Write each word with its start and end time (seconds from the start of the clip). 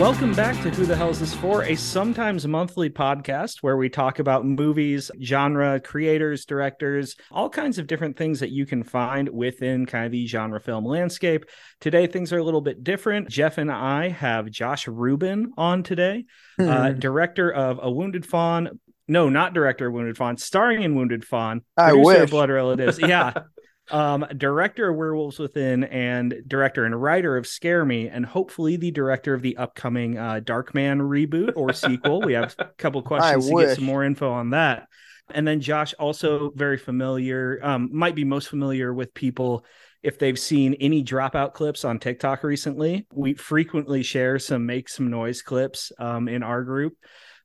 Welcome 0.00 0.32
back 0.32 0.54
to 0.62 0.70
Who 0.70 0.86
the 0.86 0.96
Hell 0.96 1.10
Is 1.10 1.20
This 1.20 1.34
For, 1.34 1.62
a 1.62 1.74
sometimes 1.74 2.48
monthly 2.48 2.88
podcast 2.88 3.58
where 3.60 3.76
we 3.76 3.90
talk 3.90 4.18
about 4.18 4.46
movies, 4.46 5.10
genre, 5.22 5.78
creators, 5.78 6.46
directors, 6.46 7.16
all 7.30 7.50
kinds 7.50 7.78
of 7.78 7.86
different 7.86 8.16
things 8.16 8.40
that 8.40 8.48
you 8.48 8.64
can 8.64 8.82
find 8.82 9.28
within 9.28 9.84
kind 9.84 10.06
of 10.06 10.12
the 10.12 10.26
genre 10.26 10.58
film 10.58 10.86
landscape. 10.86 11.44
Today, 11.80 12.06
things 12.06 12.32
are 12.32 12.38
a 12.38 12.42
little 12.42 12.62
bit 12.62 12.82
different. 12.82 13.28
Jeff 13.28 13.58
and 13.58 13.70
I 13.70 14.08
have 14.08 14.50
Josh 14.50 14.88
Ruben 14.88 15.52
on 15.58 15.82
today, 15.82 16.24
uh, 16.58 16.92
director 16.92 17.52
of 17.52 17.78
A 17.82 17.90
Wounded 17.90 18.24
Fawn. 18.24 18.80
No, 19.06 19.28
not 19.28 19.52
director 19.52 19.88
of 19.88 19.92
Wounded 19.92 20.16
Fawn, 20.16 20.38
starring 20.38 20.82
in 20.82 20.94
Wounded 20.94 21.26
Fawn. 21.26 21.60
I 21.76 21.92
wish. 21.92 22.30
Blood 22.30 22.48
Relatives. 22.48 22.98
Yeah. 22.98 23.34
um, 23.90 24.26
director 24.36 24.90
of 24.90 24.96
Werewolves 24.96 25.38
Within 25.38 25.84
and 25.84 26.42
director 26.46 26.84
and 26.84 27.00
writer 27.00 27.36
of 27.36 27.46
Scare 27.46 27.84
Me, 27.84 28.08
and 28.08 28.24
hopefully 28.24 28.76
the 28.76 28.90
director 28.90 29.34
of 29.34 29.42
the 29.42 29.56
upcoming 29.56 30.18
uh, 30.18 30.40
Darkman 30.42 31.00
reboot 31.00 31.52
or 31.56 31.72
sequel. 31.72 32.22
we 32.22 32.34
have 32.34 32.54
a 32.58 32.66
couple 32.78 33.02
questions 33.02 33.48
to 33.48 33.54
get 33.56 33.76
some 33.76 33.84
more 33.84 34.04
info 34.04 34.30
on 34.30 34.50
that. 34.50 34.88
And 35.32 35.46
then 35.46 35.60
Josh, 35.60 35.94
also 35.94 36.50
very 36.54 36.76
familiar, 36.76 37.60
um, 37.62 37.90
might 37.92 38.14
be 38.14 38.24
most 38.24 38.48
familiar 38.48 38.92
with 38.92 39.14
people 39.14 39.64
if 40.02 40.18
they've 40.18 40.38
seen 40.38 40.74
any 40.74 41.04
dropout 41.04 41.52
clips 41.52 41.84
on 41.84 41.98
TikTok 41.98 42.42
recently. 42.42 43.06
We 43.12 43.34
frequently 43.34 44.02
share 44.02 44.38
some 44.38 44.66
make 44.66 44.88
some 44.88 45.10
noise 45.10 45.42
clips 45.42 45.92
um, 45.98 46.26
in 46.28 46.42
our 46.42 46.64
group 46.64 46.94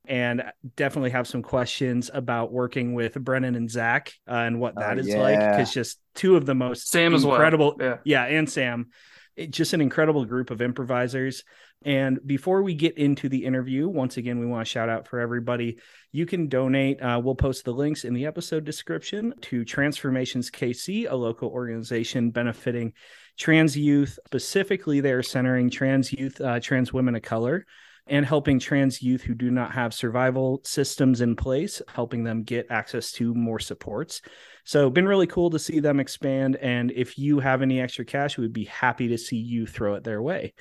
and 0.08 0.42
definitely 0.76 1.10
have 1.10 1.26
some 1.26 1.42
questions 1.42 2.10
about 2.12 2.52
working 2.52 2.94
with 2.94 3.14
Brennan 3.14 3.54
and 3.54 3.70
Zac 3.70 4.12
uh, 4.28 4.34
and 4.34 4.60
what 4.60 4.74
that 4.76 4.96
Oh, 4.96 5.00
is 5.00 5.08
like. 5.14 5.38
yeah. 5.38 5.52
Because 5.52 5.72
just 5.72 5.98
two 6.14 6.36
of 6.36 6.46
the 6.46 6.54
most 6.54 6.88
Sam 6.88 7.14
as 7.14 7.24
well. 7.24 7.34
incredible, 7.34 7.76
Yeah. 7.80 7.98
yeah, 8.04 8.24
and 8.24 8.48
Sam, 8.48 8.88
It- 9.36 9.50
just 9.50 9.72
an 9.74 9.80
incredible 9.80 10.24
group 10.24 10.50
of 10.50 10.62
improvisers. 10.62 11.44
And 11.84 12.18
before 12.26 12.62
we 12.62 12.74
get 12.74 12.96
into 12.96 13.28
the 13.28 13.44
interview, 13.44 13.86
once 13.86 14.16
again, 14.16 14.38
we 14.40 14.46
want 14.46 14.66
to 14.66 14.70
shout 14.70 14.88
out 14.88 15.06
for 15.06 15.20
everybody. 15.20 15.78
You 16.10 16.24
can 16.24 16.48
donate. 16.48 17.02
Uh, 17.02 17.20
we'll 17.22 17.34
post 17.34 17.64
the 17.66 17.72
links 17.74 18.04
in 18.04 18.14
the 18.14 18.24
episode 18.24 18.64
description 18.64 19.34
to 19.42 19.62
Transformations 19.64 20.50
KC, 20.50 21.06
a 21.08 21.14
local 21.14 21.50
organization 21.50 22.30
benefiting 22.30 22.94
trans 23.36 23.76
youth. 23.76 24.18
Specifically, 24.26 25.00
they're 25.00 25.22
centering 25.22 25.68
trans 25.68 26.12
youth, 26.12 26.40
uh, 26.40 26.58
trans 26.58 26.92
women 26.94 27.14
of 27.14 27.20
color 27.22 27.66
and 28.06 28.24
helping 28.24 28.58
trans 28.58 29.02
youth 29.02 29.22
who 29.22 29.34
do 29.34 29.50
not 29.50 29.72
have 29.72 29.92
survival 29.92 30.60
systems 30.64 31.20
in 31.20 31.34
place, 31.36 31.82
helping 31.88 32.22
them 32.24 32.42
get 32.42 32.66
access 32.70 33.10
to 33.12 33.34
more 33.34 33.58
supports. 33.58 34.22
So, 34.64 34.90
been 34.90 35.08
really 35.08 35.26
cool 35.26 35.50
to 35.50 35.58
see 35.58 35.80
them 35.80 36.00
expand. 36.00 36.56
And 36.56 36.90
if 36.92 37.18
you 37.18 37.40
have 37.40 37.62
any 37.62 37.80
extra 37.80 38.04
cash, 38.04 38.36
we 38.38 38.42
would 38.42 38.52
be 38.52 38.64
happy 38.64 39.08
to 39.08 39.18
see 39.18 39.36
you 39.36 39.66
throw 39.66 39.94
it 39.94 40.04
their 40.04 40.22
way. 40.22 40.54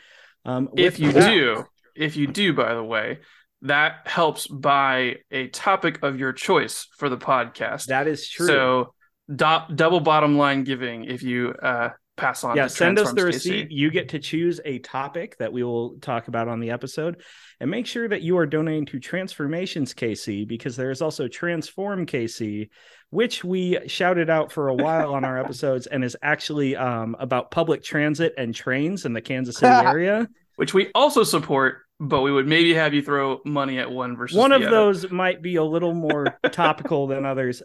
Um, 0.43 0.69
If 0.75 0.99
you 0.99 1.11
that- 1.11 1.29
do, 1.29 1.63
if 1.95 2.15
you 2.15 2.27
do, 2.27 2.53
by 2.53 2.73
the 2.75 2.83
way, 2.83 3.19
that 3.61 4.01
helps 4.05 4.47
buy 4.47 5.15
a 5.31 5.47
topic 5.47 6.03
of 6.03 6.19
your 6.19 6.33
choice 6.33 6.87
for 6.97 7.09
the 7.09 7.17
podcast. 7.17 7.85
that 7.87 8.07
is 8.07 8.27
true. 8.29 8.47
So, 8.47 8.93
do- 9.33 9.73
double 9.73 9.99
bottom 10.01 10.37
line 10.37 10.63
giving 10.63 11.05
if 11.05 11.23
you 11.23 11.53
uh, 11.63 11.89
pass 12.17 12.43
on. 12.43 12.55
yeah, 12.55 12.67
send 12.67 12.97
us 12.99 13.11
the 13.13 13.25
receipt. 13.25 13.69
KC. 13.69 13.71
You 13.71 13.91
get 13.91 14.09
to 14.09 14.19
choose 14.19 14.59
a 14.65 14.79
topic 14.79 15.37
that 15.37 15.51
we 15.51 15.63
will 15.63 15.97
talk 15.99 16.27
about 16.27 16.47
on 16.47 16.59
the 16.59 16.71
episode, 16.71 17.21
and 17.59 17.69
make 17.69 17.85
sure 17.85 18.07
that 18.07 18.21
you 18.21 18.37
are 18.37 18.45
donating 18.45 18.85
to 18.87 18.99
Transformations 18.99 19.93
KC 19.93 20.47
because 20.47 20.75
there 20.75 20.91
is 20.91 21.01
also 21.01 21.27
Transform 21.27 22.05
KC, 22.05 22.69
which 23.09 23.43
we 23.43 23.77
shouted 23.87 24.29
out 24.29 24.51
for 24.51 24.69
a 24.69 24.73
while 24.75 25.13
on 25.13 25.23
our 25.23 25.37
episodes, 25.43 25.87
and 25.87 26.03
is 26.03 26.15
actually 26.21 26.75
um, 26.75 27.15
about 27.19 27.51
public 27.51 27.83
transit 27.83 28.33
and 28.37 28.53
trains 28.55 29.05
in 29.05 29.13
the 29.13 29.21
Kansas 29.21 29.57
City 29.57 29.73
area. 29.85 30.27
which 30.55 30.73
we 30.73 30.89
also 30.95 31.23
support, 31.23 31.79
but 31.99 32.21
we 32.21 32.31
would 32.31 32.47
maybe 32.47 32.73
have 32.73 32.93
you 32.93 33.01
throw 33.01 33.39
money 33.45 33.79
at 33.79 33.89
one 33.91 34.15
versus 34.15 34.37
One 34.37 34.51
of 34.51 34.61
other. 34.61 34.71
those 34.71 35.11
might 35.11 35.41
be 35.41 35.55
a 35.57 35.63
little 35.63 35.93
more 35.93 36.37
topical 36.51 37.07
than 37.07 37.25
others, 37.25 37.61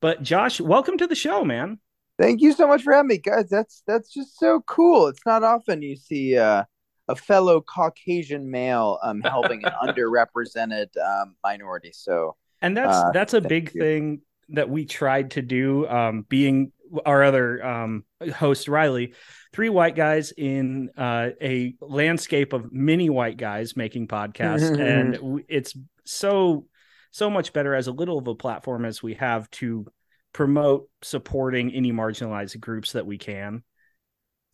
but 0.00 0.22
Josh, 0.22 0.60
welcome 0.60 0.98
to 0.98 1.06
the 1.06 1.14
show, 1.14 1.44
man. 1.44 1.78
Thank 2.18 2.40
you 2.40 2.52
so 2.52 2.66
much 2.68 2.82
for 2.82 2.92
having 2.92 3.08
me, 3.08 3.18
guys. 3.18 3.48
That's 3.48 3.82
that's 3.86 4.12
just 4.12 4.38
so 4.38 4.60
cool. 4.66 5.08
It's 5.08 5.24
not 5.26 5.42
often 5.42 5.82
you 5.82 5.96
see 5.96 6.36
uh, 6.38 6.64
a 7.08 7.16
fellow 7.16 7.60
Caucasian 7.60 8.50
male 8.50 8.98
um, 9.02 9.20
helping 9.20 9.64
an 9.64 9.72
underrepresented 9.82 10.96
um, 10.96 11.34
minority. 11.42 11.90
So 11.92 12.36
and 12.62 12.76
that's 12.76 12.96
Uh, 12.96 13.12
that's 13.12 13.34
a 13.34 13.40
big 13.40 13.72
you. 13.74 13.80
thing 13.80 14.20
that 14.50 14.68
we 14.68 14.84
tried 14.84 15.30
to 15.32 15.42
do 15.42 15.88
um 15.88 16.26
being 16.28 16.70
our 17.06 17.24
other 17.24 17.64
um 17.64 18.04
host 18.34 18.68
riley 18.68 19.14
three 19.54 19.70
white 19.70 19.96
guys 19.96 20.32
in 20.32 20.90
uh 20.98 21.30
a 21.40 21.74
landscape 21.80 22.52
of 22.52 22.70
many 22.70 23.08
white 23.08 23.38
guys 23.38 23.74
making 23.74 24.06
podcasts 24.06 24.78
and 24.78 25.42
it's 25.48 25.74
so 26.04 26.66
so 27.10 27.30
much 27.30 27.54
better 27.54 27.74
as 27.74 27.86
a 27.86 27.92
little 27.92 28.18
of 28.18 28.26
a 28.28 28.34
platform 28.34 28.84
as 28.84 29.02
we 29.02 29.14
have 29.14 29.50
to 29.50 29.86
promote 30.34 30.90
supporting 31.00 31.72
any 31.72 31.92
marginalized 31.92 32.60
groups 32.60 32.92
that 32.92 33.06
we 33.06 33.16
can 33.16 33.64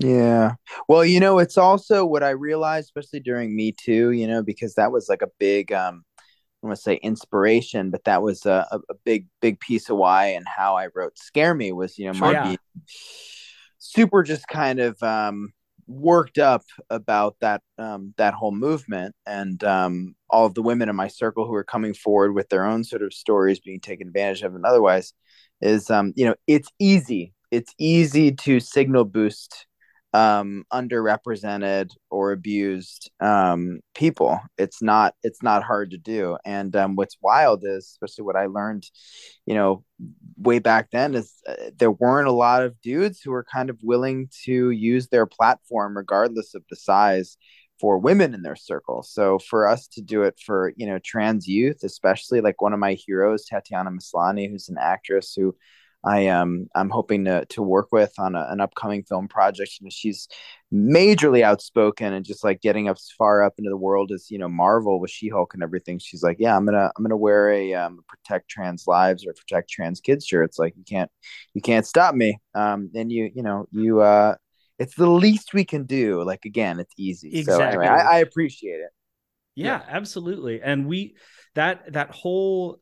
yeah, 0.00 0.54
well, 0.88 1.04
you 1.04 1.20
know, 1.20 1.38
it's 1.40 1.58
also 1.58 2.06
what 2.06 2.22
I 2.22 2.30
realized, 2.30 2.86
especially 2.86 3.20
during 3.20 3.54
Me 3.54 3.72
Too. 3.72 4.12
You 4.12 4.26
know, 4.26 4.42
because 4.42 4.74
that 4.76 4.90
was 4.90 5.10
like 5.10 5.20
a 5.20 5.28
big 5.38 5.72
um, 5.72 6.04
I 6.62 6.66
want 6.66 6.76
to 6.76 6.82
say 6.82 6.94
inspiration, 6.96 7.90
but 7.90 8.04
that 8.04 8.22
was 8.22 8.46
a, 8.46 8.66
a, 8.72 8.94
big 9.04 9.26
big 9.42 9.60
piece 9.60 9.90
of 9.90 9.98
why 9.98 10.28
and 10.28 10.46
how 10.48 10.74
I 10.74 10.88
wrote 10.94 11.18
"Scare 11.18 11.54
Me" 11.54 11.72
was 11.72 11.98
you 11.98 12.06
know 12.06 12.18
my 12.18 12.32
Yeah. 12.32 12.56
super 13.78 14.22
just 14.22 14.46
kind 14.48 14.80
of 14.80 15.02
um 15.02 15.52
worked 15.86 16.38
up 16.38 16.62
about 16.88 17.36
that 17.40 17.60
um 17.76 18.14
that 18.16 18.32
whole 18.32 18.52
movement 18.52 19.14
and 19.26 19.62
um 19.64 20.14
all 20.30 20.46
of 20.46 20.54
the 20.54 20.62
women 20.62 20.88
in 20.88 20.94
my 20.96 21.08
circle 21.08 21.46
who 21.46 21.54
are 21.54 21.64
coming 21.64 21.92
forward 21.92 22.32
with 22.32 22.48
their 22.48 22.64
own 22.64 22.84
sort 22.84 23.02
of 23.02 23.12
stories 23.12 23.58
being 23.58 23.80
taken 23.80 24.06
advantage 24.06 24.42
of 24.42 24.54
and 24.54 24.64
otherwise 24.64 25.12
is 25.60 25.90
um 25.90 26.12
you 26.16 26.26
know 26.26 26.34
it's 26.46 26.70
easy. 26.78 27.34
It's 27.50 27.74
easy 27.78 28.32
to 28.32 28.60
signal 28.60 29.04
boost 29.04 29.66
um 30.12 30.64
underrepresented 30.72 31.90
or 32.10 32.32
abused 32.32 33.10
um 33.20 33.80
people. 33.94 34.40
It's 34.58 34.82
not 34.82 35.14
it's 35.22 35.42
not 35.42 35.62
hard 35.62 35.92
to 35.92 35.98
do. 35.98 36.36
And 36.44 36.74
um 36.76 36.96
what's 36.96 37.16
wild 37.20 37.62
is 37.64 37.86
especially 37.86 38.24
what 38.24 38.36
i 38.36 38.46
learned 38.46 38.84
you 39.46 39.54
know 39.54 39.84
way 40.36 40.58
back 40.58 40.90
then 40.90 41.14
is 41.14 41.34
uh, 41.48 41.54
there 41.76 41.90
weren't 41.90 42.28
a 42.28 42.32
lot 42.32 42.62
of 42.62 42.80
dudes 42.80 43.20
who 43.20 43.30
were 43.30 43.44
kind 43.44 43.70
of 43.70 43.78
willing 43.82 44.28
to 44.44 44.70
use 44.70 45.08
their 45.08 45.26
platform 45.26 45.96
regardless 45.96 46.54
of 46.54 46.62
the 46.70 46.76
size 46.76 47.36
for 47.80 47.98
women 47.98 48.34
in 48.34 48.42
their 48.42 48.56
circle 48.56 49.02
so 49.02 49.38
for 49.38 49.66
us 49.66 49.86
to 49.86 50.02
do 50.02 50.22
it 50.22 50.38
for 50.44 50.72
you 50.76 50.86
know 50.86 50.98
trans 50.98 51.48
youth 51.48 51.82
especially 51.82 52.40
like 52.40 52.60
one 52.60 52.72
of 52.72 52.78
my 52.78 52.94
heroes 52.94 53.44
tatiana 53.44 53.90
maslany 53.90 54.50
who's 54.50 54.68
an 54.68 54.76
actress 54.78 55.34
who 55.34 55.54
I 56.02 56.28
um 56.28 56.68
I'm 56.74 56.88
hoping 56.90 57.26
to 57.26 57.44
to 57.46 57.62
work 57.62 57.92
with 57.92 58.12
on 58.18 58.34
a, 58.34 58.46
an 58.50 58.60
upcoming 58.60 59.02
film 59.02 59.28
project. 59.28 59.72
You 59.80 59.86
know, 59.86 59.90
she's 59.90 60.28
majorly 60.72 61.42
outspoken 61.42 62.12
and 62.12 62.24
just 62.24 62.42
like 62.42 62.62
getting 62.62 62.88
up 62.88 62.96
as 62.96 63.10
far 63.18 63.42
up 63.42 63.54
into 63.58 63.70
the 63.70 63.76
world 63.76 64.10
as 64.12 64.30
you 64.30 64.38
know 64.38 64.48
Marvel 64.48 64.98
with 64.98 65.10
She 65.10 65.28
Hulk 65.28 65.52
and 65.54 65.62
everything. 65.62 65.98
She's 65.98 66.22
like, 66.22 66.36
yeah, 66.40 66.56
I'm 66.56 66.64
gonna 66.64 66.90
I'm 66.96 67.04
gonna 67.04 67.16
wear 67.16 67.50
a 67.52 67.74
um, 67.74 68.00
protect 68.08 68.48
trans 68.48 68.86
lives 68.86 69.26
or 69.26 69.34
protect 69.34 69.70
trans 69.70 70.00
kids 70.00 70.26
shirt. 70.26 70.46
It's 70.46 70.58
like 70.58 70.74
you 70.76 70.84
can't 70.84 71.10
you 71.54 71.60
can't 71.60 71.86
stop 71.86 72.14
me. 72.14 72.38
Um, 72.54 72.90
and 72.94 73.12
you 73.12 73.30
you 73.34 73.42
know 73.42 73.66
you 73.70 74.00
uh, 74.00 74.36
it's 74.80 74.96
the 74.96 75.08
least 75.10 75.54
we 75.54 75.64
can 75.64 75.84
do. 75.84 76.24
Like 76.24 76.44
again, 76.44 76.80
it's 76.80 76.94
easy. 76.98 77.36
So 77.36 77.60
anyway, 77.60 77.86
Exactly. 77.86 77.88
I, 77.88 78.16
I 78.16 78.18
appreciate 78.18 78.80
it. 78.80 78.90
yeah, 79.54 79.82
absolutely 79.88 80.62
and 80.62 80.86
we 80.86 81.16
that 81.54 81.92
that 81.92 82.10
whole 82.10 82.80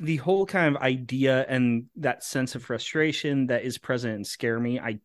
the 0.00 0.16
whole 0.16 0.46
kind 0.46 0.74
of 0.74 0.82
idea 0.82 1.44
and 1.48 1.86
that 1.96 2.24
sense 2.24 2.54
of 2.54 2.64
frustration 2.64 3.48
that 3.48 3.64
is 3.64 3.78
present 3.78 4.14
in 4.14 4.24
scare 4.24 4.58
me 4.58 4.78
i 4.80 4.98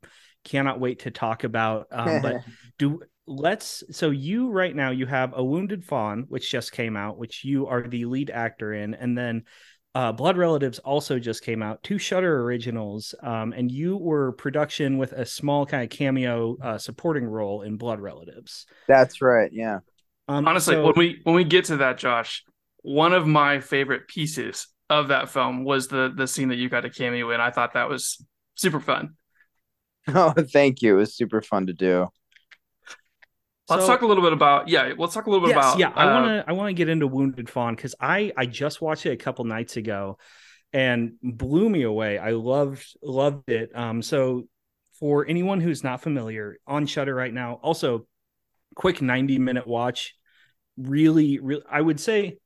cannot 0.43 0.79
wait 0.79 0.99
to 0.99 1.11
talk 1.11 1.43
about 1.43 1.87
um, 1.91 2.21
but 2.21 2.37
do 2.77 3.01
let's 3.27 3.83
so 3.91 4.11
you 4.11 4.51
right 4.51 4.75
now 4.75 4.91
you 4.91 5.05
have 5.07 5.33
a 5.35 5.43
wounded 5.43 5.83
fawn 5.83 6.25
which 6.29 6.51
just 6.51 6.71
came 6.71 6.95
out 6.95 7.17
which 7.17 7.43
you 7.43 7.67
are 7.67 7.87
the 7.87 8.05
lead 8.05 8.29
actor 8.29 8.73
in 8.73 8.93
and 8.93 9.17
then 9.17 9.43
uh, 9.95 10.11
blood 10.11 10.37
relatives 10.37 10.77
also 10.79 11.17
just 11.17 11.41
came 11.41 11.63
out 11.63 11.81
two 11.81 11.97
shutter 11.97 12.41
originals 12.41 13.15
um, 13.23 13.53
and 13.53 13.71
you 13.71 13.97
were 13.97 14.33
production 14.33 14.97
with 14.97 15.13
a 15.13 15.25
small 15.25 15.65
kind 15.65 15.83
of 15.83 15.89
cameo 15.89 16.57
uh, 16.61 16.77
supporting 16.77 17.25
role 17.25 17.63
in 17.63 17.77
blood 17.77 17.99
relatives 17.99 18.67
That's 18.87 19.21
right. 19.21 19.49
Yeah. 19.51 19.79
um, 20.27 20.47
Honestly, 20.47 20.75
so- 20.75 20.83
when 20.85 20.93
we 20.97 21.21
when 21.23 21.35
we 21.35 21.43
get 21.45 21.65
to 21.65 21.77
that, 21.77 21.97
Josh, 21.97 22.43
one 22.83 23.13
of 23.13 23.25
my 23.25 23.59
favorite 23.61 24.07
pieces 24.07 24.67
of 24.89 25.07
that 25.07 25.29
film 25.29 25.63
was 25.63 25.87
the 25.87 26.13
the 26.15 26.27
scene 26.27 26.49
that 26.49 26.57
you 26.57 26.69
got 26.69 26.85
a 26.85 26.89
cameo 26.89 27.31
in. 27.31 27.41
I 27.41 27.49
thought 27.49 27.73
that 27.73 27.89
was 27.89 28.23
super 28.55 28.79
fun. 28.79 29.15
Oh, 30.07 30.33
thank 30.37 30.83
you. 30.83 30.93
It 30.95 30.99
was 30.99 31.15
super 31.15 31.41
fun 31.41 31.65
to 31.65 31.73
do. 31.73 32.07
Let's 33.69 33.83
so- 33.83 33.87
talk 33.87 34.01
a 34.01 34.05
little 34.05 34.23
bit 34.23 34.33
about 34.33 34.67
yeah. 34.67 34.93
Let's 34.97 35.13
talk 35.13 35.27
a 35.27 35.29
little 35.29 35.45
bit 35.47 35.55
yes, 35.55 35.65
about 35.65 35.79
yeah. 35.79 35.91
I 35.95 36.05
uh, 36.05 36.13
want 36.13 36.25
to 36.27 36.49
I 36.49 36.53
want 36.53 36.69
to 36.69 36.73
get 36.73 36.89
into 36.89 37.07
Wounded 37.07 37.49
Fawn 37.49 37.75
because 37.75 37.95
I 37.99 38.31
I 38.37 38.45
just 38.45 38.81
watched 38.81 39.05
it 39.05 39.11
a 39.11 39.17
couple 39.17 39.45
nights 39.45 39.77
ago, 39.77 40.17
and 40.73 41.13
blew 41.23 41.69
me 41.69 41.83
away. 41.83 42.17
I 42.17 42.31
loved 42.31 42.85
loved 43.01 43.49
it. 43.49 43.75
Um, 43.75 44.01
so 44.01 44.43
for 44.99 45.25
anyone 45.27 45.61
who's 45.61 45.83
not 45.83 46.01
familiar, 46.01 46.57
on 46.67 46.85
Shutter 46.85 47.15
right 47.15 47.33
now, 47.33 47.59
also 47.61 48.07
quick 48.75 49.01
ninety 49.01 49.39
minute 49.39 49.65
watch. 49.67 50.13
really, 50.77 51.39
really, 51.39 51.63
I 51.71 51.81
would 51.81 51.99
say 51.99 52.37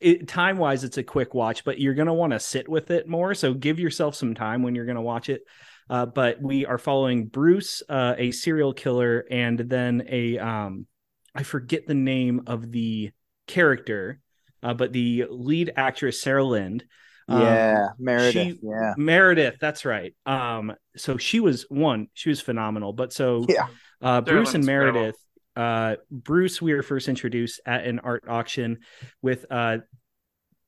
it 0.00 0.28
time 0.28 0.58
wise, 0.58 0.84
it's 0.84 0.96
a 0.96 1.02
quick 1.02 1.34
watch, 1.34 1.64
but 1.64 1.78
you're 1.78 1.94
going 1.94 2.06
to 2.06 2.14
want 2.14 2.32
to 2.32 2.40
sit 2.40 2.68
with 2.68 2.90
it 2.90 3.08
more. 3.08 3.34
So 3.34 3.52
give 3.52 3.78
yourself 3.78 4.14
some 4.14 4.34
time 4.34 4.62
when 4.62 4.74
you're 4.74 4.86
going 4.86 4.96
to 4.96 5.02
watch 5.02 5.28
it. 5.28 5.42
Uh, 5.90 6.06
but 6.06 6.40
we 6.40 6.66
are 6.66 6.78
following 6.78 7.26
Bruce, 7.26 7.82
uh, 7.88 8.14
a 8.18 8.30
serial 8.30 8.72
killer, 8.72 9.24
and 9.30 9.58
then 9.58 10.04
a 10.08 10.38
um, 10.38 10.86
I 11.34 11.42
forget 11.42 11.86
the 11.86 11.94
name 11.94 12.42
of 12.46 12.70
the 12.70 13.10
character, 13.46 14.20
uh, 14.62 14.74
but 14.74 14.92
the 14.92 15.26
lead 15.30 15.72
actress 15.76 16.20
Sarah 16.20 16.44
Lind. 16.44 16.84
Um, 17.28 17.42
yeah, 17.42 17.88
Meredith. 17.98 18.32
She, 18.32 18.58
yeah, 18.62 18.94
Meredith. 18.96 19.56
That's 19.60 19.84
right. 19.84 20.14
Um, 20.26 20.74
so 20.96 21.16
she 21.16 21.40
was 21.40 21.66
one. 21.68 22.08
She 22.14 22.28
was 22.28 22.40
phenomenal. 22.40 22.92
But 22.92 23.12
so 23.12 23.46
yeah, 23.48 23.68
uh, 24.02 24.20
Bruce 24.20 24.54
and 24.54 24.64
Meredith. 24.64 25.16
Uh, 25.56 25.96
Bruce, 26.10 26.62
we 26.62 26.72
were 26.72 26.84
first 26.84 27.08
introduced 27.08 27.60
at 27.66 27.84
an 27.84 27.98
art 27.98 28.24
auction 28.28 28.78
with 29.22 29.44
uh, 29.50 29.78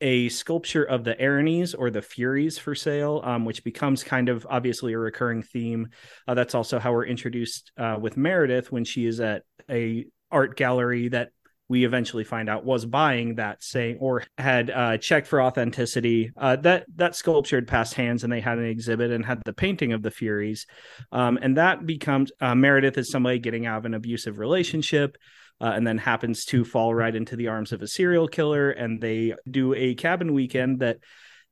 a 0.00 0.28
sculpture 0.30 0.84
of 0.84 1.04
the 1.04 1.14
Erinyes 1.14 1.74
or 1.76 1.90
the 1.90 2.02
Furies 2.02 2.58
for 2.58 2.74
sale, 2.74 3.20
um, 3.24 3.44
which 3.44 3.64
becomes 3.64 4.02
kind 4.02 4.28
of 4.28 4.46
obviously 4.48 4.92
a 4.92 4.98
recurring 4.98 5.42
theme. 5.42 5.88
Uh, 6.26 6.34
that's 6.34 6.54
also 6.54 6.78
how 6.78 6.92
we're 6.92 7.06
introduced 7.06 7.72
uh, 7.78 7.96
with 8.00 8.16
Meredith 8.16 8.72
when 8.72 8.84
she 8.84 9.06
is 9.06 9.20
at 9.20 9.42
a 9.68 10.06
art 10.30 10.56
gallery 10.56 11.08
that 11.08 11.30
we 11.70 11.84
eventually 11.84 12.24
find 12.24 12.48
out 12.48 12.64
was 12.64 12.84
buying 12.84 13.36
that 13.36 13.62
same 13.62 13.96
or 14.00 14.24
had 14.36 14.70
uh, 14.70 14.98
checked 14.98 15.28
for 15.28 15.40
authenticity. 15.40 16.32
Uh, 16.36 16.56
that 16.56 16.84
that 16.96 17.14
sculpture 17.14 17.56
had 17.56 17.68
passed 17.68 17.94
hands, 17.94 18.24
and 18.24 18.32
they 18.32 18.40
had 18.40 18.58
an 18.58 18.64
exhibit 18.64 19.12
and 19.12 19.24
had 19.24 19.40
the 19.44 19.52
painting 19.52 19.92
of 19.92 20.02
the 20.02 20.10
Furies, 20.10 20.66
um, 21.12 21.38
and 21.40 21.56
that 21.56 21.86
becomes 21.86 22.32
uh, 22.40 22.56
Meredith 22.56 22.98
is 22.98 23.10
somebody 23.10 23.38
getting 23.38 23.66
out 23.66 23.78
of 23.78 23.84
an 23.84 23.94
abusive 23.94 24.40
relationship 24.40 25.16
uh, 25.60 25.72
and 25.74 25.86
then 25.86 25.98
happens 25.98 26.44
to 26.46 26.64
fall 26.64 26.94
right 26.94 27.14
into 27.14 27.36
the 27.36 27.48
arms 27.48 27.72
of 27.72 27.82
a 27.82 27.86
serial 27.86 28.28
killer. 28.28 28.70
And 28.70 29.00
they 29.00 29.34
do 29.48 29.74
a 29.74 29.94
cabin 29.94 30.32
weekend 30.32 30.80
that 30.80 30.98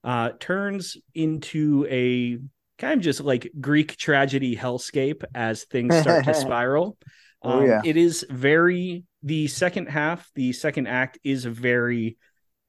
uh, 0.03 0.31
turns 0.41 0.97
into 1.15 1.87
a 1.91 2.39
kind 2.79 2.99
of 2.99 3.01
just 3.01 3.21
like 3.21 3.51
Greek 3.61 3.97
tragedy 3.97 4.57
hellscape 4.57 5.25
as 5.35 5.65
things 5.65 5.95
start 5.97 6.25
to 6.25 6.35
spiral. 6.35 6.97
Oh, 7.43 7.51
um, 7.51 7.59
oh, 7.59 7.67
yeah. 7.67 7.81
It 7.85 7.97
is 7.97 8.25
very, 8.31 9.05
the 9.23 9.47
second 9.49 9.89
half, 9.89 10.31
the 10.35 10.53
second 10.53 10.87
act 10.87 11.19
is 11.23 11.45
very, 11.45 12.17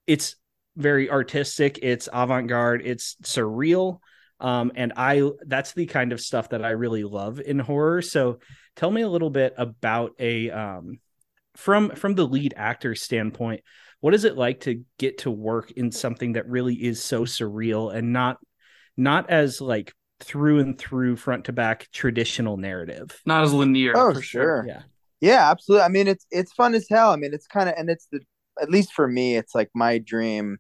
it's 0.08 0.36
very 0.76 1.10
artistic, 1.10 1.80
it's 1.82 2.10
avant 2.12 2.48
garde, 2.48 2.82
it's 2.84 3.16
surreal. 3.24 4.00
Um, 4.40 4.72
and 4.76 4.94
I, 4.96 5.30
that's 5.46 5.74
the 5.74 5.86
kind 5.86 6.14
of 6.14 6.22
stuff 6.22 6.50
that 6.50 6.64
I 6.64 6.72
really 6.72 7.04
love 7.04 7.40
in 7.40 7.60
horror. 7.60 8.02
So 8.02 8.40
tell 8.76 8.90
me 8.90 9.02
a 9.02 9.10
little 9.10 9.30
bit 9.30 9.54
about 9.58 10.14
a, 10.20 10.50
um, 10.50 11.00
from 11.60 11.92
from 11.92 12.16
the 12.16 12.26
lead 12.26 12.54
actor 12.56 12.96
standpoint 12.96 13.62
what 14.02 14.14
is 14.14 14.24
it 14.24 14.38
like 14.38 14.62
to 14.62 14.84
get 14.98 15.20
to 15.20 15.32
work 15.32 15.72
in 15.72 15.92
something 15.92 16.34
that 16.34 16.48
really 16.48 16.76
is 16.76 17.04
so 17.04 17.24
surreal 17.24 17.94
and 17.94 18.14
not 18.14 18.38
not 18.96 19.30
as 19.30 19.60
like 19.60 19.94
through 20.22 20.60
and 20.60 20.78
through 20.78 21.16
front 21.16 21.46
to 21.46 21.54
back 21.54 21.88
traditional 21.92 22.58
narrative? 22.58 23.20
Not 23.26 23.44
as 23.44 23.54
linear 23.54 23.94
oh 23.96 24.14
for 24.14 24.22
sure. 24.22 24.66
yeah. 24.68 24.82
Yeah 25.22 25.52
absolutely. 25.52 25.84
I 25.84 25.90
mean 25.90 26.08
it's 26.08 26.26
it's 26.32 26.54
fun 26.54 26.76
as 26.76 26.88
hell. 26.90 27.12
I 27.12 27.18
mean 27.18 27.34
it's 27.34 27.48
kind 27.48 27.68
of 27.68 27.76
and 27.78 27.90
it's 27.90 28.08
the 28.12 28.22
at 28.62 28.70
least 28.70 28.94
for 28.94 29.08
me 29.08 29.36
it's 29.36 29.54
like 29.56 29.70
my 29.74 29.98
dream 29.98 30.58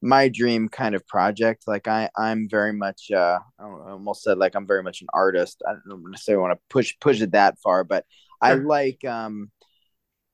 my 0.00 0.28
dream 0.28 0.68
kind 0.68 0.94
of 0.94 1.04
project. 1.06 1.64
Like 1.66 1.88
i 1.88 2.08
i'm 2.16 2.48
very 2.48 2.72
much 2.72 3.10
uh 3.10 3.40
i 3.58 3.64
almost 3.64 4.22
said 4.22 4.38
like 4.38 4.54
i'm 4.54 4.68
very 4.68 4.84
much 4.84 5.00
an 5.00 5.08
artist. 5.12 5.62
I 5.66 5.74
don't 5.88 6.10
necessarily 6.10 6.42
want 6.42 6.52
to 6.56 6.62
push 6.70 6.94
push 7.00 7.20
it 7.20 7.32
that 7.32 7.58
far 7.58 7.82
but 7.82 8.04
sure. 8.44 8.52
i 8.52 8.54
like 8.54 9.04
um 9.04 9.50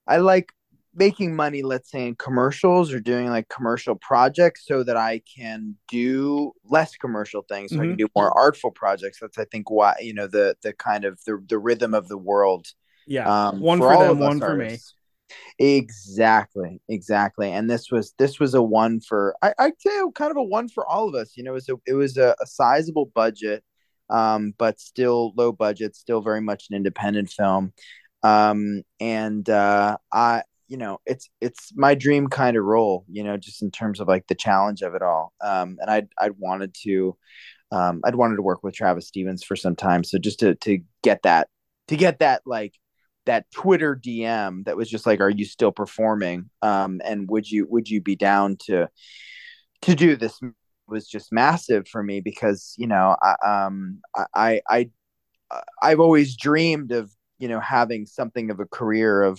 I 0.07 0.19
like 0.19 0.53
making 0.95 1.35
money, 1.35 1.63
let's 1.63 1.91
say 1.91 2.07
in 2.07 2.15
commercials 2.15 2.93
or 2.93 3.01
doing 3.01 3.29
like 3.29 3.49
commercial 3.49 3.97
projects 3.97 4.65
so 4.67 4.83
that 4.85 4.97
I 4.97 5.23
can 5.37 5.77
do 5.89 6.53
less 6.65 6.97
commercial 6.97 7.43
things 7.43 7.71
so 7.71 7.77
mm-hmm. 7.77 7.83
I 7.83 7.85
can 7.85 7.93
mm-hmm. 7.93 8.07
do 8.07 8.09
more 8.17 8.37
artful 8.37 8.71
projects. 8.71 9.19
That's 9.21 9.39
I 9.39 9.45
think 9.45 9.71
why 9.71 9.97
you 10.01 10.15
know 10.15 10.27
the 10.27 10.57
the 10.63 10.73
kind 10.73 11.05
of 11.05 11.19
the 11.27 11.43
the 11.49 11.59
rhythm 11.59 11.95
of 11.95 12.09
the 12.09 12.19
world. 12.19 12.67
Yeah. 13.07 13.49
Um, 13.49 13.61
one 13.61 13.79
for, 13.79 13.95
for 13.95 14.05
them, 14.05 14.19
one 14.19 14.41
for 14.41 14.57
me. 14.57 14.79
Exactly, 15.59 16.81
exactly. 16.89 17.51
And 17.53 17.69
this 17.69 17.91
was 17.91 18.15
this 18.19 18.39
was 18.39 18.55
a 18.55 18.63
one 18.63 19.01
for 19.01 19.35
I, 19.43 19.55
I'd 19.59 19.81
say 19.81 19.91
kind 20.15 20.31
of 20.31 20.37
a 20.37 20.43
one 20.43 20.69
for 20.69 20.87
all 20.87 21.09
of 21.09 21.15
us. 21.15 21.33
You 21.37 21.43
know, 21.45 21.53
it 21.53 21.55
was 21.55 21.69
a 21.69 21.75
it 21.87 21.95
was 21.95 22.17
a, 22.17 22.37
a 22.41 22.47
sizable 22.47 23.07
budget, 23.07 23.65
um, 24.11 24.55
but 24.59 24.81
still 24.81 25.33
low 25.37 25.53
budget, 25.53 25.97
still 25.97 26.21
very 26.21 26.41
much 26.41 26.67
an 26.71 26.77
independent 26.77 27.31
film 27.31 27.73
um, 28.25 28.83
and 29.01 29.49
uh, 29.51 29.99
I, 30.13 30.45
you 30.69 30.79
know, 30.79 31.01
it's 31.07 31.31
it's 31.43 31.73
my 31.77 31.95
dream 31.95 32.29
kind 32.29 32.57
of 32.57 32.65
role, 32.65 33.07
you 33.11 33.25
know, 33.25 33.37
just 33.39 33.63
in 33.63 33.71
terms 33.71 34.01
of 34.01 34.09
like 34.09 34.27
the 34.29 34.37
challenge 34.37 34.83
of 34.83 34.95
it 34.97 35.03
all. 35.03 35.33
Um, 35.43 35.79
and 35.81 35.91
I'd 35.91 36.09
I'd 36.19 36.39
wanted 36.39 36.75
to, 36.85 37.17
um, 37.73 38.01
I'd 38.05 38.17
wanted 38.17 38.37
to 38.37 38.43
work 38.43 38.63
with 38.65 38.75
Travis 38.75 39.09
Stevens 39.09 39.45
for 39.45 39.57
some 39.57 39.77
time, 39.77 40.05
so 40.05 40.19
just 40.19 40.41
to 40.41 40.55
to 40.57 40.81
get 41.03 41.23
that 41.25 41.49
to 41.89 41.97
get 41.97 42.21
that 42.21 42.43
like 42.47 42.75
that 43.27 43.51
Twitter 43.53 43.95
DM 43.97 44.65
that 44.65 44.77
was 44.77 44.91
just 44.91 45.07
like, 45.07 45.21
"Are 45.21 45.31
you 45.31 45.45
still 45.47 45.73
performing? 45.73 46.51
Um, 46.63 47.01
and 47.05 47.29
would 47.31 47.51
you 47.51 47.67
would 47.69 47.89
you 47.89 48.01
be 48.01 48.17
down 48.17 48.57
to 48.67 48.89
to 49.83 49.95
do 49.95 50.17
this?" 50.17 50.41
Was 50.87 51.09
just 51.09 51.33
massive 51.33 51.89
for 51.89 52.03
me 52.03 52.21
because 52.21 52.75
you 52.77 52.87
know 52.87 53.17
I 53.23 53.67
um 53.67 54.03
I 54.35 54.61
I 54.69 54.91
I've 55.83 56.01
always 56.01 56.37
dreamed 56.37 56.93
of 56.93 57.11
you 57.45 57.49
know 57.49 57.61
having 57.61 58.07
something 58.07 58.51
of 58.51 58.59
a 58.59 58.65
career 58.65 59.23
of 59.23 59.39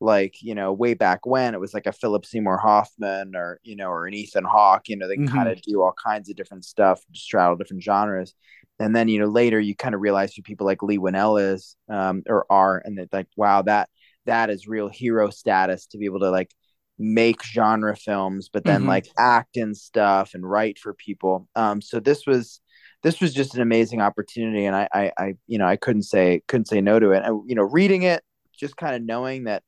like 0.00 0.42
you 0.42 0.56
know 0.56 0.72
way 0.72 0.92
back 0.94 1.24
when 1.24 1.54
it 1.54 1.60
was 1.60 1.72
like 1.72 1.86
a 1.86 1.92
Philip 1.92 2.26
Seymour 2.26 2.58
Hoffman 2.58 3.36
or 3.36 3.60
you 3.62 3.76
know 3.76 3.90
or 3.90 4.08
an 4.08 4.14
Ethan 4.14 4.42
Hawke 4.42 4.88
you 4.88 4.96
know 4.96 5.06
they 5.06 5.16
mm-hmm. 5.16 5.32
kind 5.32 5.48
of 5.48 5.62
do 5.62 5.80
all 5.80 5.94
kinds 6.04 6.28
of 6.28 6.34
different 6.34 6.64
stuff 6.64 7.00
straddle 7.14 7.54
different 7.54 7.84
genres 7.84 8.34
and 8.80 8.94
then 8.94 9.06
you 9.06 9.20
know 9.20 9.28
later 9.28 9.60
you 9.60 9.76
kind 9.76 9.94
of 9.94 10.00
realize 10.00 10.34
who 10.34 10.42
people 10.42 10.66
like 10.66 10.82
lee 10.82 10.98
Whannell 10.98 11.40
is 11.40 11.76
um, 11.88 12.24
or 12.28 12.44
are 12.50 12.82
and 12.84 12.98
that 12.98 13.12
like 13.12 13.28
wow 13.36 13.62
that 13.62 13.88
that 14.26 14.50
is 14.50 14.66
real 14.66 14.88
hero 14.88 15.30
status 15.30 15.86
to 15.86 15.98
be 15.98 16.06
able 16.06 16.20
to 16.20 16.30
like 16.30 16.50
make 16.98 17.44
genre 17.44 17.94
films 17.94 18.48
but 18.52 18.64
then 18.64 18.80
mm-hmm. 18.80 18.88
like 18.88 19.06
act 19.16 19.56
and 19.56 19.76
stuff 19.76 20.34
and 20.34 20.44
write 20.44 20.76
for 20.76 20.92
people 20.92 21.48
um 21.54 21.80
so 21.80 22.00
this 22.00 22.26
was 22.26 22.60
this 23.04 23.20
was 23.20 23.32
just 23.32 23.54
an 23.54 23.60
amazing 23.60 24.00
opportunity 24.00 24.64
and 24.64 24.74
I, 24.74 24.88
I, 24.92 25.12
I 25.16 25.34
you 25.46 25.58
know 25.58 25.66
i 25.66 25.76
couldn't 25.76 26.02
say 26.02 26.42
couldn't 26.48 26.66
say 26.66 26.80
no 26.80 26.98
to 26.98 27.12
it 27.12 27.22
and 27.24 27.48
you 27.48 27.54
know 27.54 27.62
reading 27.62 28.02
it 28.02 28.24
just 28.58 28.76
kind 28.76 28.96
of 28.96 29.02
knowing 29.02 29.44
that 29.44 29.62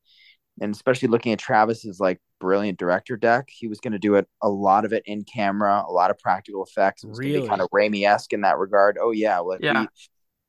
and 0.61 0.75
especially 0.75 1.09
looking 1.09 1.33
at 1.33 1.39
travis's 1.39 2.01
like 2.01 2.19
brilliant 2.41 2.79
director 2.79 3.17
deck 3.17 3.49
he 3.51 3.69
was 3.69 3.79
going 3.79 3.93
to 3.93 3.99
do 3.99 4.17
it 4.17 4.27
a 4.43 4.49
lot 4.49 4.85
of 4.85 4.93
it 4.93 5.03
in 5.07 5.23
camera 5.23 5.85
a 5.87 5.93
lot 5.93 6.11
of 6.11 6.19
practical 6.19 6.65
effects 6.65 7.05
it 7.05 7.09
was 7.09 7.19
really? 7.19 7.47
kind 7.47 7.61
of 7.61 7.69
Raimi-esque 7.71 8.33
in 8.33 8.41
that 8.41 8.59
regard 8.59 8.99
oh 9.01 9.13
yeah 9.13 9.39
like 9.39 9.61
yeah. 9.63 9.83
we, 9.83 9.89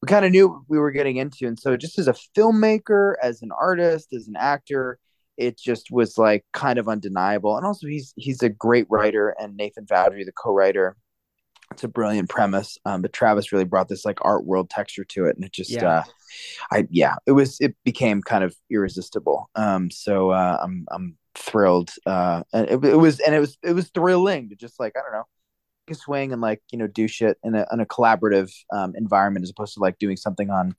we 0.02 0.08
kind 0.08 0.26
of 0.26 0.32
knew 0.32 0.66
we 0.68 0.80
were 0.80 0.92
getting 0.92 1.18
into 1.18 1.46
and 1.46 1.60
so 1.60 1.78
just 1.78 2.00
as 2.00 2.08
a 2.08 2.16
filmmaker 2.36 3.14
as 3.22 3.42
an 3.42 3.52
artist 3.60 4.14
as 4.14 4.28
an 4.28 4.36
actor 4.38 4.98
it 5.38 5.58
just 5.58 5.92
was 5.92 6.18
like 6.18 6.44
kind 6.52 6.80
of 6.80 6.90
undeniable 6.90 7.56
and 7.56 7.66
also 7.66 7.88
he's 7.88 8.14
he's 8.18 8.42
a 8.42 8.50
great 8.50 8.86
writer 8.90 9.36
and 9.40 9.56
nathan 9.56 9.86
Faudree 9.86 10.26
the 10.26 10.32
co-writer 10.34 10.98
it's 11.72 11.84
a 11.84 11.88
brilliant 11.88 12.30
premise 12.30 12.78
um, 12.86 13.02
but 13.02 13.14
travis 13.14 13.52
really 13.52 13.66
brought 13.66 13.88
this 13.88 14.06
like 14.06 14.20
art 14.22 14.46
world 14.46 14.70
texture 14.70 15.04
to 15.04 15.26
it 15.26 15.36
and 15.36 15.46
it 15.46 15.52
just 15.52 15.72
yeah. 15.72 16.00
uh 16.00 16.04
i 16.72 16.88
yeah 16.90 17.16
it 17.26 17.32
was 17.32 17.58
it 17.60 17.76
became 17.84 18.22
kind 18.22 18.44
of 18.44 18.56
irresistible 18.70 19.50
um 19.56 19.92
so 19.92 20.32
uh 20.32 20.58
i'm 20.62 20.86
i'm 20.92 21.18
thrilled 21.36 21.92
uh 22.06 22.42
and 22.54 22.68
it, 22.70 22.84
it 22.84 22.96
was 22.96 23.20
and 23.20 23.36
it 23.36 23.40
was 23.40 23.58
it 23.64 23.74
was 23.74 23.90
thrilling 23.90 24.50
to 24.50 24.56
just 24.56 24.80
like 24.80 24.94
i 24.98 25.02
don't 25.02 25.12
know 25.12 25.26
swing 25.94 26.34
and 26.34 26.42
like 26.42 26.62
you 26.72 26.78
know 26.78 26.88
do 26.88 27.08
shit 27.08 27.38
in 27.44 27.56
a, 27.56 27.66
in 27.72 27.80
a 27.80 27.86
collaborative 27.86 28.52
um, 28.74 28.94
environment 28.96 29.44
as 29.44 29.50
opposed 29.50 29.74
to 29.74 29.80
like 29.80 29.98
doing 30.00 30.18
something 30.18 30.50
on 30.50 30.76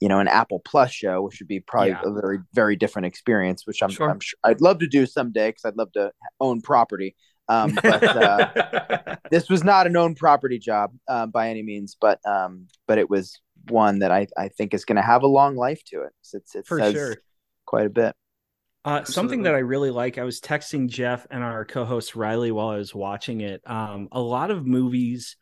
you 0.00 0.08
know 0.08 0.18
an 0.18 0.28
apple 0.28 0.60
plus 0.64 0.90
show 0.92 1.22
which 1.22 1.40
would 1.40 1.48
be 1.48 1.60
probably 1.60 1.90
yeah. 1.90 2.00
a 2.04 2.10
very 2.10 2.38
very 2.52 2.76
different 2.76 3.06
experience 3.06 3.66
which 3.66 3.82
i'm 3.82 3.90
sure, 3.90 4.10
I'm 4.10 4.20
sure 4.20 4.38
i'd 4.44 4.60
love 4.60 4.78
to 4.80 4.86
do 4.86 5.06
someday 5.06 5.48
because 5.48 5.64
i'd 5.64 5.76
love 5.76 5.92
to 5.92 6.12
own 6.40 6.60
property 6.60 7.16
um, 7.48 7.78
but 7.82 8.02
uh, 8.04 9.16
this 9.30 9.48
was 9.48 9.64
not 9.64 9.86
a 9.86 9.90
known 9.90 10.14
property 10.14 10.58
job 10.58 10.92
uh, 11.08 11.26
by 11.26 11.50
any 11.50 11.62
means, 11.62 11.96
but 12.00 12.18
um, 12.26 12.66
but 12.86 12.98
it 12.98 13.08
was 13.08 13.40
one 13.68 14.00
that 14.00 14.10
I, 14.10 14.26
I 14.36 14.48
think 14.48 14.74
is 14.74 14.84
going 14.84 14.96
to 14.96 15.02
have 15.02 15.22
a 15.22 15.28
long 15.28 15.56
life 15.56 15.82
to 15.86 16.02
it. 16.02 16.12
It's, 16.32 16.54
it 16.54 16.66
For 16.66 16.78
says 16.78 16.92
sure. 16.92 17.16
quite 17.64 17.86
a 17.86 17.90
bit. 17.90 18.14
Uh, 18.84 19.02
something 19.02 19.42
that 19.42 19.54
I 19.54 19.58
really 19.58 19.90
like, 19.90 20.16
I 20.16 20.22
was 20.22 20.40
texting 20.40 20.88
Jeff 20.88 21.26
and 21.28 21.42
our 21.42 21.64
co-host 21.64 22.14
Riley 22.14 22.52
while 22.52 22.68
I 22.68 22.76
was 22.76 22.94
watching 22.94 23.40
it. 23.40 23.60
Um, 23.66 24.08
a 24.12 24.20
lot 24.20 24.52
of 24.52 24.64
movies 24.64 25.36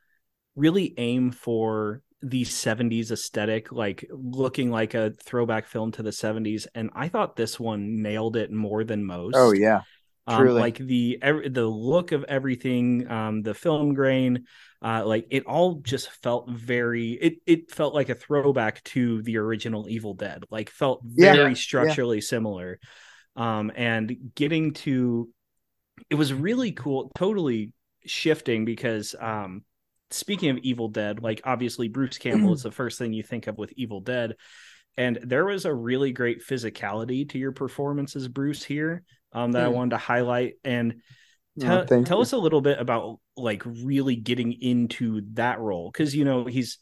really 0.57 0.95
aim 0.97 1.31
for 1.31 2.01
the 2.23 2.45
70s 2.45 3.11
aesthetic, 3.11 3.71
like 3.71 4.07
looking 4.11 4.71
like 4.71 4.95
a 4.95 5.11
throwback 5.23 5.67
film 5.67 5.93
to 5.93 6.03
the 6.03 6.11
70s. 6.11 6.67
And 6.75 6.89
I 6.95 7.09
thought 7.09 7.37
this 7.37 7.61
one 7.61 8.01
nailed 8.01 8.37
it 8.37 8.51
more 8.51 8.83
than 8.83 9.05
most. 9.05 9.35
Oh, 9.37 9.53
yeah. 9.53 9.83
Um, 10.27 10.49
like 10.49 10.79
the 10.79 11.19
every, 11.21 11.49
the 11.51 11.67
look 11.67 12.13
of 12.13 12.25
everything, 12.25 13.11
um, 13.11 13.43
the 13.43 13.55
film 13.55 13.93
grain, 13.93 14.47
uh, 14.83 15.05
like 15.05 15.27
it 15.31 15.45
all 15.47 15.77
just 15.77 16.11
felt 16.23 16.49
very. 16.51 17.13
It 17.13 17.35
it 17.47 17.71
felt 17.71 17.95
like 17.95 18.09
a 18.09 18.15
throwback 18.15 18.83
to 18.85 19.21
the 19.23 19.37
original 19.37 19.87
Evil 19.89 20.15
Dead. 20.15 20.45
Like 20.51 20.71
felt 20.71 21.03
very 21.05 21.51
yeah, 21.51 21.55
structurally 21.55 22.19
yeah. 22.19 22.23
similar. 22.23 22.79
um, 23.37 23.73
and 23.75 24.17
getting 24.35 24.73
to 24.73 25.29
it 26.11 26.15
was 26.15 26.33
really 26.33 26.73
cool, 26.73 27.11
totally 27.17 27.73
shifting 28.07 28.65
because 28.65 29.15
um, 29.19 29.65
speaking 30.11 30.51
of 30.51 30.59
Evil 30.59 30.89
Dead, 30.89 31.23
like 31.23 31.41
obviously 31.45 31.89
Bruce 31.89 32.19
Campbell 32.19 32.53
is 32.53 32.63
the 32.65 32.71
first 32.71 32.99
thing 32.99 33.13
you 33.13 33.23
think 33.23 33.47
of 33.47 33.59
with 33.59 33.73
Evil 33.77 34.01
Dead. 34.01 34.35
And 34.97 35.19
there 35.23 35.45
was 35.45 35.65
a 35.65 35.75
really 35.75 36.13
great 36.13 36.47
physicality 36.47 37.29
to 37.31 37.39
your 37.39 37.53
performance 37.53 38.15
as 38.15 38.29
Bruce 38.29 38.63
here 38.63 39.03
um, 39.35 39.53
that 39.53 39.63
mm. 39.63 39.67
I 39.67 39.69
hmm. 39.69 39.75
wanted 39.75 39.91
to 39.91 39.99
highlight. 39.99 40.55
And 40.65 41.03
tell, 41.59 41.87
oh, 41.91 42.03
tell 42.05 42.21
us 42.21 42.33
a 42.33 42.39
little 42.39 42.61
bit 42.61 42.79
about 42.79 43.21
like 43.37 43.63
really 43.65 44.17
getting 44.17 44.53
into 44.53 45.23
that 45.35 45.59
role 45.61 45.91
because 45.91 46.15
you 46.15 46.25
know 46.25 46.45
he's 46.45 46.79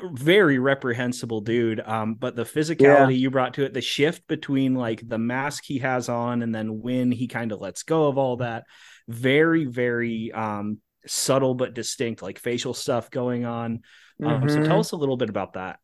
very 0.00 0.58
reprehensible 0.58 1.40
dude 1.40 1.80
um 1.80 2.14
but 2.14 2.36
the 2.36 2.44
physicality 2.44 3.10
yeah. 3.10 3.16
you 3.16 3.30
brought 3.30 3.54
to 3.54 3.64
it 3.64 3.74
the 3.74 3.80
shift 3.80 4.26
between 4.28 4.74
like 4.74 5.06
the 5.06 5.18
mask 5.18 5.64
he 5.66 5.78
has 5.78 6.08
on 6.08 6.42
and 6.42 6.54
then 6.54 6.80
when 6.80 7.10
he 7.10 7.26
kind 7.26 7.50
of 7.50 7.60
lets 7.60 7.82
go 7.82 8.06
of 8.06 8.16
all 8.16 8.36
that 8.36 8.64
very 9.08 9.64
very 9.64 10.30
um 10.32 10.78
subtle 11.06 11.54
but 11.54 11.74
distinct 11.74 12.22
like 12.22 12.38
facial 12.38 12.74
stuff 12.74 13.10
going 13.10 13.44
on 13.44 13.80
um, 14.22 14.40
mm-hmm. 14.40 14.48
so 14.48 14.54
tell 14.56 14.64
mm-hmm. 14.64 14.72
us 14.80 14.92
a 14.92 14.96
little 14.96 15.16
bit 15.16 15.30
about 15.30 15.54
that 15.54 15.80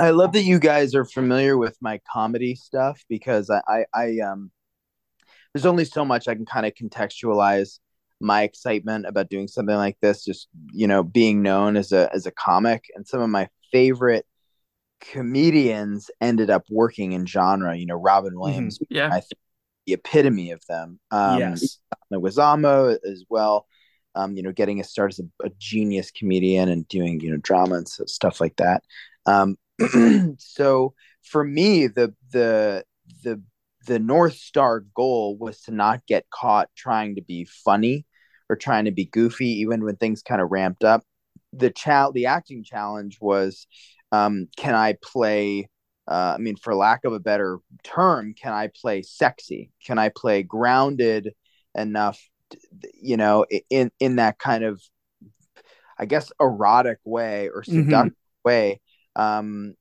i 0.00 0.10
love 0.10 0.32
that 0.32 0.42
you 0.42 0.58
guys 0.58 0.94
are 0.94 1.04
familiar 1.04 1.56
with 1.56 1.76
my 1.80 2.00
comedy 2.12 2.54
stuff 2.54 3.04
because 3.08 3.50
i 3.50 3.60
i, 3.68 3.84
I 3.94 4.18
um 4.20 4.50
there's 5.54 5.66
only 5.66 5.84
so 5.84 6.04
much 6.04 6.28
i 6.28 6.34
can 6.34 6.46
kind 6.46 6.66
of 6.66 6.74
contextualize 6.74 7.78
my 8.20 8.42
excitement 8.42 9.06
about 9.06 9.30
doing 9.30 9.48
something 9.48 9.74
like 9.74 9.96
this 10.00 10.24
just 10.24 10.48
you 10.72 10.86
know 10.86 11.02
being 11.02 11.42
known 11.42 11.76
as 11.76 11.92
a 11.92 12.12
as 12.12 12.26
a 12.26 12.30
comic 12.30 12.84
and 12.94 13.06
some 13.06 13.20
of 13.20 13.30
my 13.30 13.48
favorite 13.72 14.26
comedians 15.00 16.10
ended 16.20 16.50
up 16.50 16.64
working 16.70 17.12
in 17.12 17.24
genre 17.24 17.74
you 17.74 17.86
know 17.86 17.94
robin 17.94 18.32
mm-hmm. 18.32 18.40
williams 18.40 18.78
mm-hmm. 18.78 18.96
yeah 18.96 19.08
i 19.08 19.20
think 19.20 19.38
the 19.86 19.94
epitome 19.94 20.50
of 20.50 20.64
them 20.68 21.00
um 21.10 21.38
yes. 21.38 21.78
Leguizamo 22.12 22.98
as 23.04 23.24
well 23.30 23.66
um 24.14 24.36
you 24.36 24.42
know 24.42 24.52
getting 24.52 24.80
a 24.80 24.84
start 24.84 25.12
as 25.12 25.20
a, 25.20 25.46
a, 25.46 25.50
genius 25.58 26.10
comedian 26.10 26.68
and 26.68 26.86
doing 26.88 27.18
you 27.20 27.30
know 27.30 27.38
drama 27.38 27.76
and 27.76 27.88
stuff 27.88 28.40
like 28.40 28.56
that 28.56 28.82
um 29.24 29.56
so 30.38 30.94
for 31.22 31.44
me 31.44 31.86
the 31.86 32.14
the 32.32 32.84
the 33.22 33.42
the 33.86 33.98
north 33.98 34.34
star 34.34 34.84
goal 34.94 35.36
was 35.38 35.60
to 35.62 35.72
not 35.72 36.06
get 36.06 36.28
caught 36.30 36.68
trying 36.76 37.14
to 37.16 37.22
be 37.22 37.44
funny 37.44 38.06
or 38.50 38.56
trying 38.56 38.84
to 38.86 38.90
be 38.90 39.04
goofy, 39.04 39.60
even 39.60 39.84
when 39.84 39.96
things 39.96 40.22
kind 40.22 40.40
of 40.40 40.50
ramped 40.50 40.84
up. 40.84 41.02
The 41.52 41.70
child, 41.70 42.14
the 42.14 42.26
acting 42.26 42.64
challenge 42.64 43.18
was, 43.20 43.66
um, 44.12 44.48
can 44.56 44.74
I 44.74 44.96
play? 45.00 45.68
Uh, 46.08 46.34
I 46.34 46.38
mean, 46.38 46.56
for 46.56 46.74
lack 46.74 47.04
of 47.04 47.12
a 47.12 47.20
better 47.20 47.60
term, 47.84 48.34
can 48.34 48.52
I 48.52 48.68
play 48.74 49.02
sexy? 49.02 49.70
Can 49.86 49.98
I 49.98 50.08
play 50.08 50.42
grounded 50.42 51.32
enough? 51.76 52.20
You 53.00 53.16
know, 53.16 53.46
in 53.70 53.92
in 54.00 54.16
that 54.16 54.38
kind 54.38 54.64
of, 54.64 54.82
I 55.96 56.06
guess, 56.06 56.32
erotic 56.40 56.98
way 57.04 57.48
or 57.48 57.62
mm-hmm. 57.62 57.84
seductive 57.84 58.12
mm-hmm. 58.12 58.48
way. 58.48 58.80
Um, 59.16 59.74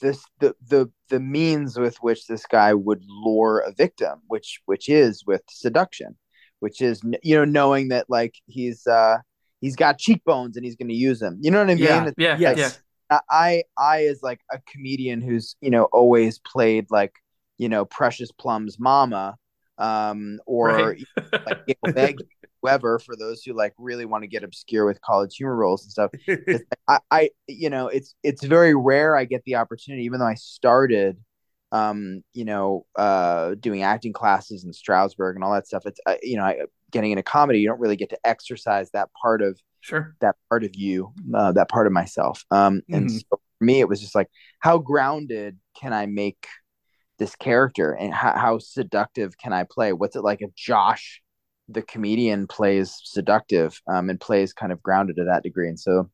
this 0.00 0.24
the 0.40 0.54
the 0.68 0.90
the 1.08 1.20
means 1.20 1.78
with 1.78 1.96
which 1.98 2.26
this 2.26 2.46
guy 2.46 2.74
would 2.74 3.02
lure 3.06 3.60
a 3.60 3.72
victim, 3.72 4.20
which 4.26 4.60
which 4.66 4.88
is 4.88 5.24
with 5.26 5.42
seduction 5.48 6.16
which 6.64 6.80
is 6.80 7.02
you 7.22 7.36
know 7.36 7.44
knowing 7.44 7.88
that 7.88 8.08
like 8.08 8.34
he's 8.46 8.86
uh 8.86 9.18
he's 9.60 9.76
got 9.76 9.98
cheekbones 9.98 10.56
and 10.56 10.64
he's 10.64 10.76
going 10.76 10.88
to 10.88 10.94
use 10.94 11.18
them. 11.20 11.38
You 11.42 11.50
know 11.50 11.58
what 11.58 11.68
I 11.68 11.74
mean? 11.74 11.84
Yeah, 11.84 12.10
yeah, 12.16 12.36
yes. 12.38 12.80
yeah. 13.10 13.20
I 13.30 13.64
I 13.76 14.06
as 14.06 14.22
like 14.22 14.40
a 14.50 14.58
comedian 14.66 15.20
who's 15.20 15.56
you 15.60 15.68
know 15.68 15.84
always 15.84 16.38
played 16.38 16.86
like 16.90 17.12
you 17.58 17.68
know 17.68 17.84
Precious 17.84 18.32
Plum's 18.32 18.78
mama, 18.80 19.36
um, 19.76 20.40
or 20.46 20.68
right. 20.68 21.04
like 21.44 21.66
Gail 21.66 22.14
whoever 22.64 22.98
for 22.98 23.14
those 23.16 23.42
who 23.42 23.52
like 23.52 23.74
really 23.78 24.06
want 24.06 24.22
to 24.22 24.28
get 24.28 24.42
obscure 24.42 24.86
with 24.86 25.00
college 25.02 25.36
humor 25.36 25.54
roles 25.54 25.84
and 25.84 25.92
stuff. 25.92 26.10
I, 26.88 26.98
I 27.10 27.30
you 27.46 27.70
know 27.70 27.88
it's 27.88 28.14
it's 28.22 28.44
very 28.44 28.74
rare 28.74 29.16
I 29.16 29.24
get 29.24 29.44
the 29.44 29.56
opportunity, 29.56 30.04
even 30.04 30.18
though 30.18 30.26
I 30.26 30.34
started 30.34 31.18
um, 31.72 32.22
you 32.32 32.44
know, 32.44 32.86
uh, 32.94 33.56
doing 33.58 33.82
acting 33.82 34.12
classes 34.12 34.62
in 34.62 34.72
Stroudsburg 34.72 35.34
and 35.34 35.42
all 35.42 35.52
that 35.54 35.66
stuff. 35.66 35.86
It's, 35.86 35.98
uh, 36.06 36.14
you 36.22 36.36
know, 36.36 36.44
I, 36.44 36.58
getting 36.92 37.10
into 37.10 37.24
comedy, 37.24 37.58
you 37.58 37.66
don't 37.66 37.80
really 37.80 37.96
get 37.96 38.10
to 38.10 38.18
exercise 38.24 38.92
that 38.92 39.08
part 39.20 39.42
of 39.42 39.58
sure 39.80 40.14
that 40.20 40.36
part 40.48 40.62
of 40.62 40.76
you, 40.76 41.12
uh, 41.34 41.50
that 41.50 41.68
part 41.68 41.88
of 41.88 41.92
myself. 41.92 42.44
Um, 42.52 42.82
and 42.88 43.08
mm-hmm. 43.08 43.16
so 43.16 43.40
for 43.58 43.64
me, 43.64 43.80
it 43.80 43.88
was 43.88 44.00
just 44.00 44.14
like, 44.14 44.28
how 44.60 44.78
grounded 44.78 45.58
can 45.76 45.92
I 45.92 46.06
make 46.06 46.46
this 47.18 47.34
character, 47.34 47.90
and 47.90 48.14
how, 48.14 48.38
how 48.38 48.58
seductive 48.60 49.36
can 49.36 49.52
I 49.52 49.64
play? 49.64 49.92
What's 49.92 50.14
it 50.14 50.22
like 50.22 50.42
if 50.42 50.54
Josh, 50.54 51.22
the 51.68 51.82
comedian, 51.82 52.46
plays 52.46 53.00
seductive 53.04 53.80
um, 53.86 54.10
and 54.10 54.20
plays 54.20 54.52
kind 54.52 54.72
of 54.72 54.82
grounded 54.82 55.16
to 55.16 55.24
that 55.24 55.42
degree? 55.42 55.68
And 55.68 55.78
so 55.78 56.10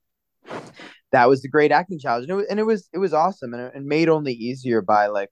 that 1.12 1.28
was 1.28 1.42
the 1.42 1.49
great 1.49 1.73
acting 1.73 1.99
challenge, 1.99 2.25
and 2.25 2.33
it 2.33 2.35
was, 2.35 2.47
and 2.49 2.61
it 2.61 2.66
was, 2.66 2.88
it 2.92 2.99
was 2.99 3.12
awesome, 3.12 3.54
and, 3.54 3.73
and 3.75 3.87
made 3.87 4.09
only 4.09 4.33
easier 4.33 4.80
by 4.83 5.07
like 5.07 5.30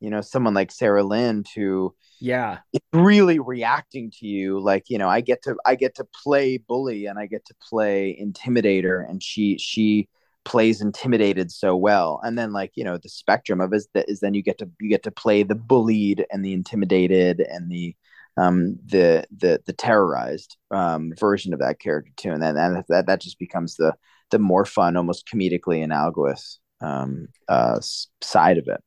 you 0.00 0.10
know 0.10 0.20
someone 0.20 0.52
like 0.52 0.72
sarah 0.72 1.04
lind 1.04 1.46
to 1.54 1.94
yeah. 2.22 2.58
really 2.92 3.38
reacting 3.40 4.10
to 4.18 4.26
you. 4.26 4.60
Like 4.60 4.84
you 4.88 4.98
know 4.98 5.08
i 5.08 5.20
get 5.20 5.42
to 5.42 5.56
i 5.66 5.74
get 5.74 5.96
to 5.96 6.06
play 6.22 6.56
bully 6.56 7.06
and 7.06 7.18
i 7.18 7.26
get 7.26 7.44
to 7.46 7.54
play 7.68 8.16
intimidator 8.20 9.08
and 9.08 9.22
she 9.22 9.58
she 9.58 10.08
plays 10.44 10.80
intimidated 10.80 11.50
so 11.50 11.76
well. 11.76 12.20
And 12.22 12.38
then 12.38 12.52
like 12.52 12.72
you 12.74 12.84
know 12.84 12.98
the 12.98 13.08
spectrum 13.08 13.60
of 13.60 13.72
is 13.74 13.88
that 13.94 14.08
is 14.08 14.20
then 14.20 14.34
you 14.34 14.42
get 14.42 14.58
to 14.58 14.70
you 14.80 14.88
get 14.88 15.02
to 15.04 15.10
play 15.10 15.42
the 15.42 15.54
bullied 15.54 16.26
and 16.30 16.44
the 16.44 16.52
intimidated 16.52 17.40
and 17.40 17.70
the 17.70 17.94
um 18.36 18.76
the 18.86 19.24
the 19.36 19.60
the 19.66 19.72
terrorized 19.72 20.56
um 20.70 21.12
version 21.18 21.52
of 21.52 21.60
that 21.60 21.78
character 21.78 22.12
too 22.16 22.30
and 22.30 22.42
then 22.42 22.56
and 22.56 22.82
that 22.88 23.06
that 23.06 23.20
just 23.20 23.38
becomes 23.38 23.76
the 23.76 23.94
the 24.30 24.38
more 24.38 24.64
fun 24.64 24.96
almost 24.96 25.26
comedically 25.26 25.82
analogous 25.82 26.58
um 26.80 27.28
uh 27.48 27.78
side 28.20 28.58
of 28.58 28.68
it 28.68 28.80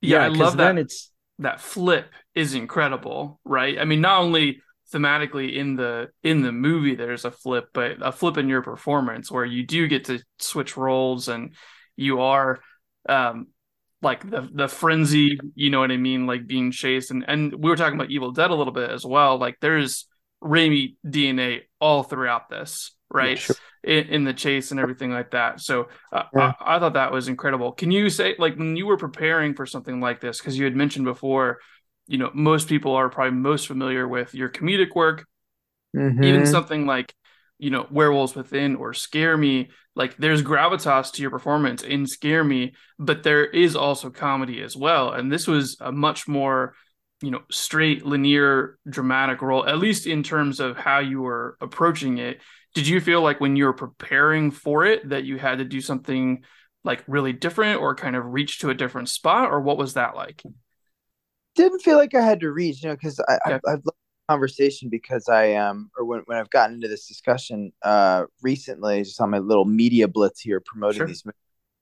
yeah, 0.00 0.18
yeah 0.18 0.24
I 0.24 0.28
love 0.28 0.56
that. 0.58 0.78
It's 0.78 1.10
that 1.38 1.60
flip 1.60 2.06
is 2.34 2.54
incredible, 2.54 3.40
right? 3.44 3.78
I 3.78 3.84
mean, 3.84 4.00
not 4.00 4.20
only 4.20 4.60
thematically 4.92 5.56
in 5.56 5.76
the 5.76 6.10
in 6.22 6.42
the 6.42 6.52
movie 6.52 6.94
there's 6.94 7.24
a 7.24 7.30
flip, 7.30 7.68
but 7.72 7.96
a 8.00 8.12
flip 8.12 8.36
in 8.36 8.48
your 8.48 8.62
performance 8.62 9.30
where 9.30 9.44
you 9.44 9.64
do 9.66 9.88
get 9.88 10.04
to 10.06 10.20
switch 10.38 10.76
roles 10.76 11.28
and 11.28 11.54
you 11.96 12.20
are 12.20 12.60
um 13.08 13.46
like 14.02 14.28
the 14.28 14.48
the 14.52 14.68
frenzy, 14.68 15.38
you 15.54 15.70
know 15.70 15.80
what 15.80 15.92
I 15.92 15.96
mean, 15.96 16.26
like 16.26 16.46
being 16.46 16.70
chased 16.70 17.10
and 17.10 17.24
and 17.26 17.52
we 17.52 17.70
were 17.70 17.76
talking 17.76 17.94
about 17.94 18.10
Evil 18.10 18.32
Dead 18.32 18.50
a 18.50 18.54
little 18.54 18.72
bit 18.72 18.90
as 18.90 19.06
well. 19.06 19.38
Like 19.38 19.58
there's 19.60 20.06
Raimi 20.42 20.96
DNA 21.06 21.62
all 21.80 22.02
throughout 22.02 22.50
this, 22.50 22.92
right? 23.10 23.38
Yeah, 23.38 23.44
sure 23.44 23.56
in, 23.84 24.04
in, 24.08 24.24
the 24.24 24.32
chase 24.32 24.70
and 24.70 24.78
everything 24.78 25.10
like 25.10 25.32
that. 25.32 25.60
So 25.60 25.88
uh, 26.12 26.24
yeah. 26.34 26.52
I, 26.60 26.76
I, 26.76 26.78
thought 26.78 26.94
that 26.94 27.12
was 27.12 27.28
incredible. 27.28 27.72
Can 27.72 27.90
you 27.90 28.10
say, 28.10 28.34
like, 28.38 28.56
when 28.56 28.76
you 28.76 28.86
were 28.86 28.96
preparing 28.96 29.54
for 29.54 29.66
something 29.66 30.00
like 30.00 30.20
this, 30.20 30.38
because 30.38 30.56
you 30.56 30.64
had 30.64 30.76
mentioned 30.76 31.04
before, 31.04 31.58
you 32.06 32.18
know, 32.18 32.30
most 32.32 32.68
people 32.68 32.94
are 32.94 33.08
probably 33.08 33.36
most 33.36 33.66
familiar 33.66 34.06
with 34.06 34.34
your 34.34 34.48
comedic 34.48 34.94
work, 34.94 35.26
mm-hmm. 35.96 36.22
even 36.22 36.46
something 36.46 36.86
like, 36.86 37.12
you 37.62 37.70
know, 37.70 37.86
Werewolves 37.92 38.34
Within 38.34 38.74
or 38.74 38.92
Scare 38.92 39.36
Me. 39.36 39.70
Like, 39.94 40.16
there's 40.16 40.42
gravitas 40.42 41.12
to 41.12 41.22
your 41.22 41.30
performance 41.30 41.84
in 41.84 42.08
Scare 42.08 42.42
Me, 42.42 42.74
but 42.98 43.22
there 43.22 43.44
is 43.44 43.76
also 43.76 44.10
comedy 44.10 44.60
as 44.60 44.76
well. 44.76 45.12
And 45.12 45.30
this 45.30 45.46
was 45.46 45.76
a 45.80 45.92
much 45.92 46.26
more 46.26 46.74
you 47.20 47.30
know 47.30 47.42
straight 47.52 48.04
linear 48.04 48.80
dramatic 48.88 49.42
role 49.42 49.64
at 49.64 49.78
least 49.78 50.08
in 50.08 50.24
terms 50.24 50.58
of 50.58 50.76
how 50.76 50.98
you 50.98 51.22
were 51.22 51.56
approaching 51.60 52.18
it 52.18 52.40
did 52.74 52.84
you 52.84 53.00
feel 53.00 53.22
like 53.22 53.40
when 53.40 53.54
you 53.54 53.64
were 53.64 53.72
preparing 53.72 54.50
for 54.50 54.84
it 54.84 55.08
that 55.08 55.22
you 55.22 55.38
had 55.38 55.58
to 55.58 55.64
do 55.64 55.80
something 55.80 56.42
like 56.82 57.04
really 57.06 57.32
different 57.32 57.80
or 57.80 57.94
kind 57.94 58.16
of 58.16 58.24
reach 58.24 58.58
to 58.58 58.70
a 58.70 58.74
different 58.74 59.08
spot 59.08 59.52
or 59.52 59.60
what 59.60 59.78
was 59.78 59.94
that 59.94 60.16
like 60.16 60.42
didn't 61.54 61.78
feel 61.78 61.96
like 61.96 62.12
i 62.12 62.20
had 62.20 62.40
to 62.40 62.50
reach 62.50 62.82
you 62.82 62.88
know 62.88 62.96
because 62.96 63.20
i 63.28 63.38
okay. 63.46 63.60
I, 63.68 63.70
loved 63.70 63.86
conversation 64.28 64.88
because 64.88 65.28
i 65.28 65.54
um 65.54 65.90
or 65.98 66.04
when, 66.04 66.20
when 66.26 66.38
i've 66.38 66.50
gotten 66.50 66.76
into 66.76 66.88
this 66.88 67.06
discussion 67.06 67.72
uh 67.82 68.24
recently 68.42 69.02
just 69.02 69.20
on 69.20 69.30
my 69.30 69.38
little 69.38 69.64
media 69.64 70.08
blitz 70.08 70.40
here 70.40 70.60
promoting 70.64 70.98
sure. 70.98 71.06
these 71.06 71.24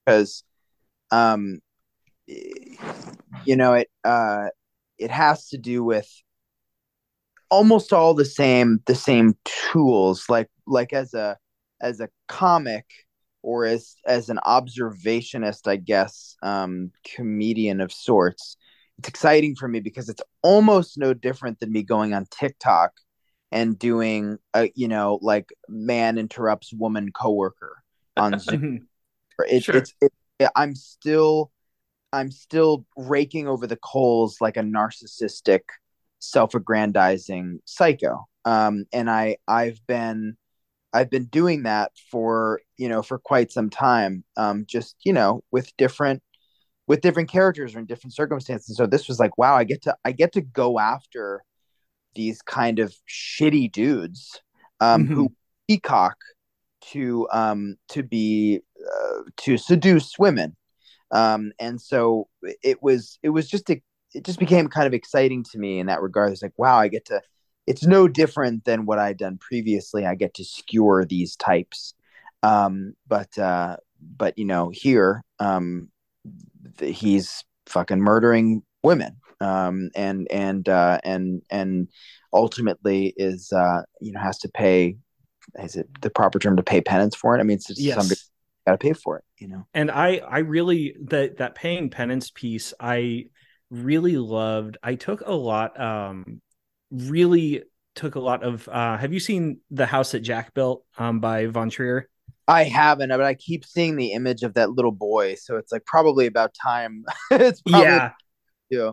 because 0.04 0.42
um 1.10 1.60
you 3.44 3.56
know 3.56 3.74
it 3.74 3.88
uh 4.04 4.46
it 4.98 5.10
has 5.10 5.48
to 5.48 5.58
do 5.58 5.84
with 5.84 6.08
almost 7.50 7.92
all 7.92 8.14
the 8.14 8.24
same 8.24 8.80
the 8.86 8.94
same 8.94 9.36
tools 9.44 10.24
like 10.28 10.48
like 10.66 10.92
as 10.92 11.14
a 11.14 11.36
as 11.80 12.00
a 12.00 12.08
comic 12.28 12.86
or 13.42 13.64
as 13.64 13.96
as 14.06 14.28
an 14.28 14.38
observationist 14.46 15.66
i 15.66 15.76
guess 15.76 16.36
um 16.42 16.90
comedian 17.04 17.80
of 17.80 17.92
sorts 17.92 18.56
it's 19.00 19.08
exciting 19.08 19.54
for 19.56 19.68
me 19.68 19.80
because 19.80 20.08
it's 20.08 20.22
almost 20.42 20.98
no 20.98 21.12
different 21.14 21.58
than 21.60 21.72
me 21.72 21.82
going 21.82 22.14
on 22.14 22.26
tiktok 22.30 22.92
and 23.50 23.78
doing 23.78 24.38
a 24.54 24.70
you 24.74 24.88
know 24.88 25.18
like 25.22 25.50
man 25.68 26.18
interrupts 26.18 26.72
woman 26.72 27.10
coworker 27.12 27.82
on 28.16 28.38
zoom 28.38 28.86
it, 29.48 29.64
sure. 29.64 29.76
it's 29.76 29.94
it, 30.00 30.12
i'm 30.54 30.74
still 30.74 31.50
I'm 32.12 32.30
still 32.30 32.86
raking 32.96 33.48
over 33.48 33.66
the 33.66 33.76
coals 33.76 34.40
like 34.40 34.56
a 34.56 34.62
narcissistic, 34.62 35.60
self-aggrandizing 36.18 37.60
psycho. 37.64 38.26
Um, 38.44 38.86
and 38.92 39.10
I 39.10 39.36
I've 39.46 39.84
been 39.86 40.36
I've 40.92 41.10
been 41.10 41.26
doing 41.26 41.64
that 41.64 41.92
for 42.10 42.60
you 42.76 42.88
know 42.88 43.02
for 43.02 43.18
quite 43.18 43.52
some 43.52 43.70
time. 43.70 44.24
Um, 44.36 44.64
just 44.66 44.96
you 45.04 45.12
know 45.12 45.44
with 45.50 45.76
different 45.76 46.22
with 46.90 47.02
different 47.02 47.30
characters 47.30 47.76
or 47.76 47.78
in 47.78 47.86
different 47.86 48.12
circumstances. 48.12 48.76
So 48.76 48.84
this 48.84 49.06
was 49.06 49.20
like, 49.20 49.38
wow, 49.38 49.54
I 49.54 49.62
get 49.62 49.80
to 49.82 49.94
I 50.04 50.10
get 50.10 50.32
to 50.32 50.40
go 50.40 50.80
after 50.80 51.44
these 52.16 52.42
kind 52.42 52.80
of 52.80 52.92
shitty 53.08 53.70
dudes 53.70 54.42
um, 54.80 55.04
mm-hmm. 55.04 55.14
who 55.14 55.32
peacock 55.68 56.16
to 56.90 57.28
um, 57.30 57.76
to 57.90 58.02
be 58.02 58.62
uh, 58.84 59.20
to 59.36 59.56
seduce 59.56 60.18
women 60.18 60.56
um, 61.12 61.52
and 61.60 61.80
so 61.80 62.26
it 62.42 62.82
was 62.82 63.20
it 63.22 63.28
was 63.28 63.48
just 63.48 63.70
a, 63.70 63.80
it 64.12 64.24
just 64.24 64.40
became 64.40 64.66
kind 64.66 64.88
of 64.88 64.92
exciting 64.92 65.44
to 65.52 65.58
me 65.58 65.78
in 65.78 65.86
that 65.86 66.02
regard 66.02 66.32
it's 66.32 66.42
like 66.42 66.54
wow 66.56 66.76
i 66.76 66.88
get 66.88 67.04
to 67.04 67.20
it's 67.68 67.84
no 67.84 68.08
different 68.08 68.64
than 68.64 68.86
what 68.86 68.98
i'd 68.98 69.18
done 69.18 69.38
previously 69.38 70.06
i 70.06 70.14
get 70.16 70.34
to 70.34 70.44
skewer 70.44 71.04
these 71.04 71.36
types 71.36 71.94
um, 72.42 72.94
but 73.06 73.38
uh, 73.38 73.76
but 74.16 74.36
you 74.38 74.46
know 74.46 74.70
here 74.70 75.22
um, 75.38 75.88
he's 76.78 77.44
fucking 77.66 78.00
murdering 78.00 78.62
women 78.82 79.16
um, 79.40 79.90
and 79.94 80.26
and 80.30 80.68
uh, 80.68 80.98
and 81.04 81.42
and 81.50 81.88
ultimately 82.32 83.14
is 83.16 83.52
uh, 83.52 83.82
you 84.00 84.12
know 84.12 84.20
has 84.20 84.38
to 84.38 84.48
pay 84.48 84.96
is 85.58 85.76
it 85.76 85.88
the 86.02 86.10
proper 86.10 86.38
term 86.38 86.56
to 86.56 86.62
pay 86.62 86.80
penance 86.80 87.16
for 87.16 87.36
it? 87.36 87.40
I 87.40 87.42
mean 87.42 87.56
it's 87.56 87.66
just 87.66 87.80
yes. 87.80 87.96
somebody 87.96 88.20
got 88.66 88.72
to 88.72 88.78
pay 88.78 88.92
for 88.92 89.16
it 89.18 89.24
you 89.40 89.48
know? 89.48 89.66
And 89.74 89.90
i 89.90 90.18
i 90.18 90.38
really 90.38 90.94
that 91.06 91.38
that 91.38 91.54
paying 91.54 91.90
penance 91.90 92.30
piece 92.30 92.72
i 92.78 93.24
really 93.70 94.16
loved. 94.16 94.78
I 94.82 94.96
took 94.96 95.22
a 95.22 95.32
lot 95.32 95.80
um 95.80 96.40
really 96.90 97.62
took 97.94 98.14
a 98.14 98.20
lot 98.20 98.42
of 98.42 98.68
uh 98.68 98.96
have 98.96 99.12
you 99.12 99.20
seen 99.20 99.60
the 99.70 99.86
house 99.86 100.12
that 100.12 100.20
jack 100.20 100.54
built 100.54 100.84
um 100.98 101.20
by 101.20 101.46
von 101.46 101.70
trier 101.70 102.08
I 102.50 102.64
haven't, 102.64 103.10
but 103.10 103.22
I 103.22 103.34
keep 103.34 103.64
seeing 103.64 103.96
the 103.96 104.12
image 104.12 104.42
of 104.42 104.54
that 104.54 104.70
little 104.70 104.92
boy, 104.92 105.36
so 105.36 105.56
it's 105.56 105.72
like 105.72 105.84
probably 105.86 106.26
about 106.26 106.54
time. 106.54 107.04
it's 107.30 107.62
probably, 107.62 107.86
yeah, 107.86 108.12
yeah 108.68 108.90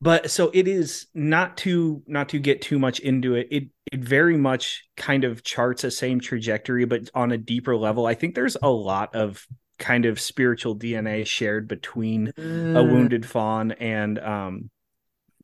but 0.00 0.30
so 0.30 0.50
it 0.54 0.66
is 0.66 1.06
not 1.14 1.56
to 1.58 2.02
not 2.06 2.28
to 2.30 2.38
get 2.38 2.62
too 2.62 2.78
much 2.78 3.00
into 3.00 3.34
it 3.34 3.48
it 3.50 3.64
it 3.92 4.00
very 4.00 4.36
much 4.36 4.84
kind 4.96 5.24
of 5.24 5.42
charts 5.42 5.84
a 5.84 5.90
same 5.90 6.20
trajectory 6.20 6.84
but 6.84 7.10
on 7.14 7.32
a 7.32 7.38
deeper 7.38 7.76
level 7.76 8.06
i 8.06 8.14
think 8.14 8.34
there's 8.34 8.56
a 8.62 8.70
lot 8.70 9.14
of 9.14 9.46
kind 9.78 10.04
of 10.04 10.20
spiritual 10.20 10.76
dna 10.76 11.26
shared 11.26 11.68
between 11.68 12.32
mm. 12.36 12.76
a 12.76 12.82
wounded 12.82 13.24
fawn 13.26 13.72
and 13.72 14.18
um 14.18 14.70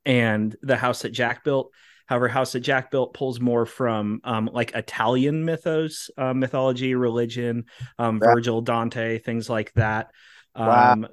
and 0.05 0.57
the 0.63 0.77
house 0.77 1.03
that 1.03 1.11
jack 1.11 1.45
built 1.45 1.71
however 2.07 2.29
house 2.29 2.53
that 2.53 2.61
jack 2.61 2.91
built 2.91 3.15
pulls 3.15 3.41
more 3.41 3.67
from 3.67 4.21
um 4.25 4.49
like 4.53 4.75
italian 4.75 5.45
mythos 5.45 6.11
uh, 6.19 6.35
mythology 6.35 6.95
religion 6.95 7.65
um 7.99 8.19
virgil 8.19 8.61
dante 8.61 9.19
things 9.19 9.49
like 9.49 9.73
that 9.75 10.11
wow. 10.57 11.09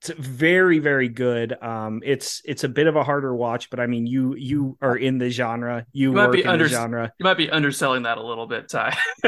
It's 0.00 0.10
very 0.10 0.78
very 0.78 1.08
good. 1.08 1.56
Um 1.62 2.02
it's 2.04 2.42
it's 2.44 2.64
a 2.64 2.68
bit 2.68 2.86
of 2.86 2.96
a 2.96 3.04
harder 3.04 3.34
watch 3.34 3.70
but 3.70 3.80
i 3.80 3.86
mean 3.86 4.06
you 4.06 4.34
you 4.36 4.76
are 4.80 4.96
in 4.96 5.18
the 5.18 5.30
genre. 5.30 5.86
You, 5.92 6.10
you 6.10 6.16
might 6.16 6.32
be 6.32 6.44
under 6.44 6.68
genre. 6.68 7.12
you 7.18 7.24
might 7.24 7.38
be 7.38 7.50
underselling 7.50 8.02
that 8.02 8.18
a 8.18 8.22
little 8.22 8.46
bit 8.46 8.68
ty. 8.68 8.96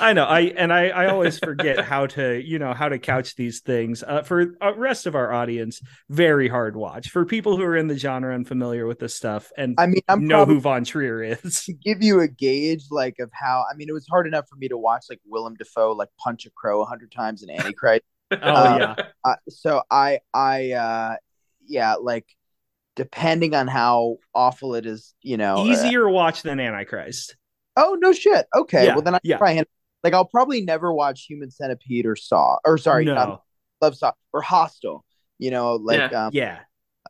I 0.00 0.12
know. 0.12 0.24
I 0.24 0.40
and 0.56 0.72
i 0.72 0.88
i 0.88 1.06
always 1.06 1.38
forget 1.38 1.84
how 1.84 2.06
to 2.06 2.40
you 2.40 2.58
know 2.58 2.72
how 2.72 2.88
to 2.88 2.98
couch 2.98 3.36
these 3.36 3.60
things. 3.60 4.02
Uh, 4.02 4.22
for 4.22 4.44
the 4.46 4.74
rest 4.76 5.06
of 5.06 5.14
our 5.14 5.32
audience 5.32 5.80
very 6.08 6.48
hard 6.48 6.76
watch. 6.76 7.10
For 7.10 7.24
people 7.24 7.56
who 7.56 7.62
are 7.64 7.76
in 7.76 7.88
the 7.88 7.98
genre 7.98 8.34
and 8.34 8.46
familiar 8.46 8.86
with 8.86 8.98
this 8.98 9.14
stuff 9.14 9.50
and 9.56 9.74
i 9.78 9.86
mean 9.86 10.02
i 10.08 10.16
know 10.16 10.44
who 10.44 10.60
von 10.60 10.84
trier 10.84 11.22
is. 11.22 11.64
to 11.64 11.72
give 11.72 12.02
you 12.02 12.20
a 12.20 12.28
gauge 12.28 12.84
like 12.90 13.18
of 13.18 13.30
how 13.32 13.64
i 13.70 13.74
mean 13.74 13.88
it 13.88 13.92
was 13.92 14.06
hard 14.08 14.26
enough 14.26 14.48
for 14.48 14.56
me 14.56 14.68
to 14.68 14.78
watch 14.78 15.06
like 15.10 15.20
willem 15.26 15.54
dafoe 15.54 15.92
like 15.92 16.08
punch 16.18 16.46
a 16.46 16.50
crow 16.50 16.82
a 16.82 16.84
hundred 16.84 17.10
times 17.12 17.42
in 17.42 17.50
antichrist 17.50 18.04
oh 18.32 18.36
uh, 18.36 18.76
yeah. 18.78 19.04
Uh, 19.24 19.36
so 19.48 19.82
I 19.90 20.20
I 20.34 20.72
uh 20.72 21.16
yeah 21.66 21.94
like 21.94 22.26
depending 22.96 23.54
on 23.54 23.68
how 23.68 24.16
awful 24.34 24.74
it 24.74 24.84
is, 24.84 25.14
you 25.22 25.36
know, 25.36 25.58
uh, 25.58 25.64
easier 25.64 26.08
uh, 26.08 26.12
watch 26.12 26.42
than 26.42 26.60
Antichrist. 26.60 27.36
Oh 27.76 27.96
no 28.00 28.12
shit. 28.12 28.46
Okay, 28.54 28.86
yeah, 28.86 28.94
well 28.94 29.02
then 29.02 29.14
I 29.14 29.20
yeah. 29.22 29.38
probably 29.38 29.64
like 30.02 30.14
I'll 30.14 30.24
probably 30.24 30.62
never 30.62 30.92
watch 30.92 31.24
Human 31.26 31.50
Centipede 31.50 32.06
or 32.06 32.16
Saw 32.16 32.58
or 32.64 32.76
sorry, 32.76 33.04
no. 33.04 33.16
um, 33.16 33.38
Love 33.80 33.96
Saw 33.96 34.12
or 34.32 34.42
Hostel. 34.42 35.04
You 35.38 35.50
know, 35.50 35.76
like 35.76 36.10
yeah. 36.10 36.26
Um, 36.26 36.30
yeah. 36.34 36.58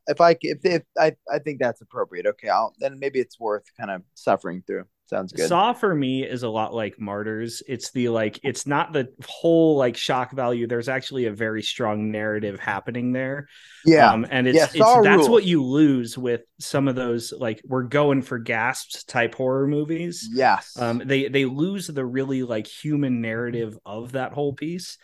If 0.06 0.20
I 0.20 0.36
if 0.40 0.58
if 0.64 0.82
I 0.98 1.16
I 1.30 1.38
think 1.38 1.58
that's 1.58 1.80
appropriate. 1.80 2.26
Okay, 2.26 2.48
I'll 2.48 2.74
then 2.78 2.98
maybe 2.98 3.18
it's 3.18 3.40
worth 3.40 3.64
kind 3.78 3.90
of 3.90 4.02
suffering 4.14 4.62
through. 4.66 4.84
Sounds 5.08 5.32
good. 5.32 5.48
Saw 5.48 5.72
for 5.72 5.94
me 5.94 6.22
is 6.22 6.42
a 6.42 6.50
lot 6.50 6.74
like 6.74 7.00
Martyrs. 7.00 7.62
It's 7.66 7.92
the 7.92 8.10
like 8.10 8.40
it's 8.42 8.66
not 8.66 8.92
the 8.92 9.08
whole 9.26 9.76
like 9.76 9.96
shock 9.96 10.32
value. 10.32 10.66
There's 10.66 10.90
actually 10.90 11.24
a 11.24 11.32
very 11.32 11.62
strong 11.62 12.10
narrative 12.10 12.60
happening 12.60 13.12
there. 13.12 13.48
Yeah. 13.86 14.12
Um, 14.12 14.26
and 14.30 14.46
it's, 14.46 14.56
yeah, 14.56 14.68
it's 14.74 15.02
that's 15.02 15.26
what 15.26 15.44
you 15.44 15.64
lose 15.64 16.18
with 16.18 16.42
some 16.60 16.88
of 16.88 16.94
those 16.94 17.32
like 17.32 17.62
we're 17.64 17.84
going 17.84 18.20
for 18.20 18.38
gasps 18.38 19.04
type 19.04 19.34
horror 19.34 19.66
movies. 19.66 20.28
Yes. 20.30 20.76
Um, 20.78 21.00
they 21.02 21.28
they 21.28 21.46
lose 21.46 21.86
the 21.86 22.04
really 22.04 22.42
like 22.42 22.66
human 22.66 23.22
narrative 23.22 23.78
of 23.86 24.12
that 24.12 24.34
whole 24.34 24.52
piece. 24.52 24.98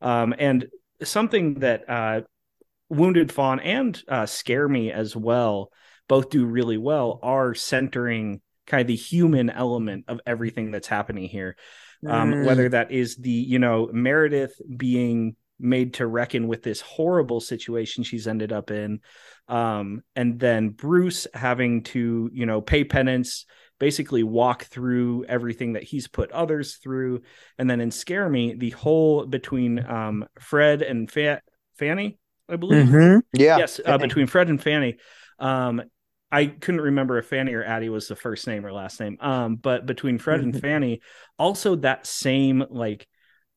Um, 0.00 0.36
and 0.38 0.66
something 1.02 1.54
that 1.60 1.90
uh 1.90 2.20
Wounded 2.90 3.32
Fawn 3.32 3.58
and 3.58 4.00
uh, 4.08 4.26
Scare 4.26 4.68
Me 4.68 4.92
as 4.92 5.16
well 5.16 5.72
both 6.08 6.30
do 6.30 6.46
really 6.46 6.78
well 6.78 7.18
are 7.22 7.54
centering 7.54 8.40
kind 8.68 8.82
of 8.82 8.86
the 8.86 8.94
human 8.94 9.50
element 9.50 10.04
of 10.06 10.20
everything 10.24 10.70
that's 10.70 10.86
happening 10.86 11.28
here. 11.28 11.56
Um, 12.06 12.32
mm. 12.32 12.46
Whether 12.46 12.68
that 12.68 12.92
is 12.92 13.16
the, 13.16 13.30
you 13.30 13.58
know, 13.58 13.88
Meredith 13.92 14.54
being 14.76 15.34
made 15.58 15.94
to 15.94 16.06
reckon 16.06 16.46
with 16.46 16.62
this 16.62 16.80
horrible 16.80 17.40
situation 17.40 18.04
she's 18.04 18.28
ended 18.28 18.52
up 18.52 18.70
in. 18.70 19.00
Um, 19.48 20.02
and 20.14 20.38
then 20.38 20.68
Bruce 20.68 21.26
having 21.34 21.82
to, 21.84 22.30
you 22.32 22.46
know, 22.46 22.60
pay 22.60 22.84
penance, 22.84 23.46
basically 23.80 24.22
walk 24.22 24.64
through 24.64 25.24
everything 25.24 25.72
that 25.72 25.82
he's 25.82 26.06
put 26.06 26.30
others 26.30 26.76
through. 26.76 27.22
And 27.58 27.68
then 27.68 27.80
in 27.80 27.90
Scare 27.90 28.28
Me, 28.28 28.54
the 28.54 28.70
whole 28.70 29.26
between 29.26 29.84
um, 29.84 30.26
Fred 30.38 30.82
and 30.82 31.10
Fa- 31.10 31.42
Fanny, 31.76 32.18
I 32.48 32.56
believe. 32.56 32.86
Mm-hmm. 32.86 33.18
Yeah. 33.32 33.58
Yes, 33.58 33.80
uh, 33.84 33.98
between 33.98 34.28
Fred 34.28 34.48
and 34.48 34.62
Fanny. 34.62 34.98
Um, 35.40 35.82
I 36.30 36.46
couldn't 36.46 36.80
remember 36.80 37.18
if 37.18 37.26
Fanny 37.26 37.54
or 37.54 37.64
Addie 37.64 37.88
was 37.88 38.08
the 38.08 38.16
first 38.16 38.46
name 38.46 38.66
or 38.66 38.72
last 38.72 39.00
name. 39.00 39.16
Um, 39.20 39.56
but 39.56 39.86
between 39.86 40.18
Fred 40.18 40.40
and 40.40 40.58
Fanny, 40.60 41.00
also 41.38 41.76
that 41.76 42.06
same 42.06 42.64
like 42.68 43.06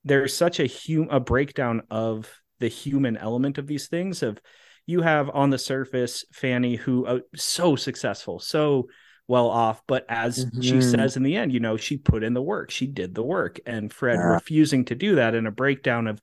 there's 0.03 0.35
such 0.35 0.59
a 0.59 0.67
hum 0.67 1.07
a 1.11 1.19
breakdown 1.19 1.81
of 1.89 2.29
the 2.59 2.67
human 2.67 3.17
element 3.17 3.57
of 3.57 3.67
these 3.67 3.87
things. 3.87 4.23
Of 4.23 4.39
you 4.85 5.01
have 5.01 5.29
on 5.29 5.49
the 5.49 5.57
surface 5.57 6.25
Fanny 6.33 6.75
who 6.75 7.05
uh, 7.05 7.19
so 7.35 7.75
successful, 7.75 8.39
so 8.39 8.87
well 9.27 9.49
off, 9.49 9.81
but 9.87 10.05
as 10.09 10.45
mm-hmm. 10.45 10.61
she 10.61 10.81
says 10.81 11.15
in 11.15 11.23
the 11.23 11.35
end, 11.35 11.53
you 11.53 11.59
know, 11.59 11.77
she 11.77 11.97
put 11.97 12.23
in 12.23 12.33
the 12.33 12.41
work, 12.41 12.69
she 12.69 12.87
did 12.87 13.15
the 13.15 13.23
work, 13.23 13.59
and 13.65 13.91
Fred 13.91 14.15
yeah. 14.15 14.33
refusing 14.33 14.83
to 14.85 14.95
do 14.95 15.15
that, 15.15 15.35
in 15.35 15.45
a 15.45 15.51
breakdown 15.51 16.07
of 16.07 16.19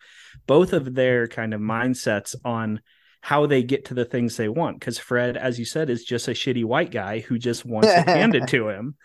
both 0.47 0.73
of 0.73 0.95
their 0.95 1.27
kind 1.27 1.55
of 1.55 1.61
mindsets 1.61 2.35
on 2.45 2.81
how 3.21 3.47
they 3.47 3.63
get 3.63 3.87
to 3.87 3.95
the 3.95 4.05
things 4.05 4.37
they 4.37 4.49
want. 4.49 4.79
Because 4.79 4.99
Fred, 4.99 5.37
as 5.37 5.59
you 5.59 5.65
said, 5.65 5.91
is 5.91 6.05
just 6.05 6.29
a 6.29 6.33
shitty 6.33 6.65
white 6.65 6.91
guy 6.91 7.21
who 7.21 7.39
just 7.39 7.65
wants 7.65 7.89
it 7.89 8.09
handed 8.09 8.49
to 8.49 8.69
him. 8.69 8.97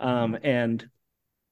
Um, 0.00 0.38
and 0.42 0.88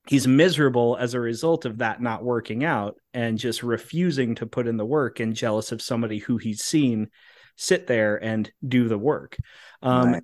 he's 0.07 0.27
miserable 0.27 0.97
as 0.99 1.15
a 1.15 1.21
result 1.21 1.65
of 1.65 1.79
that 1.79 2.01
not 2.01 2.25
working 2.25 2.65
out 2.65 2.97
and 3.13 3.39
just 3.39 3.63
refusing 3.63 4.37
to 4.37 4.47
put 4.47 4.69
in 4.69 4.77
the 4.77 4.87
work 4.87 5.21
and 5.21 5.35
jealous 5.35 5.73
of 5.73 5.83
somebody 5.83 6.19
who 6.19 6.37
he's 6.37 6.63
seen 6.63 7.09
sit 7.57 7.87
there 7.87 8.23
and 8.23 8.51
do 8.67 8.89
the 8.89 8.99
work. 8.99 9.37
Um, 9.83 10.13
right. 10.13 10.23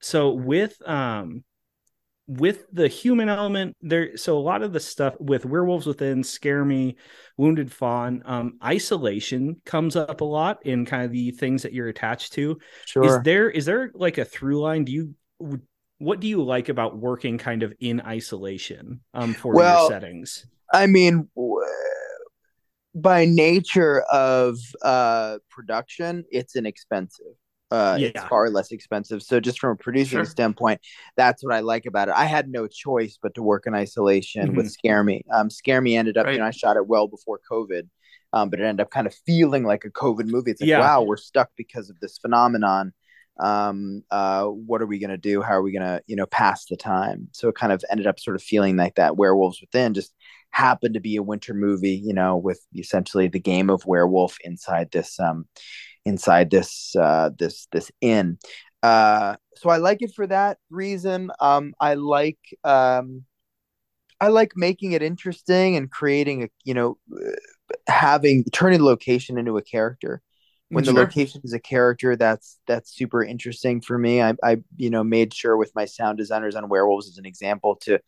So 0.00 0.32
with 0.32 0.76
um, 0.86 1.44
with 2.28 2.64
the 2.72 2.88
human 2.88 3.28
element 3.28 3.76
there 3.80 4.16
so 4.16 4.36
a 4.36 4.40
lot 4.40 4.62
of 4.62 4.72
the 4.72 4.80
stuff 4.80 5.14
with 5.20 5.44
werewolves 5.44 5.86
within 5.86 6.24
scare 6.24 6.64
me 6.64 6.96
wounded 7.36 7.70
fawn 7.72 8.20
um 8.24 8.58
isolation 8.64 9.60
comes 9.64 9.94
up 9.94 10.20
a 10.20 10.24
lot 10.24 10.58
in 10.66 10.84
kind 10.84 11.04
of 11.04 11.12
the 11.12 11.30
things 11.32 11.62
that 11.62 11.72
you're 11.72 11.88
attached 11.88 12.32
to. 12.32 12.58
Sure. 12.84 13.04
is 13.04 13.22
there 13.22 13.50
is 13.50 13.64
there 13.64 13.90
like 13.94 14.18
a 14.18 14.24
through 14.24 14.60
line? 14.60 14.84
Do 14.84 14.92
you 14.92 15.14
what 15.98 16.20
do 16.20 16.26
you 16.26 16.42
like 16.42 16.68
about 16.68 16.98
working 16.98 17.38
kind 17.38 17.62
of 17.62 17.72
in 17.78 18.00
isolation 18.00 19.00
um 19.14 19.32
for 19.32 19.54
well, 19.54 19.82
your 19.82 19.90
settings? 19.90 20.46
I 20.72 20.86
mean 20.86 21.28
by 22.94 23.24
nature 23.24 24.00
of 24.12 24.58
uh 24.82 25.38
production 25.50 26.24
it's 26.30 26.56
inexpensive 26.56 27.36
uh 27.70 27.96
yeah. 27.98 28.08
it's 28.08 28.24
far 28.24 28.48
less 28.48 28.70
expensive 28.70 29.22
so 29.22 29.40
just 29.40 29.58
from 29.58 29.70
a 29.70 29.76
producing 29.76 30.18
sure. 30.18 30.24
standpoint 30.24 30.80
that's 31.16 31.42
what 31.42 31.52
i 31.54 31.60
like 31.60 31.84
about 31.84 32.08
it 32.08 32.14
i 32.14 32.24
had 32.24 32.48
no 32.48 32.66
choice 32.68 33.18
but 33.20 33.34
to 33.34 33.42
work 33.42 33.66
in 33.66 33.74
isolation 33.74 34.48
mm-hmm. 34.48 34.56
with 34.56 34.70
scare 34.70 35.02
me 35.02 35.22
um 35.32 35.50
scare 35.50 35.80
me 35.80 35.96
ended 35.96 36.16
up 36.16 36.26
right. 36.26 36.34
you 36.34 36.38
know 36.38 36.46
i 36.46 36.52
shot 36.52 36.76
it 36.76 36.86
well 36.86 37.08
before 37.08 37.40
covid 37.50 37.88
um, 38.32 38.50
but 38.50 38.60
it 38.60 38.64
ended 38.64 38.84
up 38.84 38.90
kind 38.90 39.06
of 39.06 39.14
feeling 39.26 39.64
like 39.64 39.84
a 39.84 39.90
COVID 39.90 40.26
movie. 40.26 40.50
It's 40.50 40.60
like, 40.60 40.68
yeah. 40.68 40.80
wow, 40.80 41.02
we're 41.02 41.16
stuck 41.16 41.50
because 41.56 41.88
of 41.88 41.98
this 42.00 42.18
phenomenon. 42.18 42.92
Um, 43.38 44.02
uh, 44.10 44.44
what 44.44 44.82
are 44.82 44.86
we 44.86 44.98
going 44.98 45.10
to 45.10 45.16
do? 45.16 45.42
How 45.42 45.54
are 45.54 45.62
we 45.62 45.72
going 45.72 45.84
to, 45.84 46.02
you 46.06 46.16
know, 46.16 46.26
pass 46.26 46.66
the 46.66 46.76
time? 46.76 47.28
So 47.32 47.48
it 47.48 47.54
kind 47.54 47.72
of 47.72 47.84
ended 47.90 48.06
up 48.06 48.18
sort 48.18 48.36
of 48.36 48.42
feeling 48.42 48.76
like 48.76 48.96
that. 48.96 49.16
Werewolves 49.16 49.60
Within 49.60 49.94
just 49.94 50.12
happened 50.50 50.94
to 50.94 51.00
be 51.00 51.16
a 51.16 51.22
winter 51.22 51.54
movie, 51.54 51.96
you 51.96 52.14
know, 52.14 52.36
with 52.36 52.60
essentially 52.74 53.28
the 53.28 53.40
game 53.40 53.70
of 53.70 53.86
werewolf 53.86 54.36
inside 54.42 54.90
this, 54.90 55.20
um, 55.20 55.46
inside 56.06 56.50
this, 56.50 56.96
uh, 56.96 57.30
this, 57.38 57.68
this 57.72 57.92
inn. 58.00 58.38
Uh, 58.82 59.36
so 59.56 59.68
I 59.68 59.78
like 59.78 60.00
it 60.00 60.14
for 60.14 60.26
that 60.26 60.58
reason. 60.70 61.30
Um, 61.40 61.74
I 61.80 61.94
like, 61.94 62.38
um, 62.64 63.24
I 64.20 64.28
like 64.28 64.52
making 64.56 64.92
it 64.92 65.02
interesting 65.02 65.76
and 65.76 65.90
creating 65.90 66.44
a, 66.44 66.48
you 66.64 66.72
know, 66.72 66.96
having 67.86 68.44
turning 68.52 68.78
the 68.78 68.84
location 68.86 69.36
into 69.36 69.58
a 69.58 69.62
character. 69.62 70.22
When 70.68 70.82
sure. 70.82 70.94
the 70.94 71.00
location 71.00 71.42
is 71.44 71.52
a 71.52 71.60
character, 71.60 72.16
that's 72.16 72.58
that's 72.66 72.92
super 72.92 73.22
interesting 73.22 73.80
for 73.80 73.98
me. 73.98 74.20
I, 74.20 74.34
I, 74.42 74.56
you 74.76 74.90
know, 74.90 75.04
made 75.04 75.32
sure 75.32 75.56
with 75.56 75.70
my 75.76 75.84
sound 75.84 76.18
designers 76.18 76.56
on 76.56 76.68
Werewolves 76.68 77.08
as 77.08 77.18
an 77.18 77.26
example 77.26 77.76
to 77.82 78.00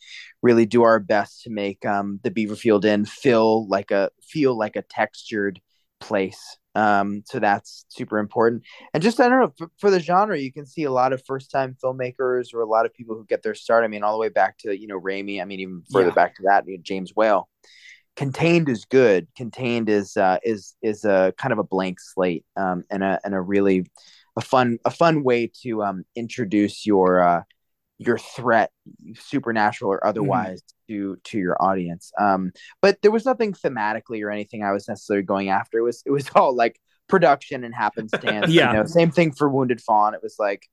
really 0.43 0.67
do 0.67 0.83
our 0.83 0.99
best 0.99 1.43
to 1.43 1.51
make 1.51 1.85
um, 1.87 2.19
the 2.25 2.33
Beaverfield 2.33 2.85
Inn 2.85 3.05
feel 3.05 3.69
like 3.69 3.93
a 3.93 4.11
feel 4.23 4.59
like 4.59 4.75
a 4.75 4.83
textured 4.83 5.61
place 6.01 6.59
um, 6.79 7.23
so 7.27 7.41
that's 7.41 7.85
super 7.89 8.19
important. 8.19 8.63
And 8.95 9.03
just 9.03 9.19
I 9.19 9.29
don't 9.29 9.41
know 9.41 9.53
for, 9.59 9.71
for, 9.79 9.91
the 9.91 9.99
genre, 9.99 10.39
you 10.39 10.53
can 10.53 10.65
see 10.65 10.85
a 10.85 10.93
lot 10.93 11.13
of 11.13 11.21
first 11.27 11.51
time 11.51 11.77
filmmakers 11.83 12.55
or 12.55 12.61
a 12.61 12.67
lot 12.67 12.87
of 12.87 12.95
people 12.95 13.17
who 13.17 13.25
get 13.25 13.43
their 13.43 13.57
start. 13.57 13.83
I 13.83 13.89
mean, 13.89 14.05
all 14.05 14.13
the 14.13 14.19
way 14.19 14.29
back 14.29 14.59
to 14.59 14.79
you 14.79 14.87
know 14.87 15.01
Raimi. 15.01 15.43
I 15.43 15.45
mean, 15.45 15.59
even 15.59 15.83
further 15.91 16.09
yeah. 16.09 16.15
back 16.15 16.37
to 16.37 16.43
that, 16.45 16.69
you 16.69 16.77
know, 16.77 16.83
James 16.83 17.13
Whale. 17.17 17.49
Contained 18.15 18.69
is 18.69 18.85
good. 18.85 19.27
Contained 19.37 19.89
is 19.89 20.17
uh, 20.17 20.39
is 20.45 20.77
is 20.81 21.05
a 21.05 21.35
kind 21.37 21.53
of 21.53 21.59
a 21.59 21.65
blank 21.65 21.99
slate 21.99 22.45
um, 22.57 22.85
and 22.91 23.03
a 23.03 23.19
and 23.25 23.35
a 23.35 23.41
really 23.41 23.87
a 24.37 24.41
fun 24.41 24.79
a 24.85 24.91
fun 24.91 25.25
way 25.25 25.51
to 25.63 25.83
um, 25.83 26.05
introduce 26.15 26.87
your 26.87 27.21
uh, 27.21 27.43
your 27.99 28.19
threat, 28.19 28.71
supernatural 29.17 29.91
or 29.91 29.99
mm-hmm. 29.99 30.09
otherwise. 30.09 30.63
To 30.89 31.17
to 31.25 31.39
your 31.39 31.61
audience. 31.61 32.13
Um, 32.19 32.53
but 32.83 32.99
there 33.03 33.11
was 33.11 33.25
nothing 33.25 33.53
thematically 33.53 34.23
or 34.23 34.31
anything 34.31 34.63
I 34.63 34.73
was 34.73 34.89
necessarily 34.89 35.25
going 35.25 35.49
after. 35.49 35.79
It 35.79 35.83
was 35.83 36.03
it 36.07 36.11
was 36.11 36.29
all 36.35 36.55
like 36.55 36.81
production 37.09 37.65
and 37.65 37.75
happenstance. 37.75 38.49
yeah. 38.49 38.73
You 38.73 38.79
know, 38.79 38.85
same 38.87 39.11
thing 39.11 39.33
for 39.33 39.49
Wounded 39.49 39.81
Fawn. 39.81 40.15
It 40.15 40.23
was 40.23 40.37
like 40.39 40.67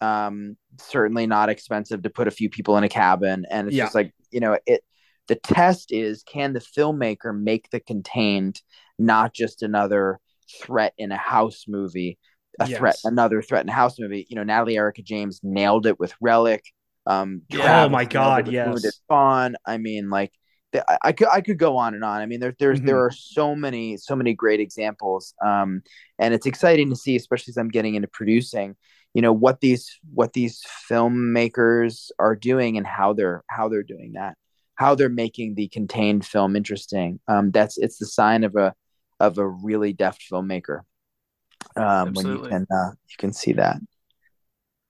um 0.00 0.56
certainly 0.78 1.26
not 1.26 1.50
expensive 1.50 2.02
to 2.02 2.10
put 2.10 2.26
a 2.28 2.30
few 2.30 2.48
people 2.48 2.78
in 2.78 2.84
a 2.84 2.88
cabin 2.88 3.44
and 3.50 3.68
it's 3.68 3.76
yeah. 3.76 3.84
just 3.84 3.94
like 3.94 4.14
you 4.30 4.40
know 4.40 4.56
it 4.64 4.82
the 5.28 5.34
test 5.34 5.92
is 5.92 6.22
can 6.22 6.54
the 6.54 6.60
filmmaker 6.60 7.38
make 7.38 7.68
the 7.68 7.80
contained 7.80 8.62
not 8.98 9.34
just 9.34 9.62
another 9.62 10.18
threat 10.62 10.94
in 10.96 11.12
a 11.12 11.18
house 11.18 11.66
movie 11.68 12.18
a 12.60 12.68
yes. 12.68 12.78
threat, 12.78 12.96
another 13.04 13.42
threat 13.42 13.64
in 13.64 13.68
a 13.68 13.72
house 13.72 13.98
movie. 13.98 14.26
You 14.28 14.36
know, 14.36 14.42
Natalie 14.42 14.76
Erica 14.76 15.02
James 15.02 15.40
nailed 15.42 15.86
it 15.86 15.98
with 15.98 16.14
Relic. 16.20 16.64
Um, 17.10 17.42
yeah. 17.48 17.84
oh 17.84 17.88
my 17.88 18.04
god, 18.04 18.48
yes. 18.48 19.00
Fawn. 19.08 19.56
I 19.66 19.78
mean, 19.78 20.10
like 20.10 20.32
I, 20.74 20.98
I, 21.02 21.12
could 21.12 21.28
I 21.28 21.40
could 21.40 21.58
go 21.58 21.76
on 21.76 21.94
and 21.94 22.04
on. 22.04 22.20
I 22.20 22.26
mean, 22.26 22.40
there 22.40 22.54
there's 22.58 22.78
mm-hmm. 22.78 22.86
there 22.86 23.04
are 23.04 23.10
so 23.10 23.54
many 23.54 23.96
so 23.96 24.14
many 24.14 24.34
great 24.34 24.60
examples. 24.60 25.34
Um, 25.44 25.82
and 26.18 26.32
it's 26.34 26.46
exciting 26.46 26.90
to 26.90 26.96
see, 26.96 27.16
especially 27.16 27.52
as 27.52 27.56
I'm 27.56 27.68
getting 27.68 27.94
into 27.94 28.08
producing. 28.08 28.76
You 29.14 29.22
know 29.22 29.32
what 29.32 29.60
these 29.60 29.98
what 30.14 30.34
these 30.34 30.62
filmmakers 30.88 32.10
are 32.20 32.36
doing 32.36 32.76
and 32.76 32.86
how 32.86 33.12
they're 33.12 33.42
how 33.50 33.68
they're 33.68 33.82
doing 33.82 34.12
that, 34.12 34.36
how 34.76 34.94
they're 34.94 35.08
making 35.08 35.56
the 35.56 35.66
contained 35.68 36.24
film 36.24 36.54
interesting. 36.54 37.18
Um, 37.26 37.50
that's 37.50 37.76
it's 37.76 37.98
the 37.98 38.06
sign 38.06 38.44
of 38.44 38.54
a 38.54 38.72
of 39.18 39.38
a 39.38 39.48
really 39.48 39.92
deft 39.92 40.22
filmmaker 40.30 40.82
um, 41.76 42.12
when 42.14 42.26
you 42.26 42.42
can 42.42 42.66
uh, 42.72 42.90
you 42.90 43.16
can 43.18 43.32
see 43.32 43.54
that. 43.54 43.78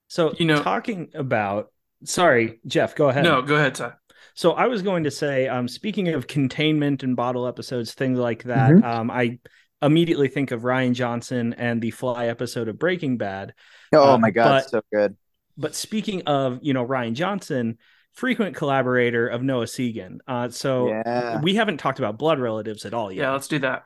So 0.07 0.35
you 0.37 0.45
know, 0.45 0.61
talking 0.61 1.09
about 1.15 1.71
sorry, 2.03 2.59
Jeff, 2.65 2.95
go 2.95 3.09
ahead. 3.09 3.23
No, 3.23 3.41
go 3.41 3.55
ahead, 3.55 3.75
Ty. 3.75 3.93
So 4.33 4.53
I 4.53 4.67
was 4.67 4.81
going 4.81 5.03
to 5.03 5.11
say, 5.11 5.47
um, 5.47 5.67
speaking 5.67 6.09
of 6.09 6.27
containment 6.27 7.03
and 7.03 7.15
bottle 7.15 7.47
episodes, 7.47 7.93
things 7.93 8.17
like 8.17 8.43
that, 8.43 8.71
mm-hmm. 8.71 8.83
um, 8.83 9.11
I 9.11 9.39
immediately 9.81 10.27
think 10.27 10.51
of 10.51 10.61
Rian 10.61 10.93
Johnson 10.93 11.53
and 11.57 11.81
the 11.81 11.91
Fly 11.91 12.27
episode 12.27 12.67
of 12.67 12.79
Breaking 12.79 13.17
Bad. 13.17 13.53
Oh 13.93 14.13
um, 14.13 14.21
my 14.21 14.31
god, 14.31 14.63
but, 14.63 14.69
so 14.69 14.81
good. 14.93 15.17
But 15.57 15.75
speaking 15.75 16.23
of, 16.23 16.59
you 16.61 16.73
know, 16.73 16.85
Rian 16.85 17.13
Johnson, 17.13 17.77
frequent 18.13 18.55
collaborator 18.55 19.27
of 19.27 19.41
Noah 19.41 19.65
Segan. 19.65 20.19
Uh, 20.27 20.49
so 20.49 20.89
yeah. 20.89 21.41
we 21.41 21.55
haven't 21.55 21.77
talked 21.77 21.99
about 21.99 22.17
blood 22.17 22.39
relatives 22.39 22.85
at 22.85 22.93
all 22.93 23.11
yet. 23.11 23.21
Yeah, 23.21 23.31
let's 23.31 23.47
do 23.47 23.59
that. 23.59 23.83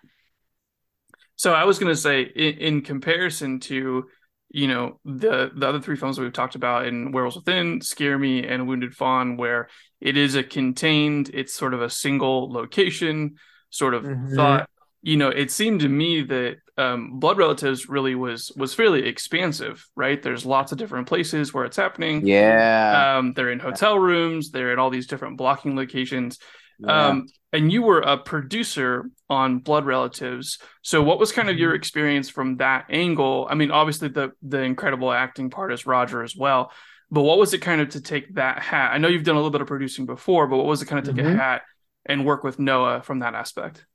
So 1.36 1.54
I 1.54 1.66
was 1.66 1.80
going 1.80 1.94
to 1.94 2.00
say, 2.00 2.22
in, 2.22 2.58
in, 2.58 2.82
comparison 2.82 3.60
to, 3.62 4.06
you 4.50 4.68
know, 4.68 5.00
the 5.04 5.52
the 5.56 5.68
other 5.68 5.82
three 5.82 5.96
films 5.96 6.20
we've 6.20 6.32
talked 6.32 6.56
about 6.56 6.88
in 6.88 7.12
Werewolves 7.12 7.36
Within, 7.36 7.82
Scare 7.82 8.18
Me, 8.18 8.46
and 8.46 8.68
Wounded 8.68 8.96
Fawn, 8.96 9.38
where 9.38 9.70
it 10.00 10.18
is 10.18 10.36
a 10.36 10.44
contained, 10.44 11.30
it's 11.34 11.54
sort 11.54 11.74
of 11.74 11.82
a 11.82 11.90
single 11.90 12.52
location 12.52 13.36
sort 13.70 13.94
of 13.94 14.04
mm-hmm. 14.04 14.36
thought. 14.36 14.70
You 15.02 15.18
know, 15.18 15.30
it 15.30 15.52
seemed 15.52 15.82
to 15.82 15.90
me 15.90 16.24
that 16.24 16.58
um, 16.78 17.20
Blood 17.20 17.38
Relatives 17.38 17.88
really 17.88 18.16
was 18.16 18.52
was 18.56 18.74
fairly 18.74 19.06
expansive, 19.08 19.86
right? 19.96 20.22
There's 20.22 20.46
lots 20.46 20.72
of 20.72 20.78
different 20.78 21.08
places 21.08 21.54
where 21.54 21.66
it's 21.66 21.78
happening. 21.78 22.26
Yeah, 22.26 23.18
um, 23.18 23.34
they're 23.34 23.52
in 23.52 23.60
hotel 23.60 24.00
rooms. 24.00 24.52
They're 24.52 24.72
at 24.72 24.80
all 24.80 24.90
these 24.90 25.08
different 25.08 25.38
blocking 25.38 25.76
locations. 25.76 26.40
Yeah. 26.80 27.08
Um, 27.08 27.28
and 27.54 27.72
you 27.72 27.84
were 27.84 28.02
a 28.02 28.18
producer 28.18 29.10
on 29.30 29.60
Blood 29.60 29.86
Relatives. 29.86 30.60
So, 30.82 31.02
what 31.02 31.20
was 31.20 31.32
kind 31.32 31.50
of 31.50 31.58
your 31.58 31.72
mm-hmm. 31.72 31.78
experience 31.78 32.30
from 32.30 32.58
that 32.58 32.86
angle? 32.90 33.48
I 33.50 33.56
mean, 33.56 33.72
obviously 33.72 34.10
the 34.10 34.32
the 34.42 34.62
incredible 34.62 35.12
acting 35.12 35.50
part 35.50 35.72
is 35.72 35.86
Roger 35.86 36.22
as 36.24 36.36
well, 36.36 36.72
but 37.10 37.22
what 37.22 37.38
was 37.38 37.54
it 37.54 37.60
kind 37.60 37.82
of 37.82 37.90
to 37.90 38.02
take 38.02 38.36
that 38.36 38.60
hat? 38.60 38.92
I 38.94 38.98
know 38.98 39.08
you've 39.08 39.24
done 39.24 39.36
a 39.36 39.40
little 39.40 39.52
bit 39.52 39.62
of 39.62 39.68
producing 39.68 40.06
before, 40.06 40.48
but 40.48 40.58
what 40.58 40.66
was 40.66 40.82
it 40.82 40.88
kind 40.88 41.00
of 41.00 41.06
to 41.06 41.14
take 41.14 41.30
mm-hmm. 41.30 41.40
a 41.40 41.44
hat 41.44 41.62
and 42.06 42.26
work 42.26 42.44
with 42.44 42.60
Noah 42.60 43.02
from 43.02 43.20
that 43.20 43.36
aspect? 43.36 43.86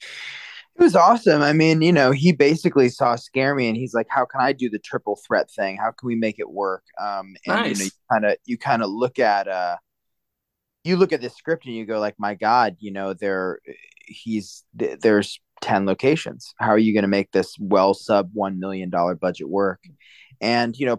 It 0.00 0.82
was 0.82 0.94
awesome. 0.94 1.42
I 1.42 1.52
mean, 1.52 1.82
you 1.82 1.92
know, 1.92 2.12
he 2.12 2.30
basically 2.30 2.88
saw 2.88 3.16
Scare 3.16 3.56
Me 3.56 3.66
and 3.66 3.76
he's 3.76 3.94
like, 3.94 4.06
"How 4.08 4.24
can 4.24 4.40
I 4.40 4.52
do 4.52 4.70
the 4.70 4.78
triple 4.78 5.18
threat 5.26 5.50
thing? 5.50 5.76
How 5.76 5.90
can 5.90 6.06
we 6.06 6.14
make 6.14 6.38
it 6.38 6.48
work?" 6.48 6.84
Um, 7.00 7.34
and 7.46 7.62
nice. 7.62 7.78
you 7.80 7.84
know, 7.86 7.90
kind 8.12 8.24
of 8.26 8.36
you 8.44 8.56
kind 8.58 8.82
of 8.82 8.90
look 8.90 9.18
at 9.18 9.48
uh 9.48 9.76
you 10.84 10.96
look 10.96 11.12
at 11.12 11.20
the 11.20 11.30
script 11.30 11.66
and 11.66 11.74
you 11.74 11.84
go 11.84 12.00
like 12.00 12.14
my 12.18 12.34
god 12.34 12.76
you 12.78 12.90
know 12.90 13.14
there 13.14 13.58
he's 14.06 14.64
there's 14.74 15.40
10 15.60 15.86
locations. 15.86 16.54
How 16.58 16.70
are 16.70 16.78
you 16.78 16.92
going 16.92 17.02
to 17.02 17.08
make 17.08 17.32
this 17.32 17.56
well 17.58 17.94
sub 17.94 18.30
1 18.32 18.58
million 18.58 18.90
dollar 18.90 19.14
budget 19.14 19.48
work? 19.48 19.80
And 20.40 20.76
you 20.76 20.86
know 20.86 20.98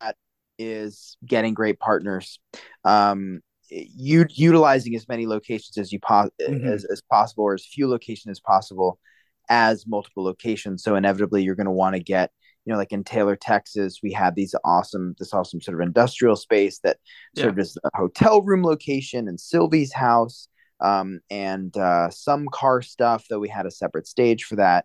that 0.00 0.16
is 0.58 1.16
getting 1.24 1.54
great 1.54 1.78
partners. 1.78 2.38
Um 2.84 3.40
you 3.68 4.26
utilizing 4.30 4.94
as 4.94 5.08
many 5.08 5.26
locations 5.26 5.76
as 5.76 5.92
you 5.92 5.98
po- 5.98 6.30
mm-hmm. 6.40 6.68
as, 6.68 6.84
as 6.84 7.02
possible 7.02 7.44
or 7.44 7.54
as 7.54 7.66
few 7.66 7.88
locations 7.88 8.30
as 8.30 8.40
possible 8.40 9.00
as 9.48 9.88
multiple 9.88 10.22
locations. 10.22 10.84
So 10.84 10.94
inevitably 10.94 11.42
you're 11.42 11.56
going 11.56 11.66
to 11.66 11.72
want 11.72 11.96
to 11.96 12.02
get 12.02 12.30
you 12.66 12.72
know, 12.72 12.78
like 12.78 12.92
in 12.92 13.04
Taylor, 13.04 13.36
Texas, 13.36 14.00
we 14.02 14.12
had 14.12 14.34
these 14.34 14.54
awesome, 14.64 15.14
this 15.20 15.32
awesome 15.32 15.60
sort 15.60 15.80
of 15.80 15.86
industrial 15.86 16.34
space 16.34 16.80
that 16.80 16.98
yeah. 17.34 17.44
served 17.44 17.60
as 17.60 17.78
a 17.84 17.90
hotel 17.96 18.42
room 18.42 18.64
location 18.64 19.28
and 19.28 19.40
Sylvie's 19.40 19.92
house, 19.92 20.48
um, 20.80 21.20
and 21.30 21.74
uh, 21.76 22.10
some 22.10 22.48
car 22.52 22.82
stuff. 22.82 23.26
Though 23.30 23.38
we 23.38 23.48
had 23.48 23.66
a 23.66 23.70
separate 23.70 24.08
stage 24.08 24.44
for 24.44 24.56
that. 24.56 24.84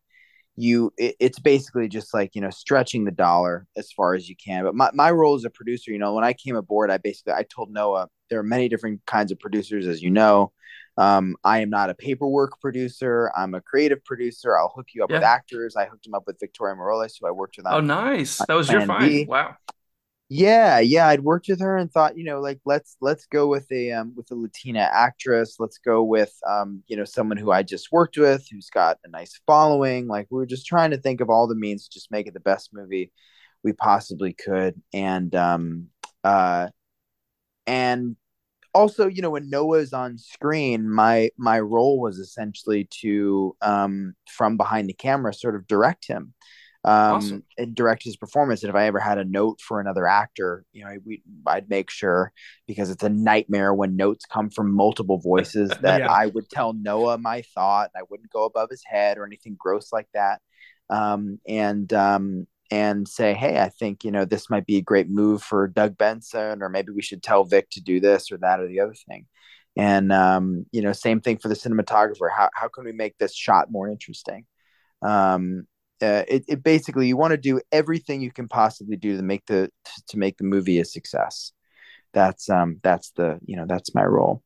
You, 0.57 0.93
it, 0.97 1.15
it's 1.19 1.39
basically 1.39 1.87
just 1.87 2.13
like 2.13 2.35
you 2.35 2.41
know 2.41 2.51
stretching 2.51 3.03
the 3.03 3.11
dollar 3.11 3.65
as 3.75 3.91
far 3.91 4.13
as 4.13 4.29
you 4.29 4.35
can. 4.35 4.63
But 4.63 4.75
my 4.75 4.91
my 4.93 5.09
role 5.09 5.33
as 5.35 5.43
a 5.43 5.49
producer, 5.49 5.91
you 5.91 5.97
know, 5.97 6.13
when 6.13 6.23
I 6.23 6.33
came 6.33 6.55
aboard, 6.55 6.91
I 6.91 6.97
basically 6.97 7.33
I 7.33 7.43
told 7.43 7.71
Noah 7.71 8.09
there 8.31 8.39
are 8.39 8.43
many 8.43 8.69
different 8.69 9.05
kinds 9.05 9.31
of 9.31 9.39
producers, 9.39 9.85
as 9.85 10.01
you 10.01 10.09
know. 10.09 10.53
Um, 10.97 11.35
I 11.43 11.59
am 11.59 11.69
not 11.69 11.89
a 11.89 11.93
paperwork 11.93 12.59
producer. 12.59 13.31
I'm 13.35 13.53
a 13.53 13.61
creative 13.61 14.03
producer. 14.03 14.57
I'll 14.57 14.73
hook 14.75 14.87
you 14.95 15.03
up 15.03 15.11
yeah. 15.11 15.17
with 15.17 15.23
actors. 15.23 15.75
I 15.75 15.85
hooked 15.85 16.07
him 16.07 16.15
up 16.15 16.23
with 16.25 16.39
Victoria 16.39 16.75
Morales, 16.75 17.17
who 17.19 17.27
I 17.27 17.31
worked 17.31 17.57
with. 17.57 17.67
On, 17.67 17.73
oh, 17.73 17.79
nice! 17.81 18.39
That 18.47 18.55
was 18.55 18.71
your 18.71 18.85
find. 18.85 19.27
Wow. 19.27 19.55
Yeah, 20.33 20.79
yeah. 20.79 21.07
I'd 21.07 21.25
worked 21.25 21.47
with 21.49 21.59
her 21.59 21.75
and 21.75 21.91
thought, 21.91 22.17
you 22.17 22.23
know, 22.23 22.39
like 22.39 22.61
let's 22.63 22.95
let's 23.01 23.25
go 23.25 23.47
with 23.47 23.69
a 23.69 23.91
um, 23.91 24.13
with 24.15 24.31
a 24.31 24.35
Latina 24.35 24.89
actress. 24.91 25.57
Let's 25.59 25.77
go 25.77 26.03
with 26.03 26.33
um, 26.49 26.83
you 26.87 26.95
know, 26.95 27.03
someone 27.03 27.35
who 27.35 27.51
I 27.51 27.63
just 27.63 27.91
worked 27.91 28.17
with, 28.17 28.47
who's 28.49 28.69
got 28.69 28.97
a 29.03 29.09
nice 29.09 29.41
following. 29.45 30.07
Like 30.07 30.27
we 30.29 30.37
were 30.37 30.45
just 30.45 30.65
trying 30.65 30.91
to 30.91 30.97
think 30.97 31.19
of 31.19 31.29
all 31.29 31.47
the 31.47 31.55
means 31.55 31.83
to 31.83 31.93
just 31.93 32.11
make 32.11 32.27
it 32.27 32.33
the 32.33 32.39
best 32.39 32.69
movie 32.73 33.11
we 33.61 33.73
possibly 33.73 34.31
could. 34.31 34.81
And 34.93 35.35
um, 35.35 35.87
uh, 36.23 36.69
and 37.67 38.15
also 38.73 39.07
you 39.07 39.21
know 39.21 39.31
when 39.31 39.49
noah's 39.49 39.93
on 39.93 40.17
screen 40.17 40.89
my 40.89 41.29
my 41.37 41.59
role 41.59 41.99
was 41.99 42.17
essentially 42.17 42.87
to 42.89 43.55
um 43.61 44.13
from 44.29 44.57
behind 44.57 44.87
the 44.87 44.93
camera 44.93 45.33
sort 45.33 45.55
of 45.55 45.67
direct 45.67 46.07
him 46.07 46.33
um, 46.83 46.93
awesome. 46.93 47.43
and 47.57 47.75
direct 47.75 48.03
his 48.03 48.17
performance. 48.17 48.63
And 48.63 48.69
if 48.69 48.75
I 48.75 48.87
ever 48.87 48.99
had 48.99 49.19
a 49.19 49.25
note 49.25 49.61
for 49.61 49.79
another 49.79 50.07
actor, 50.07 50.65
you 50.73 50.83
know, 50.83 50.95
we, 51.05 51.21
I'd 51.45 51.69
make 51.69 51.91
sure 51.91 52.31
because 52.67 52.89
it's 52.89 53.03
a 53.03 53.09
nightmare 53.09 53.73
when 53.73 53.95
notes 53.95 54.25
come 54.25 54.49
from 54.49 54.73
multiple 54.73 55.19
voices 55.19 55.69
that 55.81 56.01
yeah. 56.01 56.11
I 56.11 56.27
would 56.27 56.49
tell 56.49 56.73
Noah 56.73 57.19
my 57.19 57.43
thought. 57.53 57.91
I 57.95 58.01
wouldn't 58.09 58.31
go 58.31 58.45
above 58.45 58.69
his 58.71 58.83
head 58.83 59.17
or 59.17 59.25
anything 59.25 59.55
gross 59.59 59.93
like 59.93 60.07
that. 60.13 60.41
Um, 60.89 61.39
and 61.47 61.91
um, 61.93 62.47
and 62.71 63.05
say, 63.05 63.33
hey, 63.33 63.59
I 63.59 63.67
think 63.67 64.03
you 64.03 64.11
know 64.11 64.25
this 64.25 64.49
might 64.49 64.65
be 64.65 64.77
a 64.77 64.81
great 64.81 65.09
move 65.09 65.43
for 65.43 65.67
Doug 65.67 65.97
Benson, 65.97 66.63
or 66.63 66.69
maybe 66.69 66.93
we 66.93 67.01
should 67.01 67.21
tell 67.21 67.43
Vic 67.43 67.69
to 67.71 67.81
do 67.81 67.99
this 67.99 68.31
or 68.31 68.37
that 68.37 68.61
or 68.61 68.67
the 68.67 68.79
other 68.79 68.95
thing. 69.07 69.27
And 69.75 70.11
um, 70.11 70.65
you 70.71 70.81
know, 70.81 70.93
same 70.93 71.19
thing 71.19 71.37
for 71.37 71.49
the 71.49 71.55
cinematographer. 71.55 72.29
How 72.35 72.49
how 72.53 72.69
can 72.69 72.85
we 72.85 72.93
make 72.93 73.17
this 73.17 73.35
shot 73.35 73.69
more 73.69 73.89
interesting? 73.89 74.45
Um, 75.01 75.67
uh, 76.01 76.23
it, 76.27 76.45
it 76.47 76.63
basically 76.63 77.07
you 77.07 77.17
want 77.17 77.31
to 77.31 77.37
do 77.37 77.61
everything 77.71 78.21
you 78.21 78.31
can 78.31 78.47
possibly 78.47 78.95
do 78.95 79.17
to 79.17 79.23
make 79.23 79.45
the 79.45 79.69
to 80.07 80.17
make 80.17 80.37
the 80.37 80.43
movie 80.45 80.79
a 80.79 80.85
success. 80.85 81.51
That's 82.13 82.49
um 82.49 82.79
that's 82.81 83.11
the 83.11 83.39
you 83.45 83.57
know 83.57 83.65
that's 83.67 83.93
my 83.93 84.03
role. 84.03 84.43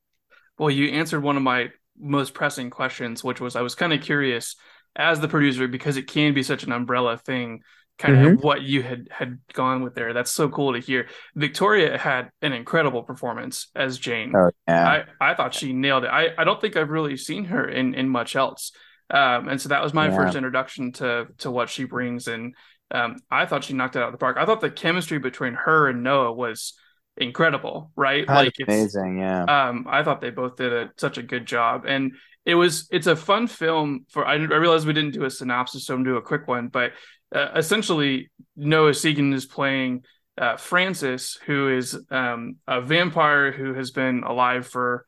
Well, 0.58 0.72
you 0.72 0.90
answered 0.90 1.22
one 1.22 1.38
of 1.38 1.44
my 1.44 1.70
most 1.98 2.34
pressing 2.34 2.72
questions, 2.72 3.24
which 3.24 3.40
was 3.40 3.56
I 3.56 3.62
was 3.62 3.76
kind 3.76 3.94
of 3.94 4.02
curious 4.02 4.56
as 4.96 5.20
the 5.20 5.28
producer 5.28 5.68
because 5.68 5.98
it 5.98 6.08
can 6.08 6.34
be 6.34 6.44
such 6.44 6.64
an 6.64 6.72
umbrella 6.72 7.18
thing 7.18 7.62
kind 7.98 8.18
mm-hmm. 8.18 8.38
of 8.38 8.44
what 8.44 8.62
you 8.62 8.84
had 8.84 9.08
had 9.10 9.40
gone 9.54 9.82
with 9.82 9.96
there. 9.96 10.14
That's 10.14 10.32
so 10.32 10.50
cool 10.50 10.74
to 10.74 10.80
hear. 10.80 11.08
Victoria 11.36 11.98
had 11.98 12.30
an 12.42 12.54
incredible 12.54 13.04
performance 13.04 13.70
as 13.76 13.98
Jane. 13.98 14.34
Oh, 14.36 14.52
yeah. 14.68 15.04
I, 15.20 15.32
I 15.32 15.34
thought 15.36 15.54
she 15.54 15.74
nailed 15.74 16.04
it. 16.04 16.08
I, 16.08 16.30
I 16.38 16.44
don't 16.44 16.60
think 16.60 16.76
I've 16.76 16.90
really 16.90 17.18
seen 17.18 17.46
her 17.46 17.68
in 17.68 17.94
in 17.94 18.10
much 18.10 18.36
else. 18.36 18.72
Um, 19.10 19.50
and 19.50 19.62
so 19.62 19.70
that 19.70 19.84
was 19.84 19.94
my 19.94 20.10
yeah. 20.10 20.16
first 20.16 20.36
introduction 20.36 20.92
to 20.94 21.28
to 21.40 21.52
what 21.52 21.70
she 21.70 21.86
brings. 21.86 22.28
And 22.28 22.56
um, 22.92 23.18
I 23.32 23.46
thought 23.46 23.64
she 23.64 23.74
knocked 23.74 23.96
it 23.96 24.02
out 24.02 24.08
of 24.08 24.14
the 24.14 24.18
park. 24.18 24.38
I 24.40 24.46
thought 24.46 24.62
the 24.62 24.72
chemistry 24.72 25.20
between 25.20 25.54
her 25.54 25.88
and 25.88 26.04
Noah 26.04 26.34
was 26.34 26.74
incredible, 27.18 27.92
right? 27.96 28.26
That's 28.28 28.46
like 28.46 28.68
amazing, 28.68 29.20
yeah. 29.20 29.44
Um, 29.44 29.86
I 29.90 30.04
thought 30.04 30.22
they 30.22 30.32
both 30.32 30.58
did 30.58 30.74
a, 30.74 30.92
such 30.98 31.18
a 31.18 31.24
good 31.24 31.46
job, 31.46 31.86
and 31.88 32.14
it 32.46 32.56
was 32.56 32.88
it's 32.92 33.08
a 33.08 33.16
fun 33.16 33.48
film. 33.48 34.06
For 34.10 34.26
I, 34.26 34.34
I 34.34 34.38
realized 34.38 34.86
we 34.86 34.94
didn't 34.94 35.14
do 35.14 35.24
a 35.26 35.30
synopsis, 35.30 35.86
so 35.86 35.94
I'm 35.94 36.04
gonna 36.04 36.16
do 36.16 36.18
a 36.18 36.22
quick 36.22 36.48
one. 36.48 36.68
But 36.68 36.92
uh, 37.34 37.50
essentially, 37.56 38.30
Noah 38.56 38.92
Segan 38.92 39.34
is 39.34 39.46
playing 39.46 40.04
uh, 40.38 40.58
Francis, 40.58 41.38
who 41.46 41.70
is 41.70 41.98
um, 42.12 42.58
a 42.68 42.82
vampire 42.82 43.52
who 43.52 43.74
has 43.74 43.92
been 43.92 44.24
alive 44.24 44.68
for 44.68 45.06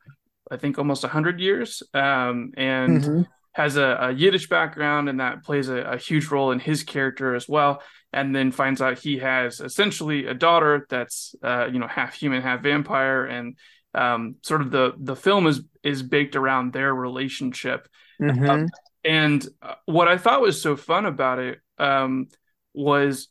I 0.50 0.56
think 0.56 0.78
almost 0.78 1.04
hundred 1.04 1.40
years, 1.40 1.82
um, 1.92 2.52
and 2.56 3.02
mm-hmm 3.02 3.22
has 3.58 3.76
a, 3.76 3.98
a, 4.00 4.12
Yiddish 4.12 4.48
background, 4.48 5.08
and 5.08 5.18
that 5.18 5.42
plays 5.42 5.68
a, 5.68 5.78
a, 5.78 5.98
huge 5.98 6.28
role 6.28 6.52
in 6.52 6.60
his 6.60 6.84
character 6.84 7.34
as 7.34 7.48
well. 7.48 7.82
And 8.12 8.34
then 8.34 8.52
finds 8.52 8.80
out 8.80 9.00
he 9.00 9.18
has 9.18 9.60
essentially 9.60 10.26
a 10.26 10.32
daughter 10.32 10.86
that's 10.88 11.34
uh, 11.42 11.66
you 11.66 11.80
know 11.80 11.88
half 11.88 12.14
human, 12.14 12.40
half 12.40 12.62
vampire, 12.62 13.26
and 13.26 13.58
um, 13.94 14.36
sort 14.42 14.62
of 14.62 14.70
the 14.70 14.92
the 14.96 15.16
film 15.16 15.46
is 15.46 15.60
is 15.82 16.02
baked 16.02 16.36
around 16.36 16.72
their 16.72 16.94
relationship. 16.94 17.88
Mm-hmm. 18.22 18.48
Um, 18.48 18.68
and 19.04 19.46
uh, 19.60 19.74
what 19.86 20.08
I 20.08 20.16
thought 20.16 20.40
was 20.40 20.62
so 20.62 20.76
fun 20.76 21.04
about 21.04 21.38
it 21.38 21.58
um, 21.78 22.28
was 22.74 23.28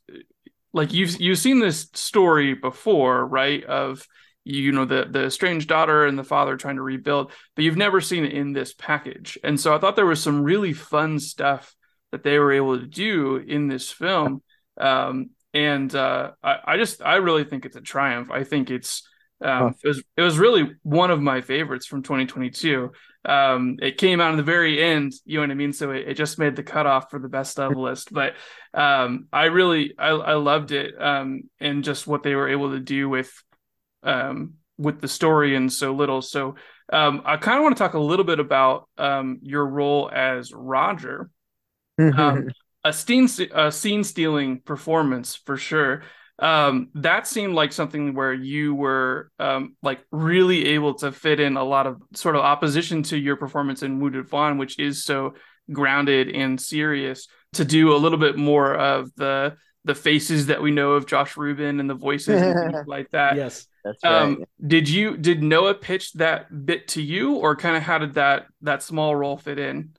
like 0.73 0.93
you've 0.93 1.19
you've 1.19 1.39
seen 1.39 1.59
this 1.59 1.89
story 1.93 2.53
before, 2.53 3.25
right? 3.25 3.63
Of 3.63 4.05
you 4.47 4.71
know 4.71 4.85
the 4.85 5.05
the 5.09 5.25
estranged 5.25 5.67
daughter 5.67 6.05
and 6.05 6.17
the 6.17 6.23
father 6.23 6.55
trying 6.55 6.77
to 6.77 6.81
rebuild 6.81 7.33
but 7.53 7.65
you've 7.65 7.75
never 7.75 7.99
seen 7.99 8.23
it 8.23 8.31
in 8.31 8.53
this 8.53 8.73
package. 8.73 9.37
And 9.43 9.59
so 9.59 9.75
i 9.75 9.77
thought 9.77 9.97
there 9.97 10.05
was 10.05 10.23
some 10.23 10.41
really 10.41 10.71
fun 10.71 11.19
stuff 11.19 11.75
that 12.11 12.23
they 12.23 12.39
were 12.39 12.53
able 12.53 12.79
to 12.79 12.87
do 12.87 13.35
in 13.35 13.67
this 13.67 13.91
film. 13.91 14.41
Um, 14.79 15.31
and 15.53 15.93
uh, 15.93 16.31
I, 16.41 16.59
I, 16.65 16.77
just 16.77 17.01
i 17.01 17.15
really 17.15 17.43
think 17.43 17.65
it's 17.65 17.75
a 17.75 17.81
triumph. 17.81 18.31
I 18.31 18.45
think 18.45 18.71
it's 18.71 19.07
um, 19.41 19.75
it 19.83 19.87
was 19.87 20.03
it 20.15 20.21
was 20.21 20.37
really 20.37 20.71
one 20.83 21.11
of 21.11 21.21
my 21.21 21.41
favorites 21.41 21.85
from 21.85 22.01
2022 22.01 22.91
um, 23.27 23.77
it 23.81 23.97
came 23.97 24.21
out 24.21 24.31
in 24.31 24.37
the 24.37 24.43
very 24.43 24.81
end 24.81 25.13
you 25.25 25.37
know 25.37 25.41
what 25.41 25.51
i 25.51 25.53
mean 25.53 25.73
so 25.73 25.91
it, 25.91 26.07
it 26.07 26.13
just 26.15 26.39
made 26.39 26.55
the 26.55 26.63
cutoff 26.63 27.09
for 27.11 27.19
the 27.19 27.27
best 27.27 27.59
of 27.59 27.75
list 27.75 28.11
but 28.11 28.33
um, 28.73 29.27
i 29.31 29.45
really 29.45 29.93
I, 29.99 30.09
I 30.09 30.33
loved 30.33 30.71
it 30.71 30.99
um, 30.99 31.43
and 31.59 31.83
just 31.83 32.07
what 32.07 32.23
they 32.23 32.35
were 32.35 32.49
able 32.49 32.71
to 32.71 32.79
do 32.79 33.09
with 33.09 33.31
um, 34.03 34.53
with 34.77 35.01
the 35.01 35.07
story 35.07 35.55
and 35.55 35.71
so 35.71 35.93
little. 35.93 36.21
So 36.21 36.55
um, 36.91 37.21
I 37.25 37.37
kind 37.37 37.57
of 37.57 37.63
want 37.63 37.75
to 37.75 37.83
talk 37.83 37.93
a 37.93 37.99
little 37.99 38.25
bit 38.25 38.39
about 38.39 38.87
um, 38.97 39.39
your 39.41 39.65
role 39.65 40.09
as 40.11 40.53
Roger. 40.53 41.29
Um, 41.99 42.49
a 42.83 42.93
scene 42.93 43.27
a 43.53 43.71
scene 43.71 44.03
stealing 44.03 44.61
performance 44.61 45.35
for 45.35 45.57
sure. 45.57 46.03
Um, 46.39 46.89
that 46.95 47.25
seemed 47.25 47.55
like 47.55 47.73
something 47.73 48.13
where 48.13 48.33
you 48.33 48.75
were 48.75 49.31
um, 49.39 49.75
like 49.81 50.01
really 50.11 50.67
able 50.67 50.93
to 50.95 51.11
fit 51.11 51.39
in 51.39 51.57
a 51.57 51.63
lot 51.63 51.87
of 51.87 52.01
sort 52.13 52.35
of 52.35 52.41
opposition 52.41 53.03
to 53.03 53.17
your 53.17 53.35
performance 53.35 53.81
in 53.81 53.99
Wounded 53.99 54.29
Fawn, 54.29 54.57
which 54.57 54.77
is 54.77 55.03
so 55.03 55.33
grounded 55.71 56.29
and 56.29 56.59
serious. 56.59 57.27
To 57.53 57.65
do 57.65 57.95
a 57.95 57.97
little 57.97 58.19
bit 58.19 58.37
more 58.37 58.75
of 58.75 59.09
the 59.15 59.55
the 59.85 59.95
faces 59.95 60.47
that 60.47 60.61
we 60.61 60.69
know 60.69 60.91
of 60.91 61.07
Josh 61.07 61.37
Ruben 61.37 61.79
and 61.79 61.89
the 61.89 61.95
voices 61.95 62.41
and 62.41 62.85
like 62.87 63.09
that. 63.11 63.37
Yes. 63.37 63.65
That's 63.83 64.03
right. 64.03 64.21
Um, 64.21 64.43
did 64.65 64.89
you 64.89 65.15
did 65.15 65.41
Noah 65.41 65.73
pitch 65.73 66.11
that 66.13 66.65
bit 66.65 66.89
to 66.89 67.01
you, 67.01 67.35
or 67.35 67.55
kind 67.55 67.77
of 67.77 67.83
how 67.83 67.97
did 67.97 68.15
that 68.15 68.47
that 68.61 68.83
small 68.83 69.15
role 69.15 69.37
fit 69.37 69.57
in? 69.57 69.93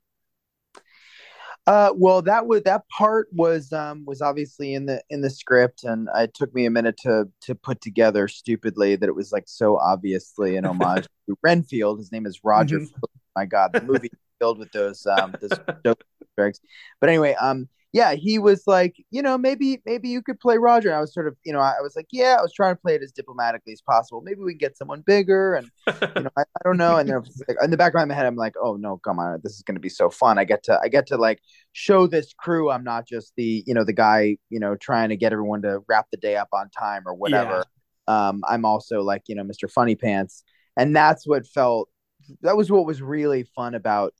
Uh, 1.68 1.92
well, 1.94 2.22
that 2.22 2.46
was 2.46 2.62
that 2.62 2.88
part 2.88 3.28
was 3.30 3.74
um, 3.74 4.02
was 4.06 4.22
obviously 4.22 4.72
in 4.72 4.86
the 4.86 5.02
in 5.10 5.20
the 5.20 5.28
script, 5.28 5.84
and 5.84 6.08
it 6.14 6.32
took 6.32 6.54
me 6.54 6.64
a 6.64 6.70
minute 6.70 6.96
to 6.96 7.26
to 7.42 7.54
put 7.54 7.82
together 7.82 8.26
stupidly 8.26 8.96
that 8.96 9.06
it 9.06 9.14
was 9.14 9.32
like 9.32 9.44
so 9.46 9.76
obviously 9.76 10.56
an 10.56 10.64
homage 10.64 11.04
to 11.28 11.36
Renfield. 11.42 11.98
His 11.98 12.10
name 12.10 12.24
is 12.24 12.40
Roger. 12.42 12.78
Mm-hmm. 12.78 13.00
My 13.36 13.44
God, 13.44 13.74
the 13.74 13.82
movie 13.82 14.08
filled 14.38 14.58
with 14.58 14.72
those 14.72 15.04
um, 15.04 15.34
those 15.84 15.96
dregs. 16.38 16.58
But 17.02 17.10
anyway, 17.10 17.34
um, 17.34 17.68
yeah, 17.92 18.14
he 18.14 18.38
was 18.38 18.64
like, 18.66 18.96
you 19.10 19.22
know, 19.22 19.38
maybe 19.38 19.80
maybe 19.86 20.10
you 20.10 20.20
could 20.20 20.38
play 20.38 20.58
Roger. 20.58 20.88
And 20.88 20.96
I 20.96 21.00
was 21.00 21.14
sort 21.14 21.26
of, 21.26 21.36
you 21.44 21.54
know, 21.54 21.60
I 21.60 21.80
was 21.80 21.96
like, 21.96 22.08
yeah, 22.12 22.36
I 22.38 22.42
was 22.42 22.52
trying 22.52 22.74
to 22.74 22.80
play 22.80 22.94
it 22.94 23.02
as 23.02 23.12
diplomatically 23.12 23.72
as 23.72 23.80
possible. 23.80 24.20
Maybe 24.20 24.40
we 24.40 24.52
can 24.52 24.58
get 24.58 24.76
someone 24.76 25.02
bigger, 25.06 25.54
and 25.54 25.70
you 25.86 26.22
know, 26.22 26.30
I, 26.36 26.42
I 26.42 26.60
don't 26.64 26.76
know. 26.76 26.96
And 26.96 27.08
then 27.08 27.22
like, 27.48 27.56
in 27.62 27.70
the 27.70 27.78
back 27.78 27.94
of 27.94 28.06
my 28.06 28.14
head, 28.14 28.26
I'm 28.26 28.36
like, 28.36 28.54
oh 28.62 28.76
no, 28.76 28.98
come 28.98 29.18
on, 29.18 29.40
this 29.42 29.54
is 29.54 29.62
going 29.62 29.76
to 29.76 29.80
be 29.80 29.88
so 29.88 30.10
fun. 30.10 30.38
I 30.38 30.44
get 30.44 30.62
to 30.64 30.78
I 30.82 30.88
get 30.88 31.06
to 31.08 31.16
like 31.16 31.40
show 31.72 32.06
this 32.06 32.34
crew 32.34 32.70
I'm 32.70 32.84
not 32.84 33.06
just 33.06 33.32
the 33.36 33.64
you 33.66 33.72
know 33.72 33.84
the 33.84 33.92
guy 33.94 34.36
you 34.50 34.60
know 34.60 34.76
trying 34.76 35.08
to 35.08 35.16
get 35.16 35.32
everyone 35.32 35.62
to 35.62 35.80
wrap 35.88 36.06
the 36.10 36.18
day 36.18 36.36
up 36.36 36.48
on 36.52 36.68
time 36.70 37.04
or 37.06 37.14
whatever. 37.14 37.64
Yeah. 38.06 38.28
Um, 38.28 38.42
I'm 38.46 38.66
also 38.66 39.00
like 39.02 39.22
you 39.28 39.34
know 39.34 39.44
Mr. 39.44 39.70
Funny 39.70 39.94
Pants, 39.94 40.44
and 40.76 40.94
that's 40.94 41.26
what 41.26 41.46
felt. 41.46 41.88
That 42.42 42.58
was 42.58 42.70
what 42.70 42.84
was 42.84 43.00
really 43.00 43.44
fun 43.54 43.74
about 43.74 44.12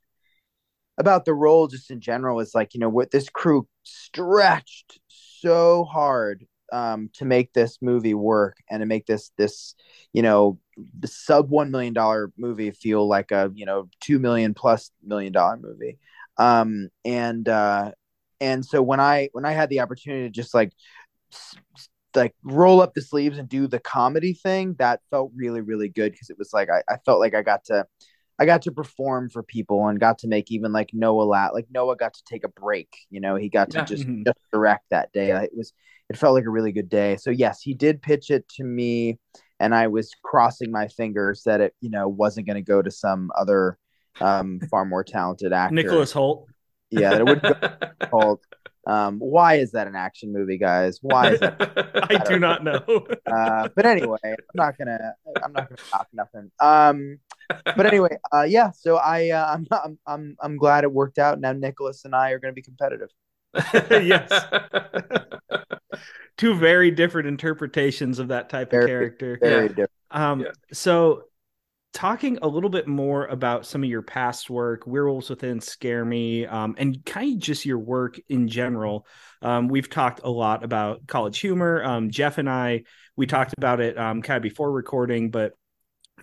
about 0.98 1.24
the 1.24 1.34
role 1.34 1.68
just 1.68 1.90
in 1.90 2.00
general 2.00 2.40
is 2.40 2.54
like 2.54 2.74
you 2.74 2.80
know 2.80 2.88
what 2.88 3.10
this 3.10 3.28
crew 3.28 3.66
stretched 3.84 5.00
so 5.08 5.84
hard 5.84 6.44
um, 6.72 7.08
to 7.14 7.24
make 7.24 7.52
this 7.52 7.78
movie 7.80 8.14
work 8.14 8.58
and 8.68 8.80
to 8.80 8.86
make 8.86 9.06
this 9.06 9.30
this 9.38 9.74
you 10.12 10.22
know 10.22 10.58
the 10.98 11.08
sub 11.08 11.48
one 11.50 11.70
million 11.70 11.94
dollar 11.94 12.32
movie 12.36 12.70
feel 12.70 13.06
like 13.08 13.30
a 13.30 13.50
you 13.54 13.64
know 13.64 13.88
two 14.00 14.18
million 14.18 14.54
plus 14.54 14.90
million 15.02 15.32
dollar 15.32 15.56
movie. 15.56 15.98
Um, 16.36 16.88
and 17.04 17.48
uh, 17.48 17.92
and 18.40 18.64
so 18.64 18.82
when 18.82 19.00
I 19.00 19.30
when 19.32 19.44
I 19.44 19.52
had 19.52 19.70
the 19.70 19.80
opportunity 19.80 20.24
to 20.24 20.30
just 20.30 20.54
like 20.54 20.72
like 22.14 22.34
roll 22.42 22.80
up 22.80 22.94
the 22.94 23.02
sleeves 23.02 23.38
and 23.38 23.48
do 23.48 23.66
the 23.66 23.78
comedy 23.80 24.34
thing 24.34 24.74
that 24.78 25.00
felt 25.10 25.32
really 25.34 25.60
really 25.60 25.88
good 25.88 26.12
because 26.12 26.30
it 26.30 26.38
was 26.38 26.52
like 26.52 26.68
I, 26.70 26.82
I 26.92 26.98
felt 27.04 27.20
like 27.20 27.34
I 27.34 27.42
got 27.42 27.64
to 27.66 27.86
I 28.38 28.46
got 28.46 28.62
to 28.62 28.72
perform 28.72 29.30
for 29.30 29.42
people 29.42 29.88
and 29.88 29.98
got 29.98 30.18
to 30.18 30.28
make 30.28 30.50
even 30.50 30.72
like 30.72 30.90
Noah 30.92 31.22
laugh. 31.22 31.50
Like 31.52 31.66
Noah 31.70 31.96
got 31.96 32.14
to 32.14 32.24
take 32.24 32.44
a 32.44 32.48
break. 32.48 32.88
You 33.10 33.20
know, 33.20 33.34
he 33.34 33.48
got 33.48 33.70
to 33.70 33.78
yeah. 33.78 33.84
just, 33.84 34.04
mm-hmm. 34.04 34.22
just 34.24 34.38
direct 34.52 34.84
that 34.90 35.12
day. 35.12 35.30
It 35.30 35.50
was 35.56 35.72
it 36.08 36.16
felt 36.16 36.34
like 36.34 36.44
a 36.44 36.50
really 36.50 36.72
good 36.72 36.88
day. 36.88 37.16
So 37.16 37.30
yes, 37.30 37.60
he 37.60 37.74
did 37.74 38.00
pitch 38.00 38.30
it 38.30 38.48
to 38.50 38.64
me, 38.64 39.18
and 39.60 39.74
I 39.74 39.88
was 39.88 40.10
crossing 40.22 40.70
my 40.70 40.88
fingers 40.88 41.42
that 41.44 41.60
it 41.60 41.74
you 41.80 41.90
know 41.90 42.08
wasn't 42.08 42.46
going 42.46 42.56
to 42.56 42.62
go 42.62 42.80
to 42.80 42.90
some 42.90 43.30
other 43.36 43.78
um, 44.20 44.60
far 44.70 44.84
more 44.84 45.04
talented 45.04 45.52
actor, 45.52 45.74
Nicholas 45.74 46.12
Hoult. 46.12 46.46
Yeah, 46.90 47.16
it 47.16 47.26
would 47.26 47.42
go 47.42 47.52
Hoult. 48.12 48.38
Um, 48.88 49.18
why 49.18 49.56
is 49.56 49.72
that 49.72 49.86
an 49.86 49.94
action 49.94 50.32
movie, 50.32 50.56
guys? 50.56 50.98
Why 51.02 51.32
is 51.32 51.40
that? 51.40 51.56
I, 52.10 52.16
I 52.16 52.24
do 52.24 52.38
not 52.38 52.64
know. 52.64 52.82
uh, 53.26 53.68
but 53.76 53.84
anyway, 53.84 54.18
I'm 54.24 54.36
not 54.54 54.78
gonna. 54.78 55.14
I'm 55.44 55.52
not 55.52 55.68
gonna 55.68 55.76
talk 55.90 56.08
nothing. 56.14 56.50
Um, 56.58 57.18
but 57.48 57.86
anyway, 57.86 58.16
uh, 58.32 58.42
yeah. 58.42 58.70
So 58.70 58.96
I, 58.96 59.30
uh, 59.30 59.54
I'm, 59.54 59.66
I'm, 59.70 59.98
I'm, 60.06 60.36
I'm 60.40 60.56
glad 60.56 60.84
it 60.84 60.92
worked 60.92 61.18
out. 61.18 61.38
Now 61.40 61.52
Nicholas 61.52 62.04
and 62.04 62.14
I 62.14 62.30
are 62.30 62.38
going 62.38 62.52
to 62.52 62.54
be 62.54 62.62
competitive. 62.62 63.08
yes. 63.90 64.30
Two 66.36 66.54
very 66.54 66.90
different 66.90 67.28
interpretations 67.28 68.18
of 68.18 68.28
that 68.28 68.48
type 68.48 68.70
very, 68.70 68.84
of 68.84 68.88
character. 68.88 69.38
Very 69.40 69.62
yeah. 69.62 69.68
different. 69.68 69.90
Um, 70.10 70.40
yeah. 70.40 70.50
so 70.72 71.24
talking 71.92 72.38
a 72.42 72.48
little 72.48 72.70
bit 72.70 72.86
more 72.86 73.26
about 73.26 73.66
some 73.66 73.82
of 73.82 73.88
your 73.88 74.02
past 74.02 74.50
work, 74.50 74.86
Werewolves 74.86 75.30
Within, 75.30 75.60
Scare 75.60 76.04
Me, 76.04 76.46
um, 76.46 76.74
and 76.78 77.04
kind 77.04 77.34
of 77.34 77.40
just 77.40 77.64
your 77.64 77.78
work 77.78 78.20
in 78.28 78.48
general. 78.48 79.06
Um, 79.42 79.68
we've 79.68 79.88
talked 79.88 80.20
a 80.22 80.30
lot 80.30 80.64
about 80.64 81.06
college 81.06 81.38
humor. 81.38 81.82
Um, 81.82 82.10
Jeff 82.10 82.38
and 82.38 82.48
I, 82.48 82.84
we 83.16 83.26
talked 83.26 83.54
about 83.56 83.80
it 83.80 83.98
um, 83.98 84.22
kind 84.22 84.36
of 84.36 84.42
before 84.42 84.70
recording, 84.70 85.30
but 85.30 85.52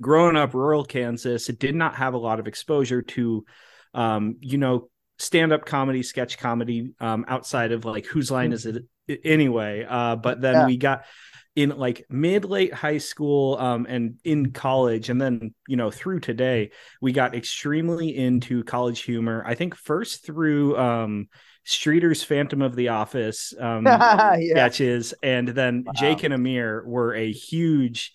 growing 0.02 0.38
up 0.38 0.54
rural 0.54 0.86
Kansas, 0.86 1.50
it 1.50 1.60
did 1.60 1.76
not 1.76 1.96
have 1.96 2.14
a 2.14 2.20
lot 2.20 2.40
of 2.40 2.48
exposure 2.48 3.02
to, 3.02 3.46
um, 3.94 4.38
you 4.42 4.58
know, 4.58 4.90
stand 5.18 5.54
up 5.54 5.66
comedy, 5.66 6.04
sketch 6.04 6.38
comedy 6.38 6.92
um, 7.00 7.26
outside 7.28 7.72
of 7.72 7.86
like 7.86 8.06
whose 8.06 8.30
line 8.30 8.52
is 8.54 8.66
it 8.66 8.84
anyway. 9.24 9.86
Uh, 9.88 10.16
but 10.16 10.42
then 10.42 10.54
yeah. 10.54 10.66
we 10.66 10.78
got 10.78 11.06
in 11.56 11.70
like 11.78 12.06
mid 12.10 12.46
late 12.46 12.74
high 12.74 12.98
school 12.98 13.58
um, 13.58 13.86
and 13.88 14.20
in 14.24 14.52
college 14.52 15.10
and 15.10 15.22
then 15.22 15.54
you 15.68 15.78
know 15.78 15.90
through 15.90 16.20
today 16.20 16.72
we 17.02 17.12
got 17.12 17.34
extremely 17.34 18.16
into 18.16 18.64
college 18.64 19.02
humor 19.02 19.44
i 19.48 19.56
think 19.56 19.76
first 19.76 20.26
through 20.26 20.78
um 20.78 21.28
streeter's 21.66 22.24
phantom 22.24 22.62
of 22.62 22.76
the 22.76 22.90
office 22.90 23.54
um 23.60 23.86
yeah. 23.86 24.36
sketches 24.38 25.14
and 25.24 25.48
then 25.48 25.84
wow. 25.86 25.94
jake 25.96 26.24
and 26.24 26.34
amir 26.34 26.84
were 26.86 27.16
a 27.16 27.32
huge 27.32 28.14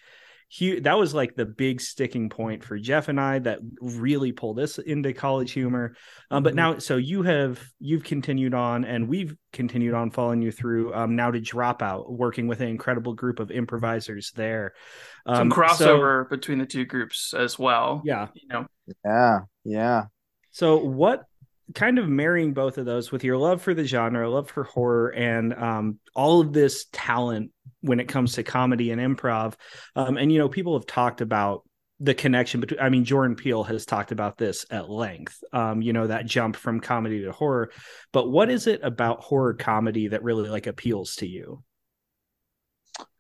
huge 0.51 0.83
that 0.83 0.99
was 0.99 1.15
like 1.15 1.37
the 1.37 1.47
big 1.47 1.81
sticking 1.81 2.29
point 2.29 2.65
for 2.65 2.77
jeff 2.77 3.09
and 3.09 3.21
i 3.21 3.39
that 3.39 3.61
really 3.81 4.33
pulled 4.33 4.59
us 4.59 4.79
into 4.79 5.13
college 5.13 5.53
humor. 5.53 5.95
Um, 6.31 6.43
but 6.43 6.51
mm-hmm. 6.51 6.57
now 6.57 6.79
so 6.79 6.97
you 6.97 7.23
have 7.23 7.61
you've 7.79 8.05
continued 8.05 8.55
on 8.55 8.85
and 8.85 9.09
we've 9.09 9.35
continued 9.53 9.95
on 9.95 10.11
following 10.11 10.43
you 10.43 10.53
through 10.53 10.95
um, 10.95 11.17
now 11.17 11.31
to 11.31 11.41
dropout 11.41 12.11
working 12.11 12.47
with 12.47 12.61
an 12.61 12.69
incredible 12.69 13.15
group 13.15 13.41
of 13.41 13.51
improvisers 13.51 14.31
there. 14.33 14.73
Um, 15.27 15.37
some 15.37 15.51
crossover 15.51 16.25
so, 16.25 16.29
between 16.29 16.59
the 16.59 16.67
two 16.67 16.85
groups 16.85 17.35
as 17.35 17.59
well 17.59 18.03
yeah. 18.05 18.29
you 18.35 18.49
know? 18.49 18.67
Yeah 19.05 19.41
yeah. 19.65 20.05
So 20.51 20.79
what 20.79 21.25
kind 21.75 21.99
of 21.99 22.09
marrying 22.09 22.53
both 22.53 22.79
of 22.79 22.87
those 22.87 23.13
with 23.13 23.25
your 23.25 23.37
love 23.37 23.63
for 23.63 23.75
the 23.75 23.85
genre, 23.85 24.29
love 24.29 24.51
for 24.51 24.65
horror, 24.65 25.09
and 25.09 25.55
um, 25.55 25.99
all 26.15 26.41
of 26.41 26.53
this 26.53 26.87
talent 26.93 27.51
when 27.81 28.01
it 28.01 28.09
comes 28.09 28.35
to 28.35 28.43
comedy 28.43 28.91
and 28.91 29.01
improv. 29.01 29.55
Um, 29.97 30.17
and 30.17 30.33
you 30.33 30.39
know, 30.39 30.49
people 30.49 30.75
have 30.79 30.87
talked 30.87 31.21
about 31.21 31.63
the 32.01 32.15
connection 32.15 32.61
between. 32.61 32.81
I 32.81 32.89
mean, 32.89 33.05
Jordan 33.05 33.37
Peele 33.37 33.65
has 33.65 33.87
talked 33.87 34.13
about 34.13 34.39
this 34.39 34.67
at 34.71 34.91
length. 34.91 35.43
Um, 35.53 35.83
you 35.83 35.93
know, 35.93 36.07
that 36.07 36.27
jump 36.27 36.57
from 36.57 36.81
comedy 36.81 37.23
to 37.25 37.33
horror. 37.33 37.71
But 38.13 38.31
what 38.31 38.51
is 38.51 38.67
it 38.67 38.81
about 38.83 39.23
horror 39.23 39.55
comedy 39.55 40.09
that 40.09 40.23
really 40.23 40.49
like 40.49 40.67
appeals 40.67 41.17
to 41.17 41.27
you? 41.27 41.63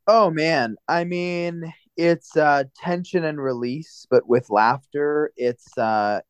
Oh 0.06 0.30
man, 0.30 0.76
I 0.88 1.04
mean, 1.04 1.72
it's 1.96 2.36
uh, 2.36 2.64
tension 2.76 3.24
and 3.24 3.40
release, 3.40 4.06
but 4.10 4.26
with 4.28 4.50
laughter. 4.50 5.30
It's 5.36 5.76
uh, 5.78 6.20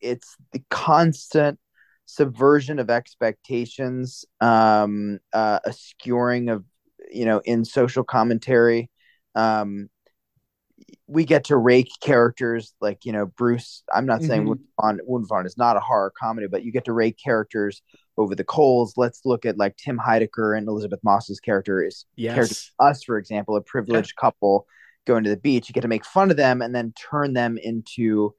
it's 0.00 0.36
the 0.52 0.62
constant 0.70 1.58
subversion 2.06 2.78
of 2.78 2.90
expectations, 2.90 4.24
um, 4.40 5.18
uh, 5.32 5.60
a 5.64 5.72
skewering 5.72 6.50
of 6.50 6.64
you 7.10 7.24
know 7.24 7.40
in 7.44 7.64
social 7.64 8.02
commentary 8.02 8.90
um 9.36 9.88
we 11.06 11.24
get 11.24 11.44
to 11.44 11.56
rake 11.56 11.90
characters 12.00 12.74
like 12.80 13.04
you 13.04 13.12
know 13.12 13.26
Bruce. 13.26 13.82
I'm 13.92 14.06
not 14.06 14.22
saying 14.22 14.46
mm-hmm. 14.46 14.98
Wound 15.06 15.46
is 15.46 15.56
not 15.56 15.76
a 15.76 15.80
horror 15.80 16.12
comedy, 16.18 16.46
but 16.48 16.64
you 16.64 16.72
get 16.72 16.84
to 16.86 16.92
rake 16.92 17.16
characters 17.22 17.82
over 18.16 18.34
the 18.34 18.44
coals. 18.44 18.94
Let's 18.96 19.22
look 19.24 19.46
at 19.46 19.58
like 19.58 19.76
Tim 19.76 19.98
Heidecker 19.98 20.56
and 20.56 20.68
Elisabeth 20.68 21.00
Moss's 21.02 21.40
character 21.40 21.82
is 21.82 22.04
yes. 22.16 22.34
character 22.34 22.56
us, 22.80 23.04
for 23.04 23.18
example, 23.18 23.56
a 23.56 23.60
privileged 23.60 24.14
yeah. 24.16 24.20
couple 24.20 24.66
going 25.06 25.24
to 25.24 25.30
the 25.30 25.36
beach. 25.36 25.68
You 25.68 25.72
get 25.72 25.82
to 25.82 25.88
make 25.88 26.04
fun 26.04 26.30
of 26.30 26.36
them 26.36 26.60
and 26.60 26.74
then 26.74 26.92
turn 26.92 27.32
them 27.32 27.58
into 27.58 28.34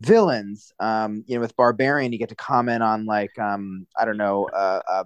villains. 0.00 0.72
Um, 0.78 1.24
you 1.26 1.34
know, 1.34 1.40
with 1.40 1.56
Barbarian, 1.56 2.12
you 2.12 2.18
get 2.18 2.28
to 2.30 2.36
comment 2.36 2.82
on 2.82 3.06
like 3.06 3.38
um, 3.38 3.86
I 3.98 4.04
don't 4.04 4.16
know, 4.18 4.48
uh, 4.52 4.80
uh 4.88 5.04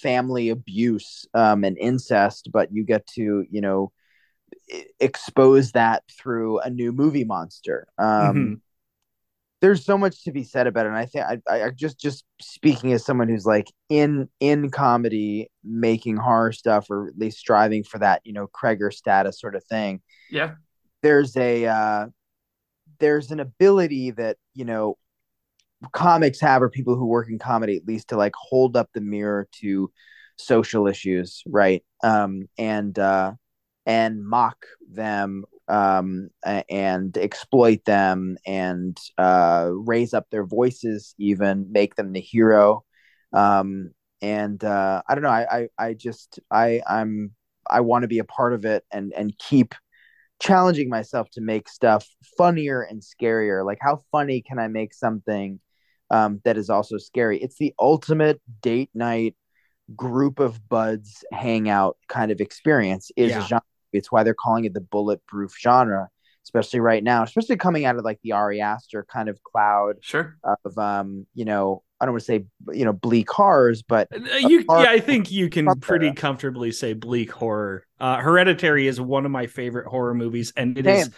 family 0.00 0.48
abuse 0.48 1.26
um, 1.34 1.64
and 1.64 1.76
incest, 1.78 2.50
but 2.52 2.72
you 2.72 2.84
get 2.84 3.06
to 3.06 3.44
you 3.50 3.60
know 3.60 3.92
expose 4.98 5.72
that 5.72 6.02
through 6.10 6.60
a 6.60 6.70
new 6.70 6.92
movie 6.92 7.24
monster. 7.24 7.86
Um, 7.98 8.06
mm-hmm. 8.06 8.54
There's 9.60 9.84
so 9.84 9.98
much 9.98 10.24
to 10.24 10.32
be 10.32 10.42
said 10.42 10.66
about 10.66 10.86
it, 10.86 10.88
and 10.88 10.96
I 10.96 11.04
think 11.04 11.26
I, 11.26 11.64
I 11.64 11.70
just 11.70 12.00
just 12.00 12.24
speaking 12.40 12.94
as 12.94 13.04
someone 13.04 13.28
who's 13.28 13.44
like 13.44 13.66
in 13.90 14.28
in 14.40 14.70
comedy, 14.70 15.50
making 15.62 16.16
horror 16.16 16.52
stuff, 16.52 16.90
or 16.90 17.08
at 17.08 17.18
least 17.18 17.38
striving 17.38 17.84
for 17.84 17.98
that, 17.98 18.22
you 18.24 18.32
know, 18.32 18.46
Krueger 18.46 18.90
status 18.90 19.38
sort 19.38 19.54
of 19.54 19.64
thing. 19.64 20.00
Yeah, 20.30 20.54
there's 21.02 21.36
a 21.36 21.66
uh, 21.66 22.06
there's 23.00 23.30
an 23.30 23.40
ability 23.40 24.10
that 24.12 24.36
you 24.54 24.64
know 24.64 24.96
comics 25.92 26.40
have 26.40 26.62
or 26.62 26.68
people 26.68 26.94
who 26.96 27.06
work 27.06 27.28
in 27.28 27.38
comedy 27.38 27.76
at 27.76 27.86
least 27.86 28.08
to 28.08 28.16
like 28.16 28.34
hold 28.36 28.76
up 28.76 28.90
the 28.92 29.00
mirror 29.00 29.48
to 29.52 29.90
social 30.36 30.86
issues 30.86 31.42
right? 31.46 31.82
Um 32.02 32.48
and 32.58 32.98
uh 32.98 33.32
and 33.86 34.24
mock 34.24 34.66
them 34.90 35.44
um 35.68 36.28
and 36.44 37.16
exploit 37.16 37.84
them 37.84 38.36
and 38.46 38.98
uh 39.18 39.70
raise 39.72 40.14
up 40.14 40.26
their 40.30 40.44
voices 40.44 41.14
even 41.18 41.72
make 41.72 41.94
them 41.96 42.12
the 42.12 42.20
hero. 42.20 42.84
Um 43.32 43.92
and 44.22 44.62
uh 44.64 45.02
i 45.08 45.14
don't 45.14 45.22
know 45.24 45.30
i 45.30 45.46
i, 45.78 45.86
I 45.86 45.94
just 45.94 46.40
i 46.50 46.82
i'm 46.86 47.30
i 47.70 47.80
want 47.80 48.02
to 48.02 48.08
be 48.08 48.18
a 48.18 48.24
part 48.24 48.52
of 48.52 48.64
it 48.66 48.84
and 48.90 49.12
and 49.14 49.36
keep 49.38 49.74
challenging 50.40 50.88
myself 50.88 51.28
to 51.30 51.40
make 51.40 51.68
stuff 51.68 52.06
funnier 52.36 52.82
and 52.82 53.02
scarier 53.02 53.64
like 53.64 53.78
how 53.80 54.00
funny 54.10 54.40
can 54.40 54.58
i 54.58 54.68
make 54.68 54.94
something 54.94 55.60
um, 56.10 56.40
that 56.44 56.58
is 56.58 56.70
also 56.70 56.98
scary. 56.98 57.38
It's 57.38 57.56
the 57.56 57.72
ultimate 57.78 58.40
date 58.62 58.90
night 58.94 59.36
group 59.94 60.38
of 60.40 60.68
buds 60.68 61.24
hangout 61.32 61.96
kind 62.08 62.30
of 62.30 62.40
experience. 62.40 63.10
Is 63.16 63.30
yeah. 63.30 63.38
a 63.38 63.46
genre. 63.46 63.64
It's 63.92 64.12
why 64.12 64.22
they're 64.22 64.34
calling 64.34 64.64
it 64.64 64.74
the 64.74 64.80
bulletproof 64.80 65.54
genre, 65.58 66.08
especially 66.44 66.80
right 66.80 67.02
now, 67.02 67.22
especially 67.22 67.56
coming 67.56 67.84
out 67.84 67.96
of 67.96 68.04
like 68.04 68.20
the 68.22 68.32
Ari 68.32 68.60
Aster 68.60 69.04
kind 69.10 69.28
of 69.28 69.42
cloud. 69.42 69.96
Sure. 70.00 70.36
Of 70.44 70.78
um, 70.78 71.26
you 71.34 71.44
know, 71.44 71.82
I 72.00 72.06
don't 72.06 72.14
want 72.14 72.22
to 72.22 72.26
say 72.26 72.44
you 72.72 72.84
know 72.84 72.92
bleak 72.92 73.30
horrors, 73.30 73.82
but 73.82 74.08
uh, 74.12 74.36
you, 74.36 74.64
horror- 74.68 74.84
yeah, 74.84 74.90
I 74.90 75.00
think 75.00 75.30
you 75.30 75.50
can 75.50 75.66
pretty 75.80 76.12
comfortably 76.12 76.72
say 76.72 76.94
bleak 76.94 77.30
horror. 77.30 77.86
Uh, 77.98 78.16
Hereditary 78.16 78.86
is 78.86 79.00
one 79.00 79.26
of 79.26 79.30
my 79.30 79.46
favorite 79.46 79.86
horror 79.86 80.14
movies, 80.14 80.52
and 80.56 80.78
it 80.78 80.84
Same. 80.84 80.96
is 80.96 81.10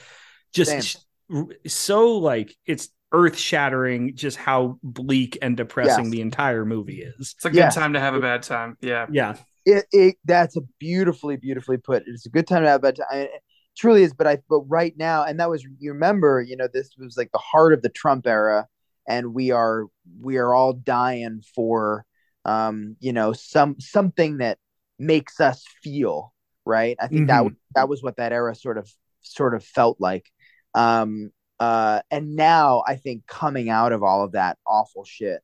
just 0.52 0.98
Same. 1.30 1.48
so 1.66 2.18
like 2.18 2.56
it's 2.66 2.88
earth 3.12 3.36
shattering 3.36 4.16
just 4.16 4.36
how 4.36 4.78
bleak 4.82 5.38
and 5.42 5.56
depressing 5.56 6.06
yes. 6.06 6.12
the 6.12 6.20
entire 6.20 6.64
movie 6.64 7.02
is. 7.02 7.34
It's 7.36 7.44
a 7.44 7.50
good 7.50 7.58
yes. 7.58 7.74
time 7.74 7.92
to 7.92 8.00
have 8.00 8.14
a 8.14 8.20
bad 8.20 8.42
time. 8.42 8.76
Yeah. 8.80 9.06
Yeah. 9.10 9.36
It, 9.64 9.84
it, 9.92 10.16
that's 10.24 10.56
a 10.56 10.62
beautifully, 10.80 11.36
beautifully 11.36 11.76
put. 11.76 12.04
It's 12.06 12.26
a 12.26 12.30
good 12.30 12.46
time 12.46 12.62
to 12.62 12.68
have 12.68 12.80
a 12.80 12.82
bad 12.82 12.96
time. 12.96 13.06
it 13.20 13.30
truly 13.76 14.02
is, 14.02 14.12
but 14.12 14.26
I 14.26 14.38
but 14.48 14.60
right 14.60 14.94
now, 14.96 15.24
and 15.24 15.38
that 15.40 15.50
was 15.50 15.62
you 15.78 15.92
remember, 15.92 16.40
you 16.40 16.56
know, 16.56 16.68
this 16.72 16.90
was 16.98 17.16
like 17.16 17.30
the 17.32 17.38
heart 17.38 17.72
of 17.72 17.82
the 17.82 17.88
Trump 17.88 18.26
era, 18.26 18.66
and 19.08 19.34
we 19.34 19.50
are 19.50 19.86
we 20.20 20.36
are 20.36 20.54
all 20.54 20.72
dying 20.72 21.42
for 21.54 22.06
um, 22.44 22.96
you 23.00 23.12
know, 23.12 23.32
some 23.32 23.76
something 23.78 24.38
that 24.38 24.58
makes 24.98 25.40
us 25.40 25.64
feel, 25.82 26.32
right? 26.64 26.96
I 27.00 27.08
think 27.08 27.28
mm-hmm. 27.28 27.46
that 27.46 27.52
that 27.74 27.88
was 27.88 28.02
what 28.02 28.16
that 28.16 28.32
era 28.32 28.54
sort 28.54 28.78
of 28.78 28.90
sort 29.20 29.54
of 29.54 29.64
felt 29.64 30.00
like. 30.00 30.30
Um, 30.74 31.30
uh, 31.60 32.00
and 32.10 32.34
now 32.34 32.82
I 32.86 32.96
think 32.96 33.26
coming 33.26 33.70
out 33.70 33.92
of 33.92 34.02
all 34.02 34.24
of 34.24 34.32
that 34.32 34.58
awful 34.66 35.04
shit, 35.04 35.40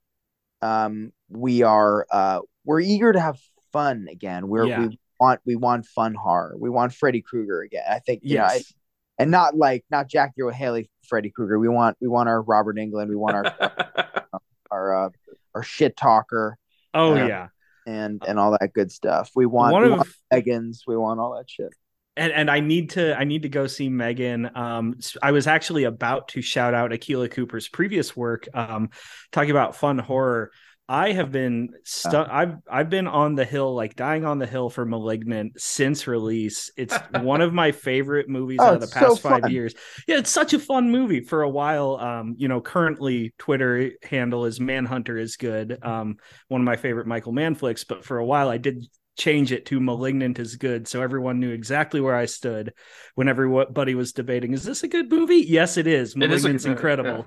um, 0.62 1.12
we 1.28 1.62
are 1.62 2.06
uh, 2.10 2.40
we're 2.64 2.80
eager 2.80 3.12
to 3.12 3.20
have 3.20 3.38
fun 3.72 4.08
again. 4.10 4.48
We're 4.48 4.66
yeah. 4.66 4.86
we 4.86 4.98
want 5.20 5.40
we 5.44 5.56
want 5.56 5.86
fun 5.86 6.14
horror. 6.14 6.56
We 6.58 6.70
want 6.70 6.94
Freddy 6.94 7.22
Krueger 7.22 7.62
again. 7.62 7.84
I 7.88 8.00
think 8.00 8.22
yes. 8.24 8.72
Know, 9.18 9.22
I, 9.22 9.22
and 9.22 9.30
not 9.30 9.56
like 9.56 9.84
not 9.90 10.08
Jackie 10.08 10.42
Earle 10.42 10.52
Haley 10.52 10.90
Freddy 11.08 11.30
Krueger. 11.30 11.58
We 11.58 11.68
want 11.68 11.96
we 12.00 12.08
want 12.08 12.28
our 12.28 12.42
Robert 12.42 12.76
Englund. 12.76 13.08
We 13.08 13.16
want 13.16 13.36
our 13.36 13.54
our 13.60 14.28
our, 14.70 15.06
uh, 15.06 15.10
our 15.54 15.62
shit 15.62 15.96
talker. 15.96 16.58
Oh 16.94 17.12
uh, 17.12 17.26
yeah, 17.26 17.48
and 17.86 18.22
and 18.26 18.38
all 18.38 18.52
that 18.52 18.72
good 18.72 18.90
stuff. 18.90 19.30
We 19.34 19.46
want 19.46 19.72
one 19.72 19.82
we 19.82 19.92
of 19.92 19.98
want 19.98 20.08
Megans. 20.32 20.80
We 20.86 20.96
want 20.96 21.20
all 21.20 21.36
that 21.36 21.50
shit 21.50 21.72
and 22.18 22.32
and 22.32 22.50
I 22.50 22.60
need 22.60 22.90
to 22.90 23.16
I 23.16 23.24
need 23.24 23.42
to 23.42 23.48
go 23.48 23.66
see 23.66 23.88
Megan. 23.88 24.50
Um, 24.54 24.98
I 25.22 25.30
was 25.30 25.46
actually 25.46 25.84
about 25.84 26.28
to 26.28 26.42
shout 26.42 26.74
out 26.74 26.92
Akela 26.92 27.28
Cooper's 27.28 27.68
previous 27.68 28.16
work, 28.16 28.48
um, 28.52 28.90
talking 29.30 29.52
about 29.52 29.76
fun 29.76 29.98
horror. 29.98 30.50
I 30.88 31.12
have 31.12 31.30
been 31.30 31.74
stu- 31.84 32.16
I've 32.16 32.56
I've 32.70 32.88
been 32.88 33.06
on 33.06 33.34
the 33.34 33.44
hill, 33.44 33.74
like 33.74 33.94
dying 33.94 34.24
on 34.24 34.38
the 34.38 34.46
hill 34.46 34.70
for 34.70 34.86
Malignant 34.86 35.60
since 35.60 36.06
release. 36.06 36.70
It's 36.78 36.96
one 37.20 37.42
of 37.42 37.52
my 37.52 37.72
favorite 37.72 38.28
movies 38.28 38.58
oh, 38.62 38.74
of 38.74 38.80
the 38.80 38.86
past 38.86 39.06
so 39.06 39.16
five 39.16 39.50
years. 39.50 39.74
Yeah, 40.06 40.16
it's 40.16 40.30
such 40.30 40.54
a 40.54 40.58
fun 40.58 40.90
movie. 40.90 41.20
For 41.20 41.42
a 41.42 41.48
while, 41.48 41.96
um, 41.96 42.36
you 42.38 42.48
know, 42.48 42.62
currently 42.62 43.34
Twitter 43.36 43.90
handle 44.02 44.46
is 44.46 44.60
Manhunter 44.60 45.18
is 45.18 45.36
good. 45.36 45.78
Um, 45.84 46.16
one 46.48 46.62
of 46.62 46.64
my 46.64 46.76
favorite 46.76 47.06
Michael 47.06 47.32
Mann 47.32 47.54
flicks, 47.54 47.84
but 47.84 48.02
for 48.02 48.16
a 48.16 48.24
while 48.24 48.48
I 48.48 48.56
did 48.56 48.86
change 49.18 49.52
it 49.52 49.66
to 49.66 49.80
malignant 49.80 50.38
is 50.38 50.54
good 50.54 50.86
so 50.86 51.02
everyone 51.02 51.40
knew 51.40 51.50
exactly 51.50 52.00
where 52.00 52.14
i 52.14 52.24
stood 52.24 52.72
when 53.16 53.26
everybody 53.26 53.96
was 53.96 54.12
debating 54.12 54.52
is 54.52 54.62
this 54.62 54.84
a 54.84 54.88
good 54.88 55.10
movie 55.10 55.44
yes 55.48 55.76
it 55.76 55.88
is 55.88 56.14
malignant's 56.14 56.44
it 56.44 56.54
is 56.54 56.66
incredible. 56.66 57.26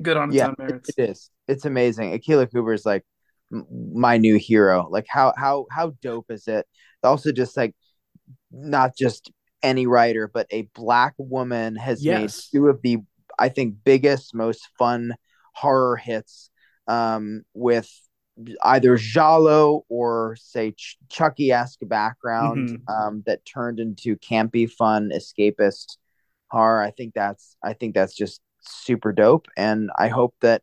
Good 0.00 0.16
on 0.16 0.32
yeah 0.32 0.52
it, 0.58 0.86
it 0.96 1.10
is 1.10 1.30
it's 1.48 1.64
amazing 1.64 2.12
akela 2.12 2.46
cooper 2.46 2.72
is 2.72 2.86
like 2.86 3.04
my 3.50 4.18
new 4.18 4.36
hero 4.36 4.86
like 4.90 5.06
how 5.08 5.32
how 5.36 5.66
how 5.70 5.94
dope 6.02 6.30
is 6.30 6.46
it 6.46 6.66
also 7.02 7.32
just 7.32 7.56
like 7.56 7.74
not 8.52 8.96
just 8.96 9.32
any 9.62 9.86
writer 9.86 10.30
but 10.32 10.46
a 10.50 10.68
black 10.74 11.14
woman 11.18 11.74
has 11.74 12.04
yes. 12.04 12.20
made 12.52 12.58
two 12.60 12.68
of 12.68 12.80
the 12.82 12.98
i 13.38 13.48
think 13.48 13.74
biggest 13.84 14.34
most 14.34 14.68
fun 14.78 15.14
horror 15.54 15.96
hits 15.96 16.50
um, 16.86 17.42
with 17.54 17.90
either 18.62 18.96
giallo 18.96 19.84
or 19.88 20.36
say 20.38 20.72
Ch- 20.72 20.98
Chucky-esque 21.08 21.80
background 21.82 22.68
mm-hmm. 22.70 22.92
um, 22.92 23.22
that 23.26 23.44
turned 23.44 23.80
into 23.80 24.16
campy, 24.16 24.70
fun, 24.70 25.10
escapist 25.12 25.98
horror. 26.48 26.80
I 26.80 26.92
think 26.92 27.14
that's 27.14 27.56
I 27.62 27.72
think 27.72 27.94
that's 27.94 28.14
just 28.14 28.40
super 28.68 29.12
dope, 29.12 29.46
and 29.56 29.90
I 29.98 30.08
hope 30.08 30.34
that 30.40 30.62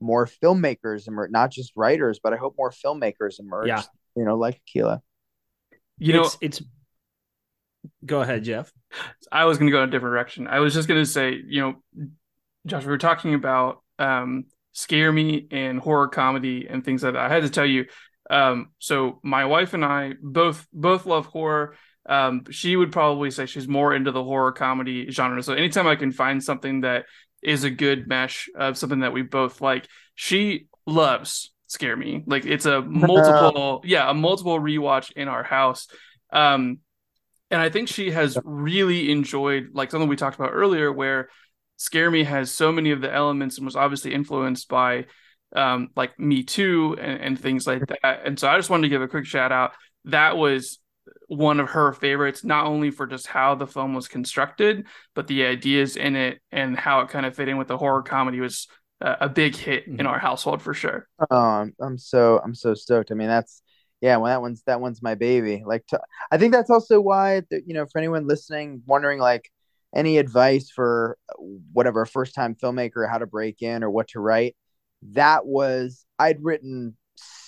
more 0.00 0.26
filmmakers 0.26 1.08
emerge, 1.08 1.30
not 1.30 1.50
just 1.50 1.72
writers, 1.76 2.20
but 2.22 2.32
I 2.32 2.36
hope 2.36 2.56
more 2.58 2.70
filmmakers 2.70 3.38
emerge. 3.38 3.68
Yeah. 3.68 3.82
you 4.16 4.24
know, 4.24 4.36
like 4.36 4.60
Akela. 4.66 5.02
You 5.98 6.14
know, 6.14 6.22
it's, 6.22 6.38
it's 6.40 6.62
go 8.04 8.20
ahead, 8.20 8.44
Jeff. 8.44 8.72
I 9.30 9.44
was 9.44 9.58
going 9.58 9.68
to 9.68 9.72
go 9.72 9.82
in 9.82 9.88
a 9.88 9.92
different 9.92 10.12
direction. 10.12 10.48
I 10.48 10.58
was 10.58 10.74
just 10.74 10.88
going 10.88 11.00
to 11.00 11.08
say, 11.08 11.38
you 11.46 11.60
know, 11.60 12.08
Josh, 12.66 12.84
we 12.84 12.90
were 12.90 12.98
talking 12.98 13.34
about 13.34 13.82
um, 13.98 14.44
scare 14.72 15.12
me 15.12 15.46
and 15.50 15.78
horror 15.78 16.08
comedy 16.08 16.66
and 16.68 16.84
things 16.84 17.02
like 17.02 17.14
that. 17.14 17.22
I 17.22 17.32
had 17.32 17.42
to 17.42 17.50
tell 17.50 17.66
you. 17.66 17.86
Um, 18.30 18.70
so 18.78 19.20
my 19.22 19.44
wife 19.44 19.74
and 19.74 19.84
I 19.84 20.14
both 20.20 20.66
both 20.72 21.06
love 21.06 21.26
horror. 21.26 21.74
Um, 22.08 22.44
she 22.50 22.74
would 22.74 22.90
probably 22.90 23.30
say 23.30 23.46
she's 23.46 23.68
more 23.68 23.94
into 23.94 24.10
the 24.10 24.24
horror 24.24 24.52
comedy 24.52 25.10
genre. 25.10 25.42
So 25.42 25.52
anytime 25.52 25.86
I 25.86 25.96
can 25.96 26.12
find 26.12 26.42
something 26.42 26.80
that 26.80 27.04
is 27.42 27.64
a 27.64 27.70
good 27.70 28.06
mesh 28.06 28.48
of 28.54 28.78
something 28.78 29.00
that 29.00 29.12
we 29.12 29.22
both 29.22 29.60
like, 29.60 29.88
she 30.14 30.66
loves 30.86 31.52
scare 31.72 31.96
me. 31.96 32.22
Like 32.26 32.44
it's 32.44 32.66
a 32.66 32.80
multiple, 32.86 33.82
yeah, 33.84 34.10
a 34.10 34.14
multiple 34.14 34.60
rewatch 34.60 35.12
in 35.12 35.28
our 35.28 35.42
house. 35.42 35.88
Um, 36.32 36.78
and 37.50 37.60
I 37.60 37.68
think 37.68 37.88
she 37.88 38.10
has 38.10 38.38
really 38.44 39.10
enjoyed 39.10 39.70
like 39.72 39.90
something 39.90 40.08
we 40.08 40.16
talked 40.16 40.36
about 40.36 40.52
earlier, 40.52 40.90
where 40.92 41.28
Scare 41.76 42.10
Me 42.10 42.24
has 42.24 42.50
so 42.50 42.72
many 42.72 42.92
of 42.92 43.00
the 43.00 43.12
elements 43.12 43.58
and 43.58 43.66
was 43.66 43.76
obviously 43.76 44.14
influenced 44.14 44.68
by 44.68 45.06
um, 45.54 45.88
like 45.96 46.18
Me 46.18 46.44
Too 46.44 46.96
and, 46.98 47.20
and 47.20 47.40
things 47.40 47.66
like 47.66 47.82
that. 47.86 48.22
And 48.24 48.38
so 48.38 48.48
I 48.48 48.56
just 48.56 48.70
wanted 48.70 48.84
to 48.84 48.88
give 48.88 49.02
a 49.02 49.08
quick 49.08 49.26
shout 49.26 49.52
out. 49.52 49.72
That 50.06 50.36
was 50.36 50.78
one 51.28 51.60
of 51.60 51.70
her 51.70 51.92
favorites, 51.92 52.44
not 52.44 52.66
only 52.66 52.90
for 52.90 53.06
just 53.06 53.26
how 53.26 53.54
the 53.54 53.66
film 53.66 53.94
was 53.94 54.08
constructed, 54.08 54.86
but 55.14 55.26
the 55.26 55.44
ideas 55.44 55.96
in 55.96 56.16
it 56.16 56.40
and 56.50 56.76
how 56.76 57.00
it 57.00 57.08
kind 57.08 57.26
of 57.26 57.34
fit 57.34 57.48
in 57.48 57.56
with 57.56 57.68
the 57.68 57.78
horror 57.78 58.02
comedy 58.02 58.40
was 58.40 58.68
a, 59.00 59.16
a 59.22 59.28
big 59.28 59.56
hit 59.56 59.86
in 59.86 59.96
mm-hmm. 59.96 60.06
our 60.06 60.18
household 60.18 60.62
for 60.62 60.74
sure. 60.74 61.08
Oh, 61.30 61.36
I'm, 61.36 61.74
I'm 61.80 61.98
so 61.98 62.40
I'm 62.44 62.54
so 62.54 62.74
stoked. 62.74 63.10
I 63.10 63.14
mean, 63.14 63.28
that's 63.28 63.62
yeah, 64.00 64.16
well, 64.16 64.32
that 64.32 64.40
one's 64.40 64.62
that 64.66 64.80
one's 64.80 65.02
my 65.02 65.14
baby. 65.14 65.62
Like, 65.64 65.86
to, 65.88 66.00
I 66.30 66.38
think 66.38 66.52
that's 66.52 66.70
also 66.70 67.00
why 67.00 67.42
you 67.50 67.74
know, 67.74 67.86
for 67.86 67.98
anyone 67.98 68.26
listening, 68.26 68.82
wondering 68.86 69.18
like, 69.18 69.50
any 69.94 70.18
advice 70.18 70.70
for 70.70 71.18
whatever 71.72 72.06
first 72.06 72.34
time 72.34 72.54
filmmaker 72.54 73.08
how 73.08 73.18
to 73.18 73.26
break 73.26 73.62
in 73.62 73.82
or 73.82 73.90
what 73.90 74.08
to 74.08 74.20
write 74.20 74.56
that 75.02 75.44
was 75.44 76.04
i'd 76.18 76.42
written 76.42 76.96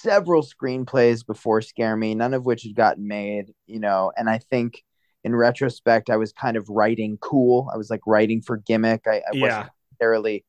several 0.04 0.42
screenplays 0.42 1.26
before 1.26 1.60
scare 1.60 1.96
me 1.96 2.14
none 2.14 2.34
of 2.34 2.46
which 2.46 2.62
had 2.62 2.74
gotten 2.74 3.08
made 3.08 3.52
you 3.66 3.80
know 3.80 4.12
and 4.16 4.28
i 4.28 4.38
think 4.38 4.84
in 5.24 5.34
retrospect 5.34 6.10
i 6.10 6.16
was 6.16 6.32
kind 6.32 6.56
of 6.56 6.68
writing 6.68 7.18
cool 7.20 7.68
i 7.72 7.76
was 7.76 7.90
like 7.90 8.02
writing 8.06 8.40
for 8.40 8.58
gimmick 8.58 9.02
i, 9.06 9.16
I 9.16 9.22
yeah. 9.32 9.40
wasn't 9.40 9.72
necessarily 9.92 10.44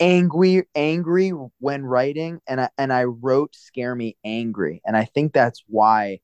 angry 0.00 0.64
angry 0.74 1.32
when 1.60 1.84
writing 1.84 2.40
and 2.48 2.60
I, 2.60 2.68
and 2.76 2.92
I 2.92 3.04
wrote 3.04 3.54
scare 3.54 3.94
me 3.94 4.16
angry 4.24 4.82
and 4.84 4.96
i 4.96 5.04
think 5.04 5.32
that's 5.32 5.62
why 5.68 6.18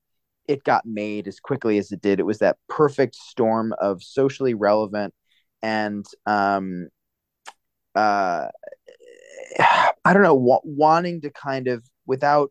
it 0.51 0.65
got 0.65 0.85
made 0.85 1.29
as 1.29 1.39
quickly 1.39 1.79
as 1.79 1.93
it 1.93 2.01
did. 2.01 2.19
It 2.19 2.27
was 2.27 2.39
that 2.39 2.59
perfect 2.69 3.15
storm 3.15 3.73
of 3.81 4.03
socially 4.03 4.55
relevant 4.55 5.15
and 5.63 6.05
um 6.27 6.89
uh 7.95 8.49
I 10.05 10.13
don't 10.13 10.23
know 10.23 10.35
wa- 10.35 10.61
wanting 10.65 11.21
to 11.23 11.31
kind 11.31 11.69
of 11.69 11.85
without 12.07 12.51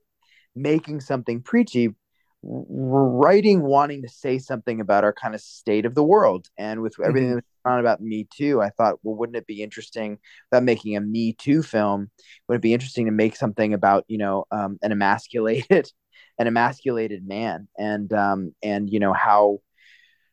making 0.55 1.01
something 1.01 1.41
preachy 1.41 1.95
writing 2.41 3.61
wanting 3.61 4.01
to 4.01 4.07
say 4.07 4.39
something 4.39 4.79
about 4.79 5.03
our 5.03 5.11
kind 5.11 5.35
of 5.35 5.41
state 5.41 5.85
of 5.85 5.93
the 5.93 6.03
world 6.03 6.47
and 6.57 6.81
with 6.81 6.95
everything 7.03 7.29
mm-hmm. 7.29 7.35
that's 7.35 7.47
on 7.65 7.79
about 7.79 8.01
me 8.01 8.25
too 8.33 8.61
i 8.61 8.69
thought 8.69 8.95
well 9.03 9.15
wouldn't 9.15 9.35
it 9.35 9.45
be 9.45 9.61
interesting 9.61 10.17
about 10.49 10.63
making 10.63 10.95
a 10.95 11.01
me 11.01 11.33
too 11.33 11.61
film 11.61 12.09
would 12.47 12.55
it 12.55 12.61
be 12.61 12.73
interesting 12.73 13.05
to 13.05 13.11
make 13.11 13.35
something 13.35 13.73
about 13.73 14.05
you 14.07 14.17
know 14.17 14.45
um, 14.51 14.79
an 14.81 14.93
emasculated 14.93 15.91
an 16.39 16.47
emasculated 16.47 17.27
man 17.27 17.67
and 17.77 18.13
um 18.13 18.53
and 18.63 18.89
you 18.89 19.01
know 19.01 19.11
how 19.11 19.59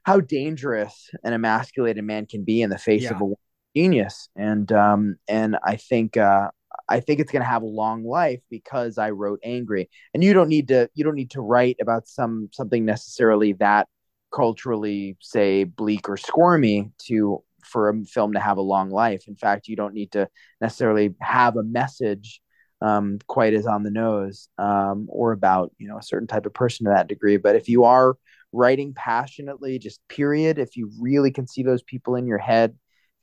how 0.05 0.21
dangerous 0.21 1.11
an 1.25 1.33
emasculated 1.33 2.05
man 2.05 2.25
can 2.25 2.45
be 2.45 2.63
in 2.63 2.71
the 2.71 2.79
face 2.79 3.03
yeah. 3.03 3.15
of 3.15 3.21
a 3.21 3.35
genius 3.77 4.29
and 4.37 4.73
um 4.73 5.17
and 5.29 5.57
i 5.65 5.77
think 5.77 6.17
uh 6.17 6.49
I 6.89 7.01
think 7.01 7.21
it's 7.21 7.33
going 7.33 7.43
to 7.43 7.49
have 7.49 7.63
a 7.63 7.67
long 7.67 8.05
life 8.05 8.41
because 8.49 8.99
I 8.99 9.11
wrote 9.11 9.41
angry. 9.43 9.91
And 10.15 10.23
you 10.23 10.33
don't 10.33 10.49
need 10.49 10.69
to 10.69 10.89
you 10.95 11.05
don't 11.05 11.15
need 11.15 11.33
to 11.33 11.41
write 11.41 11.77
about 11.81 12.07
some 12.07 12.49
something 12.53 12.85
necessarily 12.85 13.55
that 13.55 13.89
culturally 14.33 15.17
say 15.21 15.65
bleak 15.65 16.09
or 16.09 16.17
squirmy 16.17 16.93
to 17.07 17.43
for 17.65 17.89
a 17.89 18.05
film 18.05 18.35
to 18.35 18.41
have 18.41 18.59
a 18.59 18.63
long 18.63 18.91
life. 18.91 19.25
In 19.27 19.37
fact, 19.37 19.69
you 19.69 19.77
don't 19.77 19.95
need 19.95 20.13
to 20.13 20.29
necessarily 20.61 21.15
have 21.21 21.57
a 21.57 21.63
message 21.63 22.41
um, 22.81 23.19
quite 23.27 23.55
as 23.55 23.67
on 23.67 23.83
the 23.83 23.91
nose 23.91 24.49
um, 24.59 25.07
or 25.09 25.33
about 25.33 25.73
you 25.79 25.89
know 25.89 25.99
a 25.99 26.03
certain 26.03 26.29
type 26.29 26.47
of 26.47 26.55
person 26.55 26.85
to 26.85 26.91
that 26.91 27.09
degree. 27.09 27.37
But 27.37 27.57
if 27.57 27.69
you 27.69 27.85
are 27.85 28.17
writing 28.53 28.95
passionately, 28.95 29.79
just 29.79 30.01
period, 30.09 30.59
if 30.59 30.77
you 30.77 30.91
really 31.01 31.33
can 31.33 31.47
see 31.47 31.63
those 31.63 31.83
people 31.83 32.15
in 32.15 32.27
your 32.27 32.39
head, 32.39 32.77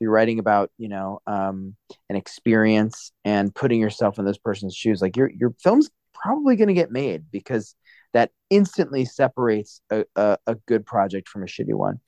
you're 0.04 0.12
writing 0.12 0.40
about 0.40 0.72
you 0.78 0.90
know 0.90 1.20
um, 1.26 1.76
an 2.10 2.16
experience 2.16 3.12
and 3.26 3.54
putting 3.54 3.80
yourself 3.80 4.20
in 4.20 4.26
those 4.26 4.38
person's 4.38 4.76
shoes, 4.76 5.02
like 5.02 5.18
your 5.18 5.30
your 5.32 5.54
film's 5.64 5.90
probably 6.14 6.56
going 6.56 6.68
to 6.68 6.74
get 6.74 6.92
made 6.92 7.26
because 7.32 7.76
that 8.14 8.32
instantly 8.50 9.06
separates 9.06 9.82
a, 9.90 10.06
a, 10.16 10.38
a 10.46 10.56
good 10.68 10.86
project 10.86 11.28
from 11.28 11.44
a 11.44 11.48
shitty 11.48 11.74
one. 11.74 12.00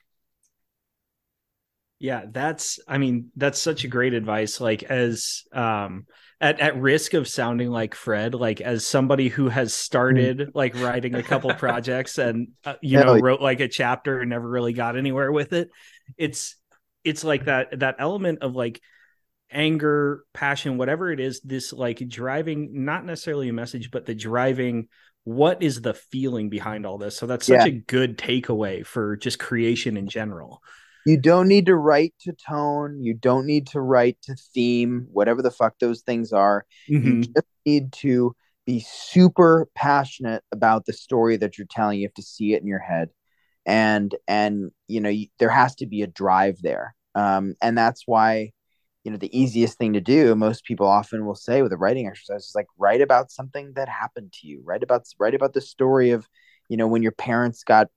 Yeah, 1.98 2.24
that's 2.30 2.78
I 2.86 2.98
mean, 2.98 3.30
that's 3.36 3.58
such 3.58 3.84
a 3.84 3.88
great 3.88 4.12
advice. 4.12 4.60
Like 4.60 4.82
as 4.82 5.44
um 5.52 6.06
at, 6.40 6.60
at 6.60 6.78
risk 6.78 7.14
of 7.14 7.26
sounding 7.26 7.70
like 7.70 7.94
Fred, 7.94 8.34
like 8.34 8.60
as 8.60 8.86
somebody 8.86 9.28
who 9.28 9.48
has 9.48 9.72
started 9.72 10.38
mm. 10.38 10.50
like 10.54 10.74
writing 10.74 11.14
a 11.14 11.22
couple 11.22 11.52
projects 11.54 12.18
and 12.18 12.48
uh, 12.64 12.74
you 12.82 13.00
know 13.00 13.18
wrote 13.18 13.40
like 13.40 13.60
a 13.60 13.68
chapter 13.68 14.20
and 14.20 14.28
never 14.28 14.46
really 14.46 14.74
got 14.74 14.96
anywhere 14.96 15.32
with 15.32 15.54
it, 15.54 15.70
it's 16.18 16.56
it's 17.06 17.24
like 17.24 17.46
that 17.46 17.80
that 17.80 17.96
element 17.98 18.40
of 18.42 18.54
like 18.54 18.80
anger, 19.50 20.24
passion, 20.34 20.76
whatever 20.76 21.10
it 21.10 21.20
is, 21.20 21.40
this 21.40 21.72
like 21.72 22.06
driving 22.08 22.84
not 22.84 23.04
necessarily 23.04 23.48
a 23.48 23.52
message, 23.52 23.90
but 23.90 24.06
the 24.06 24.14
driving 24.14 24.88
what 25.24 25.62
is 25.62 25.80
the 25.80 25.94
feeling 25.94 26.50
behind 26.50 26.86
all 26.86 26.98
this. 26.98 27.16
So 27.16 27.26
that's 27.26 27.46
such 27.46 27.66
yeah. 27.66 27.66
a 27.66 27.70
good 27.70 28.18
takeaway 28.18 28.84
for 28.84 29.16
just 29.16 29.38
creation 29.38 29.96
in 29.96 30.08
general 30.08 30.62
you 31.06 31.16
don't 31.16 31.46
need 31.46 31.66
to 31.66 31.76
write 31.76 32.12
to 32.20 32.32
tone 32.32 33.00
you 33.00 33.14
don't 33.14 33.46
need 33.46 33.68
to 33.68 33.80
write 33.80 34.18
to 34.22 34.34
theme 34.52 35.06
whatever 35.12 35.40
the 35.40 35.50
fuck 35.50 35.78
those 35.78 36.02
things 36.02 36.32
are 36.32 36.66
mm-hmm. 36.90 37.06
you 37.06 37.22
just 37.22 37.46
need 37.64 37.92
to 37.92 38.34
be 38.66 38.84
super 38.86 39.68
passionate 39.74 40.42
about 40.50 40.84
the 40.84 40.92
story 40.92 41.36
that 41.36 41.56
you're 41.56 41.68
telling 41.70 41.98
you 41.98 42.06
have 42.06 42.14
to 42.14 42.22
see 42.22 42.52
it 42.52 42.60
in 42.60 42.66
your 42.66 42.80
head 42.80 43.08
and 43.66 44.14
and 44.28 44.70
you 44.88 45.00
know 45.00 45.12
there 45.38 45.50
has 45.50 45.74
to 45.76 45.86
be 45.86 46.02
a 46.02 46.06
drive 46.06 46.60
there 46.62 46.94
um, 47.14 47.54
and 47.60 47.76
that's 47.76 48.04
why 48.06 48.52
you 49.04 49.10
know 49.10 49.18
the 49.18 49.38
easiest 49.38 49.76
thing 49.76 49.92
to 49.92 50.00
do 50.00 50.34
most 50.34 50.64
people 50.64 50.86
often 50.86 51.26
will 51.26 51.34
say 51.34 51.62
with 51.62 51.72
a 51.72 51.76
writing 51.76 52.06
exercise 52.06 52.44
is 52.44 52.52
like 52.54 52.66
write 52.78 53.00
about 53.00 53.30
something 53.30 53.72
that 53.74 53.88
happened 53.88 54.32
to 54.32 54.46
you 54.46 54.62
write 54.64 54.82
about 54.82 55.06
write 55.18 55.34
about 55.34 55.52
the 55.52 55.60
story 55.60 56.10
of 56.10 56.26
you 56.68 56.76
know 56.76 56.86
when 56.86 57.02
your 57.02 57.12
parents 57.12 57.64
got 57.64 57.88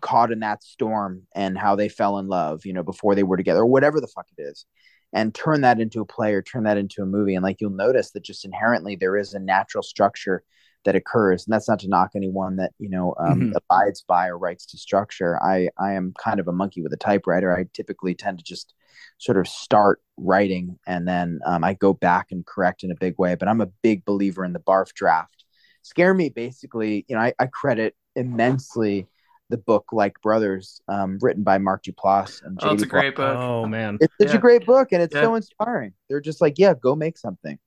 caught 0.00 0.32
in 0.32 0.40
that 0.40 0.62
storm 0.62 1.22
and 1.34 1.58
how 1.58 1.76
they 1.76 1.88
fell 1.88 2.18
in 2.18 2.28
love, 2.28 2.64
you 2.64 2.72
know, 2.72 2.82
before 2.82 3.14
they 3.14 3.22
were 3.22 3.36
together, 3.36 3.60
or 3.60 3.66
whatever 3.66 4.00
the 4.00 4.06
fuck 4.06 4.26
it 4.36 4.42
is, 4.42 4.66
and 5.12 5.34
turn 5.34 5.62
that 5.62 5.80
into 5.80 6.00
a 6.00 6.06
play 6.06 6.34
or 6.34 6.42
turn 6.42 6.64
that 6.64 6.78
into 6.78 7.02
a 7.02 7.06
movie. 7.06 7.34
And 7.34 7.42
like 7.42 7.60
you'll 7.60 7.70
notice 7.70 8.10
that 8.12 8.22
just 8.24 8.44
inherently 8.44 8.96
there 8.96 9.16
is 9.16 9.34
a 9.34 9.38
natural 9.38 9.82
structure 9.82 10.42
that 10.84 10.96
occurs, 10.96 11.46
and 11.46 11.52
that's 11.52 11.68
not 11.68 11.78
to 11.80 11.88
knock 11.88 12.10
anyone 12.14 12.56
that 12.56 12.72
you 12.78 12.88
know 12.88 13.14
um, 13.18 13.40
mm-hmm. 13.40 13.52
abides 13.56 14.02
by 14.06 14.28
or 14.28 14.38
writes 14.38 14.66
to 14.66 14.78
structure. 14.78 15.42
I 15.42 15.68
I 15.78 15.92
am 15.92 16.12
kind 16.18 16.40
of 16.40 16.48
a 16.48 16.52
monkey 16.52 16.82
with 16.82 16.92
a 16.92 16.96
typewriter. 16.98 17.56
I 17.56 17.66
typically 17.72 18.14
tend 18.14 18.38
to 18.38 18.44
just 18.44 18.74
sort 19.18 19.38
of 19.38 19.46
start 19.46 20.00
writing 20.16 20.78
and 20.86 21.06
then 21.06 21.40
um, 21.46 21.64
I 21.64 21.74
go 21.74 21.92
back 21.92 22.28
and 22.30 22.44
correct 22.44 22.82
in 22.82 22.90
a 22.90 22.96
big 22.96 23.14
way. 23.18 23.34
But 23.36 23.48
I'm 23.48 23.60
a 23.60 23.66
big 23.82 24.04
believer 24.04 24.44
in 24.44 24.52
the 24.52 24.60
barf 24.60 24.92
draft. 24.94 25.44
Scare 25.82 26.14
me 26.14 26.28
basically, 26.28 27.04
you 27.08 27.16
know, 27.16 27.22
I, 27.22 27.32
I 27.38 27.46
credit 27.46 27.94
immensely 28.16 29.06
the 29.52 29.58
book 29.58 29.92
like 29.92 30.20
brothers 30.22 30.80
um, 30.88 31.18
written 31.20 31.42
by 31.42 31.58
mark 31.58 31.84
duplass 31.84 32.42
and 32.42 32.58
oh, 32.62 32.72
it's 32.72 32.82
a 32.82 32.86
great 32.86 33.14
book 33.14 33.36
oh 33.36 33.66
man 33.66 33.98
it's 34.00 34.14
such 34.18 34.30
Yeah. 34.30 34.36
a 34.36 34.40
great 34.40 34.64
book 34.64 34.88
and 34.92 35.02
it's 35.02 35.14
Yeah. 35.14 35.22
so 35.22 35.34
inspiring 35.34 35.92
they're 36.08 36.20
just 36.22 36.40
like 36.40 36.54
yeah 36.56 36.72
go 36.72 36.96
make 36.96 37.18
something 37.18 37.58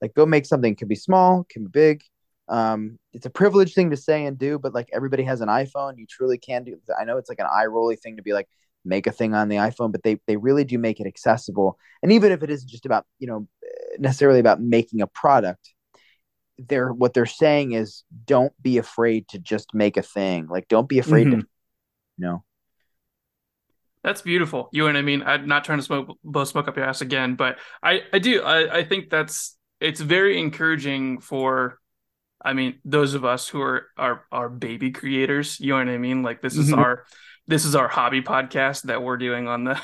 like 0.00 0.14
go 0.14 0.24
make 0.24 0.46
something 0.46 0.74
can 0.74 0.88
be 0.88 0.94
small 0.94 1.44
can 1.50 1.64
be 1.64 1.68
big 1.68 2.02
um 2.48 2.98
it's 3.12 3.26
a 3.26 3.30
privileged 3.30 3.74
thing 3.74 3.90
to 3.90 3.96
say 3.96 4.26
and 4.26 4.38
do 4.38 4.58
but 4.58 4.74
like 4.74 4.88
everybody 4.92 5.22
has 5.22 5.40
an 5.40 5.48
iphone 5.48 5.96
you 5.96 6.06
truly 6.06 6.36
can 6.38 6.62
do 6.64 6.78
i 6.98 7.04
know 7.04 7.16
it's 7.16 7.28
like 7.28 7.38
an 7.38 7.46
eye 7.50 7.66
rolly 7.66 7.96
thing 7.96 8.16
to 8.16 8.22
be 8.22 8.32
like 8.32 8.48
make 8.84 9.06
a 9.06 9.12
thing 9.12 9.34
on 9.34 9.48
the 9.48 9.56
iphone 9.56 9.90
but 9.90 10.02
they 10.02 10.18
they 10.26 10.36
really 10.36 10.64
do 10.64 10.78
make 10.78 11.00
it 11.00 11.06
accessible 11.06 11.78
and 12.02 12.12
even 12.12 12.32
if 12.32 12.42
it 12.42 12.50
isn't 12.50 12.68
just 12.68 12.84
about 12.84 13.06
you 13.18 13.26
know 13.26 13.48
necessarily 13.98 14.40
about 14.40 14.60
making 14.60 15.00
a 15.00 15.06
product 15.06 15.72
they're 16.58 16.92
what 16.92 17.14
they're 17.14 17.26
saying 17.26 17.72
is 17.72 18.04
don't 18.26 18.52
be 18.62 18.78
afraid 18.78 19.26
to 19.28 19.38
just 19.38 19.72
make 19.74 19.96
a 19.96 20.02
thing 20.02 20.46
like 20.48 20.68
don't 20.68 20.88
be 20.88 20.98
afraid 20.98 21.24
to 21.30 21.36
Mhm. 21.36 21.40
you 21.40 21.44
know 22.18 22.44
That's 24.02 24.20
beautiful. 24.20 24.68
You 24.70 24.82
know 24.82 24.86
what 24.88 24.96
I 24.96 25.02
mean? 25.02 25.22
I'm 25.22 25.46
not 25.48 25.64
trying 25.64 25.78
to 25.78 25.84
smoke 25.84 26.18
blow 26.22 26.44
smoke 26.44 26.68
up 26.68 26.76
your 26.76 26.84
ass 26.84 27.00
again, 27.00 27.36
but 27.36 27.58
I 27.82 28.02
I 28.12 28.18
do. 28.18 28.42
I 28.42 28.78
I 28.78 28.84
think 28.84 29.08
that's 29.08 29.56
it's 29.80 30.00
very 30.00 30.38
encouraging 30.38 31.20
for 31.20 31.78
I 32.44 32.52
mean, 32.52 32.78
those 32.84 33.14
of 33.14 33.24
us 33.24 33.48
who 33.48 33.60
are 33.62 33.86
are 33.96 34.24
are 34.30 34.48
baby 34.48 34.90
creators, 34.90 35.58
you 35.60 35.70
know 35.72 35.78
what 35.78 35.88
I 35.88 35.98
mean? 35.98 36.22
Like 36.22 36.42
this 36.42 36.56
is 36.56 36.70
Mhm. 36.70 36.78
our 36.78 37.04
this 37.46 37.64
is 37.64 37.74
our 37.74 37.88
hobby 37.88 38.22
podcast 38.22 38.82
that 38.82 39.02
we're 39.02 39.16
doing 39.16 39.48
on 39.48 39.64
the 39.64 39.76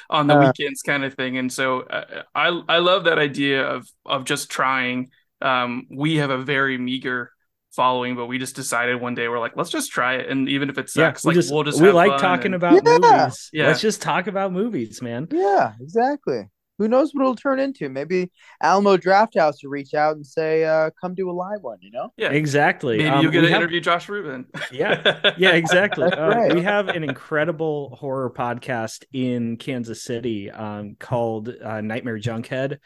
on 0.10 0.26
the 0.26 0.34
Uh. 0.36 0.46
weekends 0.46 0.82
kind 0.82 1.04
of 1.04 1.14
thing. 1.14 1.38
And 1.38 1.52
so 1.52 1.80
uh, 1.82 2.22
I 2.34 2.48
I 2.68 2.78
love 2.78 3.04
that 3.04 3.18
idea 3.18 3.64
of 3.66 3.86
of 4.04 4.24
just 4.24 4.50
trying. 4.50 5.10
Um 5.40 5.86
we 5.90 6.16
have 6.16 6.30
a 6.30 6.38
very 6.38 6.78
meager 6.78 7.30
following, 7.72 8.14
but 8.16 8.26
we 8.26 8.38
just 8.38 8.54
decided 8.54 9.00
one 9.00 9.14
day 9.16 9.26
we're 9.28 9.40
like, 9.40 9.56
let's 9.56 9.70
just 9.70 9.90
try 9.90 10.14
it 10.14 10.28
and 10.30 10.48
even 10.48 10.70
if 10.70 10.78
it 10.78 10.88
yeah 10.94 11.08
sucks, 11.08 11.24
we 11.24 11.30
like 11.30 11.34
just, 11.36 11.52
we'll 11.52 11.64
just 11.64 11.80
we 11.80 11.86
have 11.86 11.94
like 11.94 12.10
fun 12.12 12.20
talking 12.20 12.46
and- 12.46 12.54
about 12.56 12.74
Yeah. 12.74 12.98
movies 12.98 13.50
Yeah. 13.52 13.66
let's 13.66 13.80
just 13.80 14.00
talk 14.00 14.26
about 14.28 14.52
movies 14.52 15.02
man 15.02 15.26
Yeah, 15.30 15.72
exactly. 15.80 16.48
Who 16.78 16.88
knows 16.88 17.12
what 17.12 17.22
it'll 17.22 17.36
turn 17.36 17.60
into? 17.60 17.88
Maybe 17.88 18.32
Alamo 18.62 18.96
Drafthouse 18.96 19.62
will 19.62 19.70
reach 19.70 19.94
out 19.94 20.16
and 20.16 20.26
say, 20.26 20.64
uh, 20.64 20.90
"Come 21.00 21.14
do 21.14 21.30
a 21.30 21.32
live 21.32 21.62
one." 21.62 21.78
You 21.80 21.90
know? 21.92 22.12
Yeah. 22.16 22.30
exactly 22.30 22.98
Maybe 22.98 23.10
Um, 23.10 23.22
you'll 23.22 23.30
get 23.32 23.42
we 23.42 23.46
to 23.48 23.52
have- 23.52 23.62
interview 23.62 23.80
Josh 23.80 24.08
Ruben. 24.08 24.46
Yeah. 24.72 25.32
yeah 25.38 25.52
exactly 25.52 26.04
uh, 26.10 26.28
right. 26.28 26.52
we 26.54 26.62
have 26.62 26.88
an 26.88 27.04
incredible 27.04 27.94
horror 27.96 28.30
podcast 28.30 29.04
in 29.12 29.56
kansas 29.56 30.02
city 30.02 30.50
um, 30.50 30.96
called 30.98 31.48
uh, 31.62 31.80
nightmare 31.80 32.18
junkhead 32.18 32.78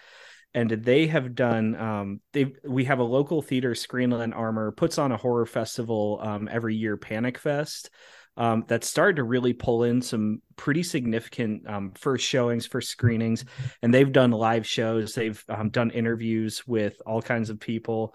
and 0.55 0.71
they 0.71 1.07
have 1.07 1.35
done 1.35 1.77
um, 1.77 2.21
they 2.33 2.53
we 2.67 2.85
have 2.85 2.99
a 2.99 3.05
local 3.05 3.41
theater 3.43 3.71
screenland 3.73 4.35
armour 4.37 4.73
puts 4.73 4.99
on 4.99 5.13
a 5.13 5.17
horror 5.17 5.47
festival 5.47 6.19
um, 6.23 6.49
every 6.51 6.75
year 6.75 6.97
panic 6.97 7.39
fest 7.39 7.91
um, 8.39 8.65
that 8.69 8.85
started 8.85 9.17
to 9.17 9.25
really 9.25 9.53
pull 9.53 9.83
in 9.83 10.01
some 10.01 10.41
pretty 10.57 10.85
significant 10.85 11.69
um, 11.69 11.93
first 11.97 12.25
showings 12.25 12.67
first 12.67 12.89
screenings. 12.89 13.45
And 13.83 13.93
they've 13.93 14.11
done 14.11 14.31
live 14.31 14.67
shows. 14.67 15.13
They've 15.15 15.43
um, 15.49 15.71
done 15.71 15.91
interviews 15.91 16.67
with 16.67 17.03
all 17.05 17.21
kinds 17.21 17.51
of 17.51 17.61
people. 17.61 18.15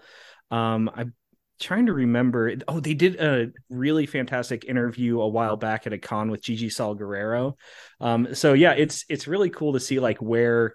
Um, 0.50 0.90
i'm 0.94 1.14
trying 1.60 1.86
to 1.86 1.92
remember. 1.92 2.56
Oh 2.66 2.80
they 2.80 2.94
did 2.94 3.20
a 3.20 3.52
really 3.70 4.06
fantastic 4.06 4.64
interview 4.64 5.20
a 5.20 5.28
while 5.28 5.56
back 5.56 5.86
at 5.86 5.92
a 5.92 5.98
con 5.98 6.30
with 6.30 6.42
gigi 6.42 6.68
Saul 6.68 6.94
Guerrero. 6.96 7.56
um 8.00 8.34
so 8.34 8.54
yeah 8.54 8.72
it's 8.72 9.04
it's 9.08 9.28
really 9.28 9.50
cool 9.50 9.74
to 9.74 9.80
see 9.80 10.00
like 10.00 10.18
where 10.18 10.74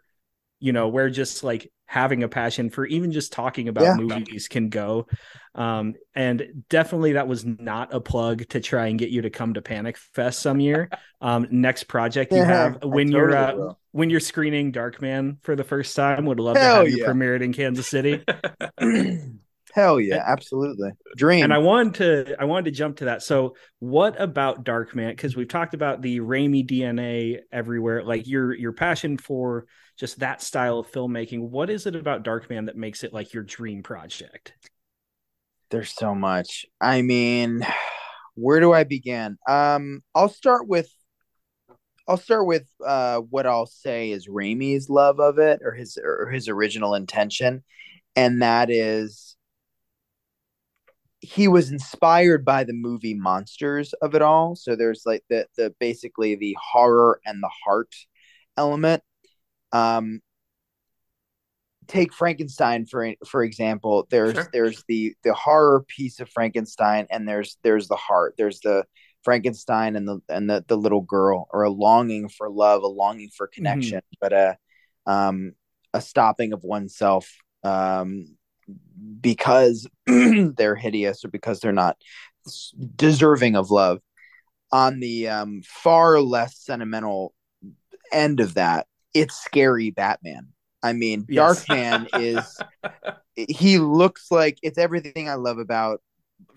you 0.59 0.73
know 0.73 0.87
where 0.87 1.09
just 1.09 1.43
like 1.43 1.71
having 1.85 2.23
a 2.23 2.27
passion 2.29 2.69
for 2.69 2.85
even 2.85 3.11
just 3.11 3.33
talking 3.33 3.67
about 3.67 3.83
Yeah. 3.83 3.95
movies 3.95 4.47
can 4.47 4.69
go 4.69 5.07
um 5.55 5.95
and 6.13 6.63
definitely 6.69 7.13
that 7.13 7.27
was 7.27 7.45
not 7.45 7.93
a 7.93 7.99
plug 7.99 8.47
to 8.49 8.59
try 8.59 8.87
and 8.87 8.99
get 8.99 9.09
you 9.09 9.21
to 9.23 9.29
come 9.29 9.53
to 9.53 9.61
panic 9.61 9.97
fest 9.97 10.39
some 10.39 10.59
year 10.59 10.89
um 11.21 11.47
next 11.51 11.85
project 11.85 12.35
you 12.35 12.43
Yeah, 12.43 12.45
have 12.45 12.77
when 12.83 13.11
you're 13.11 13.35
uh, 13.35 13.53
when 13.91 14.09
you're 14.09 14.19
screening 14.19 14.71
darkman 14.71 15.37
for 15.41 15.55
the 15.55 15.63
first 15.63 15.95
time 15.95 16.25
would 16.25 16.39
love 16.39 16.59
to 16.59 16.67
Hell 16.67 16.69
have 16.69 16.87
you 16.87 16.97
yeah. 16.97 17.05
premiere 17.05 17.35
it 17.35 17.41
in 17.41 17.53
kansas 17.53 17.87
city 17.87 18.23
Hell 19.73 19.99
yeah, 19.99 20.23
absolutely. 20.25 20.91
Dream. 21.15 21.45
and 21.45 21.53
I 21.53 21.57
wanted 21.59 21.93
to 22.27 22.35
I 22.39 22.45
wanted 22.45 22.65
to 22.65 22.71
jump 22.71 22.97
to 22.97 23.05
that. 23.05 23.23
So, 23.23 23.55
what 23.79 24.19
about 24.19 24.65
Darkman? 24.65 25.09
Because 25.11 25.35
we've 25.35 25.47
talked 25.47 25.73
about 25.73 26.01
the 26.01 26.19
Raimi 26.19 26.65
DNA 26.67 27.39
everywhere, 27.51 28.03
like 28.03 28.27
your 28.27 28.53
your 28.53 28.73
passion 28.73 29.17
for 29.17 29.65
just 29.99 30.19
that 30.19 30.41
style 30.41 30.79
of 30.79 30.91
filmmaking. 30.91 31.49
What 31.49 31.69
is 31.69 31.85
it 31.85 31.95
about 31.95 32.23
Darkman 32.23 32.67
that 32.67 32.77
makes 32.77 33.03
it 33.03 33.13
like 33.13 33.33
your 33.33 33.43
dream 33.43 33.83
project? 33.83 34.53
There's 35.71 35.93
so 35.93 36.15
much. 36.15 36.65
I 36.79 37.01
mean, 37.01 37.67
where 38.35 38.61
do 38.61 38.71
I 38.71 38.85
begin? 38.85 39.37
Um, 39.47 40.01
I'll 40.15 40.29
start 40.29 40.67
with 40.67 40.89
I'll 42.07 42.17
start 42.17 42.47
with 42.47 42.67
uh 42.83 43.19
what 43.19 43.45
I'll 43.45 43.67
say 43.67 44.09
is 44.09 44.27
Raimi's 44.27 44.89
love 44.89 45.19
of 45.19 45.37
it 45.37 45.59
or 45.63 45.73
his 45.73 45.97
or 46.01 46.29
his 46.29 46.47
original 46.47 46.95
intention, 46.95 47.63
and 48.15 48.41
that 48.41 48.71
is 48.71 49.35
he 51.19 51.49
was 51.49 51.71
inspired 51.71 52.45
by 52.45 52.63
the 52.63 52.73
movie 52.73 53.13
monsters 53.13 53.93
of 54.01 54.15
it 54.15 54.21
all. 54.21 54.55
So 54.55 54.75
there's 54.75 55.03
like 55.05 55.23
the 55.29 55.45
the 55.57 55.75
basically 55.79 56.35
the 56.35 56.55
horror 56.59 57.19
and 57.25 57.43
the 57.43 57.51
heart 57.65 57.93
element. 58.57 59.03
Um 59.71 60.21
take 61.87 62.13
Frankenstein 62.13 62.85
for 62.85 63.13
for 63.27 63.43
example. 63.43 64.07
There's 64.09 64.35
Sure. 64.35 64.49
there's 64.53 64.83
the 64.87 65.15
the 65.23 65.33
horror 65.33 65.83
piece 65.87 66.19
of 66.19 66.29
Frankenstein, 66.29 67.07
and 67.09 67.27
there's 67.27 67.57
there's 67.63 67.87
the 67.87 67.95
heart. 67.95 68.35
There's 68.37 68.59
the 68.61 68.85
Frankenstein 69.23 69.95
and 69.95 70.07
the 70.07 70.21
and 70.29 70.49
the 70.49 70.63
the 70.67 70.77
little 70.77 71.01
girl, 71.01 71.47
or 71.51 71.63
a 71.63 71.69
longing 71.69 72.29
for 72.29 72.49
love, 72.49 72.83
a 72.83 72.87
longing 72.87 73.29
for 73.35 73.47
connection, 73.47 74.01
but 74.21 74.31
a 74.33 74.57
um 75.05 75.53
a 75.93 75.99
stopping 76.01 76.53
of 76.53 76.63
oneself 76.63 77.29
um 77.63 78.37
because 79.19 79.87
they're 80.05 80.75
hideous 80.75 81.25
or 81.25 81.29
because 81.29 81.59
they're 81.59 81.71
not 81.71 81.97
deserving 82.95 83.55
of 83.55 83.71
love. 83.71 83.99
On 84.71 84.99
the 84.99 85.27
um 85.29 85.63
far 85.65 86.21
less 86.21 86.55
sentimental 86.57 87.33
end 88.13 88.39
of 88.39 88.53
that, 88.53 88.85
it's 89.13 89.35
scary 89.35 89.91
Batman. 89.91 90.49
I 90.81 90.93
mean, 90.93 91.25
Yes. 91.27 91.65
Darkman 91.65 92.07
is 92.13 92.59
he 93.35 93.79
looks 93.79 94.31
like 94.31 94.57
it's 94.61 94.77
everything 94.77 95.29
I 95.29 95.35
love 95.35 95.57
about 95.57 96.01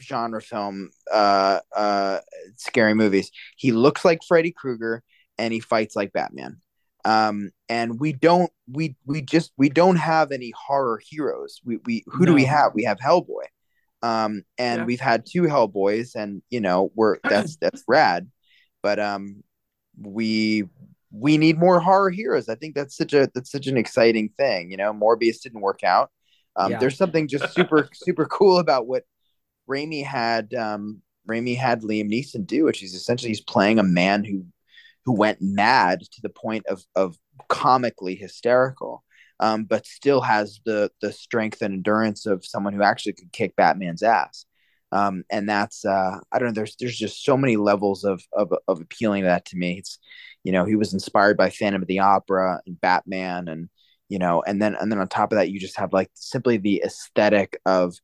genre 0.00 0.40
film 0.40 0.90
uh 1.12 1.60
uh 1.74 2.18
scary 2.56 2.94
movies. 2.94 3.30
He 3.56 3.72
looks 3.72 4.04
like 4.04 4.20
Freddy 4.26 4.52
Krueger 4.52 5.02
and 5.38 5.52
he 5.52 5.60
fights 5.60 5.96
like 5.96 6.12
Batman. 6.12 6.58
Um 7.04 7.50
and 7.68 7.98
we 7.98 8.12
don't 8.12 8.50
we 8.70 8.96
we 9.06 9.22
just 9.22 9.52
we 9.56 9.68
don't 9.68 9.96
have 9.96 10.30
any 10.32 10.52
horror 10.56 11.00
heroes. 11.04 11.60
We 11.64 11.78
we 11.84 12.04
who 12.06 12.26
do 12.26 12.32
we 12.34 12.44
have? 12.44 12.74
We 12.74 12.84
have 12.84 12.98
Hellboy. 12.98 13.46
Um 14.02 14.44
and 14.58 14.80
Yeah. 14.80 14.84
we've 14.84 15.00
had 15.00 15.24
two 15.26 15.42
Hellboys 15.42 16.14
and 16.14 16.42
you 16.50 16.60
know, 16.60 16.92
we're 16.94 17.18
that's 17.28 17.56
that's 17.56 17.82
rad. 17.88 18.30
But 18.82 19.00
um 19.00 19.42
we 20.00 20.64
we 21.12 21.36
need 21.36 21.58
more 21.58 21.78
horror 21.78 22.10
heroes. 22.10 22.48
I 22.48 22.54
think 22.54 22.74
that's 22.74 22.96
such 22.96 23.12
a 23.12 23.28
that's 23.34 23.50
such 23.50 23.66
an 23.66 23.76
exciting 23.76 24.30
thing. 24.30 24.70
You 24.70 24.76
know, 24.76 24.92
Morbius 24.92 25.42
didn't 25.42 25.60
work 25.60 25.84
out. 25.84 26.10
Um, 26.56 26.72
Yeah. 26.72 26.78
There's 26.78 26.96
something 26.96 27.28
just 27.28 27.52
super 27.54 27.88
super 27.92 28.24
cool 28.26 28.58
about 28.58 28.86
what 28.86 29.04
Raimi 29.68 30.04
had. 30.04 30.54
Um, 30.54 31.02
Raimi 31.28 31.56
had 31.56 31.82
Liam 31.82 32.10
Neeson 32.10 32.46
do, 32.46 32.64
which 32.64 32.82
is 32.82 32.94
essentially 32.94 33.28
he's 33.30 33.40
playing 33.40 33.78
a 33.78 33.84
man 33.84 34.24
who 34.24 34.46
who 35.04 35.12
went 35.12 35.38
mad 35.40 36.00
to 36.00 36.22
the 36.22 36.28
point 36.30 36.66
of 36.66 36.82
of 36.96 37.16
comically 37.48 38.14
hysterical, 38.14 39.04
um, 39.40 39.64
but 39.64 39.86
still 39.86 40.20
has 40.20 40.60
the 40.64 40.90
the 41.00 41.12
strength 41.12 41.62
and 41.62 41.74
endurance 41.74 42.26
of 42.26 42.44
someone 42.44 42.72
who 42.72 42.82
actually 42.82 43.12
could 43.12 43.32
kick 43.32 43.54
Batman's 43.56 44.02
ass. 44.02 44.46
Um, 44.92 45.24
and 45.30 45.48
that's 45.48 45.84
uh, 45.84 46.18
I 46.30 46.38
don't 46.38 46.48
know. 46.48 46.54
There's 46.54 46.76
there's 46.76 46.98
just 46.98 47.24
so 47.24 47.36
many 47.36 47.56
levels 47.56 48.04
of 48.04 48.22
of 48.32 48.52
of 48.68 48.80
appealing 48.80 49.22
to 49.22 49.28
that 49.28 49.46
to 49.46 49.56
me. 49.56 49.78
It's 49.78 49.98
you 50.44 50.52
know 50.52 50.64
he 50.64 50.76
was 50.76 50.92
inspired 50.92 51.36
by 51.36 51.50
Phantom 51.50 51.82
of 51.82 51.88
the 51.88 52.00
Opera 52.00 52.60
and 52.66 52.80
Batman, 52.80 53.48
and 53.48 53.68
you 54.08 54.18
know, 54.18 54.42
and 54.46 54.60
then 54.60 54.76
and 54.78 54.90
then 54.90 54.98
on 54.98 55.08
top 55.08 55.32
of 55.32 55.36
that, 55.36 55.50
you 55.50 55.58
just 55.60 55.78
have 55.78 55.92
like 55.92 56.10
simply 56.14 56.56
the 56.56 56.82
aesthetic 56.84 57.58
of 57.66 57.94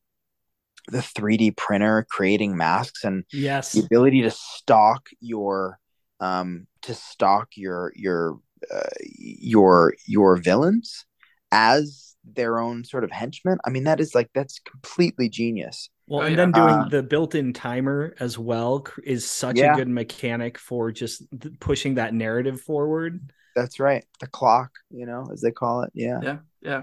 the 0.91 0.99
3D 1.03 1.51
printer 1.57 2.07
creating 2.11 2.57
masks 2.57 3.05
and 3.05 3.25
Yes. 3.33 3.73
the 3.73 3.81
ability 3.81 4.23
to 4.23 4.31
stock 4.31 5.09
your 5.21 5.79
um 6.21 6.67
to 6.83 6.95
stock 6.95 7.49
your 7.57 7.93
your 7.95 8.39
uh, 8.75 8.89
your 9.19 9.95
your 10.07 10.37
villains 10.37 11.05
as 11.53 12.17
their 12.25 12.59
own 12.59 12.85
sort 12.85 13.05
of 13.05 13.11
henchmen. 13.11 13.59
I 13.65 13.71
mean, 13.71 13.85
that 13.85 14.01
is 14.01 14.15
like 14.15 14.31
that's 14.35 14.61
completely 14.61 15.29
genius. 15.29 15.91
Well, 16.09 16.23
Oh, 16.23 16.25
and 16.25 16.39
then 16.39 16.53
doing 16.53 16.69
Uh, 16.69 16.89
the 16.89 17.03
built-in 17.03 17.53
timer 17.53 18.15
as 18.19 18.39
well 18.39 18.87
is 19.05 19.31
such 19.31 19.59
Yeah. 19.59 19.73
a 19.75 19.77
good 19.77 19.89
mechanic 19.89 20.59
for 20.59 20.91
just 20.91 21.23
pushing 21.61 21.95
that 21.95 22.15
narrative 22.15 22.61
forward. 22.61 23.33
That's 23.55 23.81
right. 23.81 24.05
The 24.21 24.27
clock, 24.27 24.71
you 24.91 25.07
know, 25.07 25.29
as 25.33 25.41
they 25.41 25.51
call 25.51 25.83
it. 25.83 25.91
Yeah, 25.95 26.21
Yeah, 26.23 26.39
yeah. 26.61 26.83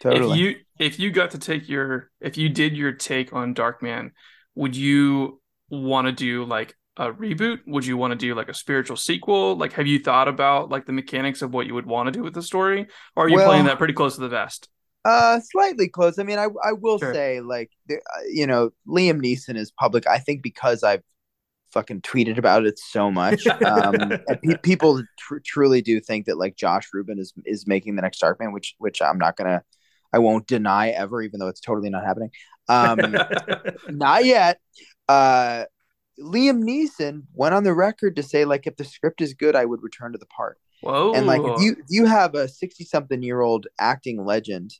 totally. 0.00 0.32
If 0.32 0.36
you 0.38 0.56
if 0.78 0.98
you 0.98 1.10
got 1.10 1.32
to 1.32 1.38
take 1.38 1.68
your 1.68 2.10
if 2.20 2.36
you 2.36 2.48
did 2.48 2.76
your 2.76 2.92
take 2.92 3.32
on 3.32 3.54
Darkman, 3.54 4.10
would 4.54 4.76
you 4.76 5.40
want 5.68 6.06
to 6.06 6.12
do 6.12 6.44
like 6.44 6.74
a 6.96 7.12
reboot? 7.12 7.60
Would 7.66 7.86
you 7.86 7.96
want 7.96 8.12
to 8.12 8.16
do 8.16 8.34
like 8.34 8.48
a 8.48 8.54
spiritual 8.54 8.96
sequel? 8.96 9.56
Like, 9.56 9.72
have 9.74 9.86
you 9.86 9.98
thought 9.98 10.28
about 10.28 10.68
like 10.70 10.86
the 10.86 10.92
mechanics 10.92 11.42
of 11.42 11.52
what 11.54 11.66
you 11.66 11.74
would 11.74 11.86
want 11.86 12.06
to 12.08 12.12
do 12.12 12.22
with 12.22 12.34
the 12.34 12.42
story, 12.42 12.86
or 13.16 13.24
are 13.24 13.28
you 13.28 13.36
well, 13.36 13.46
playing 13.48 13.64
that 13.66 13.78
pretty 13.78 13.94
close 13.94 14.14
to 14.16 14.20
the 14.20 14.28
vest? 14.28 14.68
Uh, 15.04 15.40
slightly 15.40 15.88
close. 15.88 16.18
I 16.18 16.24
mean, 16.24 16.38
I 16.38 16.48
I 16.62 16.72
will 16.72 16.98
sure. 16.98 17.14
say 17.14 17.40
like 17.40 17.70
uh, 17.90 17.96
you 18.30 18.46
know 18.46 18.70
Liam 18.86 19.20
Neeson 19.22 19.56
is 19.56 19.70
public. 19.70 20.06
I 20.06 20.18
think 20.18 20.42
because 20.42 20.82
I've 20.82 21.02
fucking 21.72 22.02
tweeted 22.02 22.38
about 22.38 22.66
it 22.66 22.78
so 22.78 23.10
much. 23.10 23.46
Um, 23.60 23.94
pe- 24.42 24.56
people 24.62 25.02
tr- 25.18 25.38
truly 25.44 25.80
do 25.80 26.00
think 26.00 26.26
that 26.26 26.38
like 26.38 26.56
Josh 26.56 26.88
Ruben 26.92 27.18
is 27.18 27.32
is 27.44 27.66
making 27.66 27.96
the 27.96 28.02
next 28.02 28.20
Darkman, 28.20 28.52
which 28.52 28.74
which 28.78 29.00
I'm 29.00 29.18
not 29.18 29.36
gonna, 29.36 29.62
I 30.12 30.18
won't 30.18 30.46
deny 30.46 30.90
ever, 30.90 31.22
even 31.22 31.40
though 31.40 31.48
it's 31.48 31.60
totally 31.60 31.90
not 31.90 32.04
happening. 32.04 32.30
Um, 32.68 33.16
not 33.88 34.24
yet. 34.24 34.60
Uh, 35.08 35.64
Liam 36.20 36.62
Neeson 36.62 37.22
went 37.32 37.54
on 37.54 37.64
the 37.64 37.74
record 37.74 38.16
to 38.16 38.22
say 38.22 38.44
like 38.44 38.66
if 38.66 38.76
the 38.76 38.84
script 38.84 39.20
is 39.20 39.34
good, 39.34 39.56
I 39.56 39.64
would 39.64 39.82
return 39.82 40.12
to 40.12 40.18
the 40.18 40.26
part. 40.26 40.58
Whoa! 40.82 41.12
And 41.14 41.26
like 41.26 41.42
if 41.42 41.60
you 41.60 41.72
if 41.72 41.86
you 41.88 42.06
have 42.06 42.34
a 42.34 42.48
sixty 42.48 42.84
something 42.84 43.22
year 43.22 43.40
old 43.40 43.66
acting 43.78 44.24
legend 44.24 44.72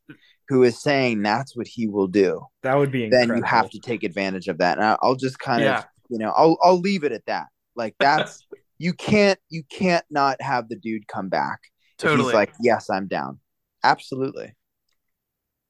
who 0.48 0.62
is 0.62 0.80
saying 0.80 1.22
that's 1.22 1.56
what 1.56 1.66
he 1.66 1.86
will 1.86 2.08
do, 2.08 2.42
that 2.62 2.76
would 2.76 2.90
be 2.90 3.04
incredible. 3.04 3.34
then 3.34 3.38
you 3.38 3.44
have 3.44 3.70
to 3.70 3.78
take 3.78 4.02
advantage 4.02 4.48
of 4.48 4.58
that. 4.58 4.78
And 4.78 4.96
I'll 5.02 5.16
just 5.16 5.38
kind 5.38 5.62
yeah. 5.62 5.78
of 5.78 5.84
you 6.08 6.18
know 6.18 6.32
I'll 6.36 6.58
I'll 6.62 6.80
leave 6.80 7.04
it 7.04 7.12
at 7.12 7.26
that. 7.26 7.46
Like 7.76 7.94
that's 8.00 8.46
you 8.78 8.92
can't 8.92 9.38
you 9.48 9.62
can't 9.70 10.04
not 10.10 10.40
have 10.40 10.68
the 10.68 10.76
dude 10.76 11.06
come 11.06 11.28
back. 11.28 11.60
Totally. 11.98 12.24
He's 12.24 12.34
like, 12.34 12.52
yes, 12.60 12.88
I'm 12.88 13.06
down. 13.06 13.40
Absolutely 13.84 14.54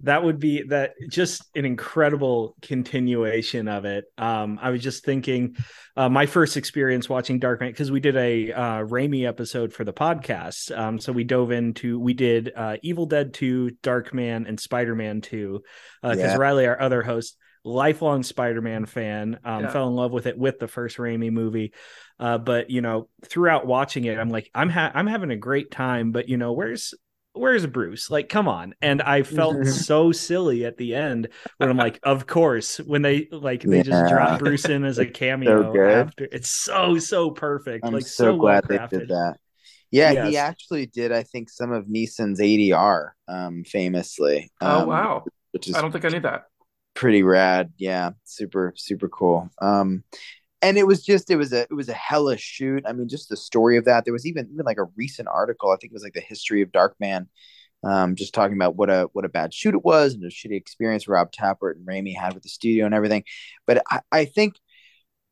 that 0.03 0.23
would 0.23 0.39
be 0.39 0.63
that 0.63 0.93
just 1.09 1.43
an 1.55 1.65
incredible 1.65 2.57
continuation 2.63 3.69
of 3.69 3.85
it 3.85 4.05
um 4.19 4.59
i 4.63 4.71
was 4.71 4.83
just 4.83 5.05
thinking 5.05 5.57
uh, 5.97 6.09
my 6.09 6.27
first 6.27 6.57
experience 6.57 7.09
watching 7.09 7.39
dark 7.39 7.61
knight 7.61 7.73
because 7.73 7.91
we 7.91 8.01
did 8.01 8.17
a 8.17 8.53
uh 8.53 8.79
Raimi 8.85 9.27
episode 9.27 9.73
for 9.73 9.85
the 9.85 9.93
podcast 9.93 10.77
um 10.77 10.99
so 10.99 11.13
we 11.13 11.25
dove 11.25 11.51
into 11.51 11.99
we 11.99 12.15
did 12.15 12.53
uh 12.55 12.77
evil 12.83 13.07
dead 13.07 13.35
2 13.35 13.71
darkman 13.83 14.49
and 14.49 14.59
spider-man 14.59 15.21
2 15.21 15.63
because 16.03 16.19
uh, 16.19 16.21
yeah. 16.21 16.37
riley 16.37 16.67
our 16.67 16.81
other 16.81 17.03
host 17.03 17.37
lifelong 17.63 18.23
spider-man 18.23 18.87
fan 18.87 19.39
um 19.45 19.65
yeah. 19.65 19.71
fell 19.71 19.89
in 19.89 19.95
love 19.95 20.13
with 20.13 20.27
it 20.27 20.39
with 20.39 20.59
the 20.59 20.69
first 20.69 20.97
Raimi 20.97 21.31
movie 21.31 21.73
uh, 22.21 22.37
but 22.37 22.69
you 22.69 22.83
know, 22.83 23.09
throughout 23.25 23.67
watching 23.67 24.05
it, 24.05 24.19
I'm 24.19 24.29
like, 24.29 24.51
I'm 24.55 24.69
ha- 24.69 24.93
I'm 24.95 25.07
having 25.07 25.31
a 25.31 25.37
great 25.37 25.71
time. 25.71 26.13
But 26.13 26.29
you 26.29 26.37
know, 26.37 26.53
where's 26.53 26.93
where's 27.33 27.67
Bruce? 27.67 28.11
Like, 28.11 28.29
come 28.29 28.49
on. 28.49 28.75
And 28.81 29.03
I 29.03 29.23
felt 29.23 29.67
so 29.67 30.13
silly 30.13 30.65
at 30.65 30.77
the 30.77 30.95
end 30.95 31.29
when 31.59 31.69
I'm 31.69 31.77
like, 31.77 31.99
of 32.03 32.27
course, 32.27 32.79
when 32.79 33.03
they 33.03 33.29
like 33.31 33.63
they 33.63 33.79
yeah. 33.79 33.83
just 33.83 34.13
drop 34.13 34.39
Bruce 34.39 34.67
in 34.67 34.85
as 34.85 34.99
a 34.99 35.07
cameo 35.11 35.73
so 35.73 35.81
after. 35.81 36.29
It's 36.31 36.51
so 36.51 36.99
so 36.99 37.31
perfect. 37.31 37.85
I'm 37.85 37.93
like 37.93 38.07
so, 38.07 38.25
so 38.25 38.37
glad 38.37 38.69
well 38.69 38.87
they 38.91 38.99
did 38.99 39.09
that. 39.09 39.37
Yeah, 39.91 40.13
yes. 40.13 40.29
he 40.29 40.37
actually 40.37 40.87
did. 40.87 41.11
I 41.11 41.25
think 41.25 41.51
some 41.51 41.73
of 41.73 41.87
Neeson's 41.87 42.41
ADR, 42.41 43.11
um, 43.27 43.65
famously. 43.65 44.53
Oh, 44.61 44.67
um, 44.67 44.83
oh 44.83 44.87
wow! 44.87 45.25
Which 45.51 45.69
is 45.69 45.75
I 45.75 45.81
don't 45.81 45.91
think 45.91 46.05
I 46.05 46.09
knew 46.09 46.21
that. 46.21 46.45
Pretty 46.95 47.25
rad. 47.25 47.73
Yeah, 47.77 48.11
super 48.25 48.73
super 48.77 49.09
cool. 49.09 49.51
Um, 49.61 50.05
and 50.63 50.77
it 50.77 50.87
was 50.87 51.05
just 51.05 51.31
it 51.31 51.37
was 51.37 51.53
a 51.53 51.63
it 51.63 51.75
was 51.75 51.89
a 51.89 51.95
hellish 51.95 52.43
shoot. 52.43 52.85
I 52.87 52.93
mean, 52.93 53.09
just 53.09 53.29
the 53.29 53.37
story 53.37 53.77
of 53.77 53.85
that. 53.87 54.05
There 54.05 54.13
was 54.13 54.27
even 54.27 54.49
even 54.53 54.65
like 54.65 54.79
a 54.79 54.85
recent 54.97 55.29
article. 55.29 55.71
I 55.71 55.77
think 55.77 55.93
it 55.93 55.95
was 55.95 56.03
like 56.03 56.13
the 56.13 56.21
history 56.21 56.63
of 56.63 56.71
Darkman, 56.71 57.27
um, 57.83 58.15
just 58.15 58.35
talking 58.35 58.57
about 58.57 58.77
what 58.77 58.91
a 58.91 59.09
what 59.13 59.25
a 59.25 59.31
bad 59.31 59.55
shoot 59.55 59.75
it 59.75 59.85
was 59.85 60.15
and 60.15 60.25
a 60.25 60.29
shitty 60.29 60.57
experience 60.57 61.09
Rob 61.09 61.33
Tapert 61.33 61.77
and 61.77 61.87
Raimi 61.87 62.15
had 62.17 62.35
with 62.35 62.43
the 62.43 62.49
studio 62.49 62.85
and 62.85 62.95
everything. 62.95 63.25
But 63.67 63.83
I, 63.91 64.01
I 64.13 64.25
think, 64.27 64.57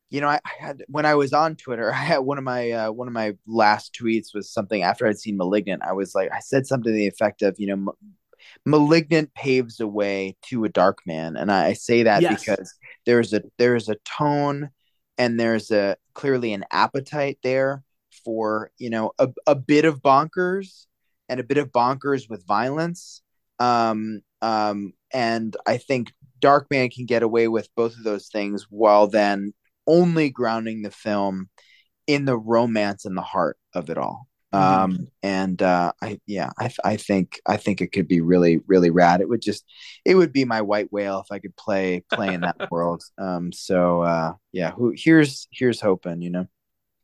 you 0.09 0.19
know, 0.21 0.27
I, 0.27 0.39
I, 0.43 0.51
had 0.59 0.83
when 0.87 1.05
I 1.05 1.15
was 1.15 1.31
on 1.33 1.55
Twitter, 1.55 1.93
I 1.93 1.97
had 1.97 2.19
one 2.19 2.39
of 2.39 2.43
my 2.43 2.71
uh, 2.71 2.91
one 2.91 3.07
of 3.07 3.13
my 3.13 3.35
last 3.45 3.95
tweets 3.99 4.33
was 4.33 4.51
something 4.51 4.81
after 4.81 5.07
I'd 5.07 5.19
seen 5.19 5.37
Malignant. 5.37 5.83
I 5.83 5.93
was 5.93 6.15
like, 6.15 6.31
I 6.31 6.39
said 6.39 6.65
something 6.65 6.91
to 6.91 6.97
the 6.97 7.07
effect 7.07 7.41
of, 7.41 7.55
you 7.59 7.67
know. 7.67 7.93
Malignant 8.65 9.33
paves 9.33 9.77
the 9.77 9.87
way 9.87 10.37
to 10.43 10.63
a 10.63 10.69
Darkman, 10.69 11.39
and 11.39 11.51
I, 11.51 11.67
I 11.67 11.73
say 11.73 12.03
that 12.03 12.21
yes. 12.21 12.39
because 12.39 12.73
there's 13.05 13.33
a 13.33 13.43
there's 13.57 13.89
a 13.89 13.95
tone 14.05 14.69
and 15.19 15.39
there's 15.39 15.69
a 15.69 15.97
clearly 16.15 16.53
an 16.53 16.65
appetite 16.71 17.37
there 17.43 17.83
for 18.25 18.71
you 18.79 18.89
know 18.89 19.11
a, 19.19 19.29
a 19.45 19.53
bit 19.53 19.85
of 19.85 20.01
bonkers 20.01 20.87
and 21.27 21.39
a 21.39 21.43
bit 21.43 21.59
of 21.59 21.71
bonkers 21.71 22.27
with 22.27 22.47
violence. 22.47 23.21
Um 23.59 24.21
um 24.41 24.93
and 25.11 25.55
i 25.65 25.77
think 25.77 26.13
darkman 26.41 26.93
can 26.93 27.05
get 27.05 27.23
away 27.23 27.47
with 27.47 27.67
both 27.75 27.97
of 27.97 28.03
those 28.03 28.27
things 28.27 28.67
while 28.69 29.07
then 29.07 29.53
only 29.85 30.29
grounding 30.29 30.81
the 30.81 30.91
film 30.91 31.49
in 32.07 32.25
the 32.25 32.37
romance 32.37 33.05
and 33.05 33.17
the 33.17 33.21
heart 33.21 33.57
of 33.73 33.89
it 33.89 33.97
all 33.97 34.28
Mm-hmm. 34.53 34.73
um 34.81 35.07
and 35.21 35.61
uh 35.61 35.91
i 36.01 36.19
yeah 36.25 36.49
i 36.57 36.71
i 36.83 36.97
think 36.97 37.39
i 37.45 37.55
think 37.55 37.81
it 37.81 37.91
could 37.91 38.07
be 38.07 38.21
really 38.21 38.61
really 38.65 38.89
rad. 38.89 39.21
It 39.21 39.29
would 39.29 39.41
just 39.43 39.63
it 40.05 40.15
would 40.15 40.33
be 40.33 40.43
my 40.45 40.61
white 40.61 40.91
whale 40.91 41.19
if 41.19 41.31
i 41.31 41.37
could 41.39 41.55
play 41.55 42.03
play 42.11 42.33
in 42.33 42.41
that 42.41 42.57
world. 42.71 43.03
Um 43.19 43.51
so 43.51 44.01
uh 44.01 44.33
yeah 44.51 44.71
who 44.71 44.93
here's 44.95 45.47
here's 45.51 45.81
hoping 45.81 46.21
you 46.21 46.31
know 46.31 46.47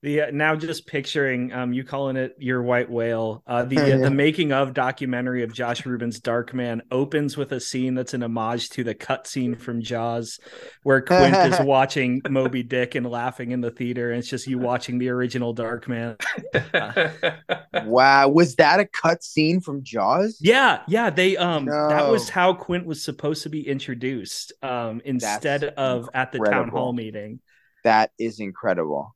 the 0.05 0.21
uh, 0.21 0.27
now 0.31 0.55
just 0.55 0.85
picturing 0.85 1.51
um 1.51 1.73
you 1.73 1.83
calling 1.83 2.15
it 2.15 2.35
your 2.37 2.61
white 2.61 2.89
whale. 2.89 3.41
Uh, 3.47 3.63
the 3.63 3.79
uh, 3.79 3.97
the 3.97 4.11
making 4.11 4.51
of 4.51 4.73
documentary 4.73 5.43
of 5.43 5.51
Josh 5.51 5.83
Ruben's 5.83 6.21
Darkman 6.21 6.81
opens 6.91 7.35
with 7.35 7.51
a 7.51 7.59
scene 7.59 7.95
that's 7.95 8.13
an 8.13 8.21
homage 8.21 8.69
to 8.69 8.83
the 8.83 8.93
cutscene 8.93 9.59
from 9.59 9.81
Jaws, 9.81 10.39
where 10.83 11.01
Quint 11.05 11.35
is 11.35 11.59
watching 11.59 12.21
Moby 12.29 12.61
Dick 12.61 12.93
and 12.93 13.09
laughing 13.09 13.49
in 13.49 13.61
the 13.61 13.71
theater, 13.71 14.11
and 14.11 14.19
it's 14.19 14.29
just 14.29 14.45
you 14.45 14.59
watching 14.59 14.99
the 14.99 15.09
original 15.09 15.53
Dark 15.53 15.87
Man. 15.87 16.17
wow, 17.85 18.29
was 18.29 18.55
that 18.57 18.79
a 18.79 18.85
cutscene 18.85 19.63
from 19.63 19.83
Jaws? 19.83 20.37
Yeah, 20.39 20.83
yeah. 20.87 21.09
They 21.09 21.35
um 21.35 21.65
no. 21.65 21.89
that 21.89 22.07
was 22.07 22.29
how 22.29 22.53
Quint 22.53 22.85
was 22.85 23.03
supposed 23.03 23.41
to 23.43 23.49
be 23.49 23.67
introduced 23.67 24.53
um 24.61 25.01
instead 25.03 25.61
that's 25.61 25.77
of 25.77 26.03
incredible. 26.03 26.11
at 26.13 26.31
the 26.31 26.39
town 26.39 26.69
hall 26.69 26.93
meeting. 26.93 27.39
That 27.83 28.11
is 28.19 28.39
incredible 28.39 29.14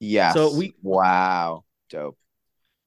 yes. 0.00 0.34
So 0.34 0.56
we 0.56 0.74
wow, 0.82 1.64
dope. 1.90 2.18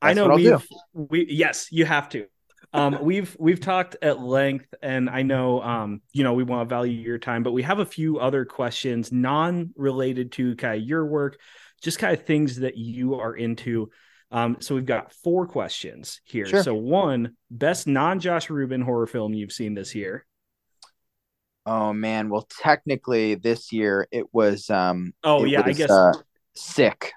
That's 0.02 0.12
I 0.12 0.14
know 0.14 0.36
we've 0.36 0.68
we 0.94 1.28
yes, 1.30 1.68
you 1.72 1.86
have 1.86 2.10
to. 2.10 2.26
Um, 2.74 3.00
we've 3.04 3.36
we've 3.40 3.60
talked 3.60 3.98
at 4.02 4.20
length, 4.20 4.74
and 4.82 5.10
I 5.10 5.24
know 5.24 5.62
um, 5.62 6.02
you 6.12 6.24
know 6.24 6.34
we 6.34 6.44
want 6.44 6.68
to 6.68 6.74
value 6.74 6.94
your 6.94 7.20
time, 7.20 7.44
but 7.44 7.52
we 7.52 7.64
have 7.64 7.80
a 7.80 7.86
few 7.86 8.20
other 8.20 8.46
questions 8.46 9.12
non-related 9.12 10.32
to 10.34 10.56
kind 10.56 10.82
of 10.82 10.88
your 10.88 11.06
work, 11.06 11.40
just 11.82 12.00
kind 12.00 12.14
of 12.18 12.26
things 12.26 12.58
that 12.58 12.78
you 12.78 13.16
are 13.16 13.36
into. 13.36 13.90
Um, 14.32 14.58
so 14.60 14.76
we've 14.76 14.86
got 14.86 15.12
four 15.12 15.48
questions 15.48 16.22
here. 16.24 16.46
Sure. 16.46 16.62
So 16.62 16.76
one, 16.76 17.36
best 17.50 17.88
non-Josh 17.88 18.52
Ruben 18.52 18.82
horror 18.82 19.08
film 19.08 19.34
you've 19.34 19.52
seen 19.52 19.74
this 19.74 19.96
year. 19.96 20.26
Oh 21.72 21.94
man, 21.94 22.30
well 22.30 22.48
technically 22.50 23.36
this 23.36 23.72
year 23.72 24.08
it 24.12 24.26
was 24.34 24.72
um 24.72 25.14
Oh 25.24 25.46
yeah, 25.46 25.62
was, 25.62 25.76
I 25.76 25.78
guess 25.78 25.92
uh, 25.92 26.14
sick. 26.56 27.12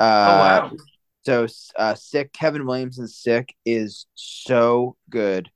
Uh, 0.00 0.26
oh 0.28 0.38
wow. 0.38 0.72
So 1.24 1.46
uh 1.78 1.94
sick 1.94 2.32
Kevin 2.32 2.66
Williamson's 2.66 3.16
sick 3.16 3.54
is 3.64 4.06
so 4.16 4.96
good. 5.08 5.48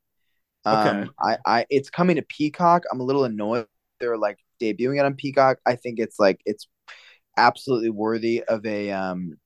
Um 0.65 0.87
okay. 0.87 1.11
I 1.21 1.39
I 1.45 1.67
it's 1.71 1.91
coming 1.91 2.15
to 2.15 2.23
Peacock. 2.23 2.85
I'm 2.93 3.01
a 3.01 3.05
little 3.05 3.25
annoyed 3.25 3.67
they're 3.99 4.17
like 4.17 4.39
debuting 4.62 5.01
it 5.01 5.05
on 5.05 5.15
Peacock. 5.15 5.59
I 5.67 5.75
think 5.75 5.99
it's 5.99 6.21
like 6.21 6.41
it's 6.45 6.69
absolutely 7.37 7.91
worthy 7.91 8.45
of 8.45 8.65
a 8.65 8.93
um 8.93 9.39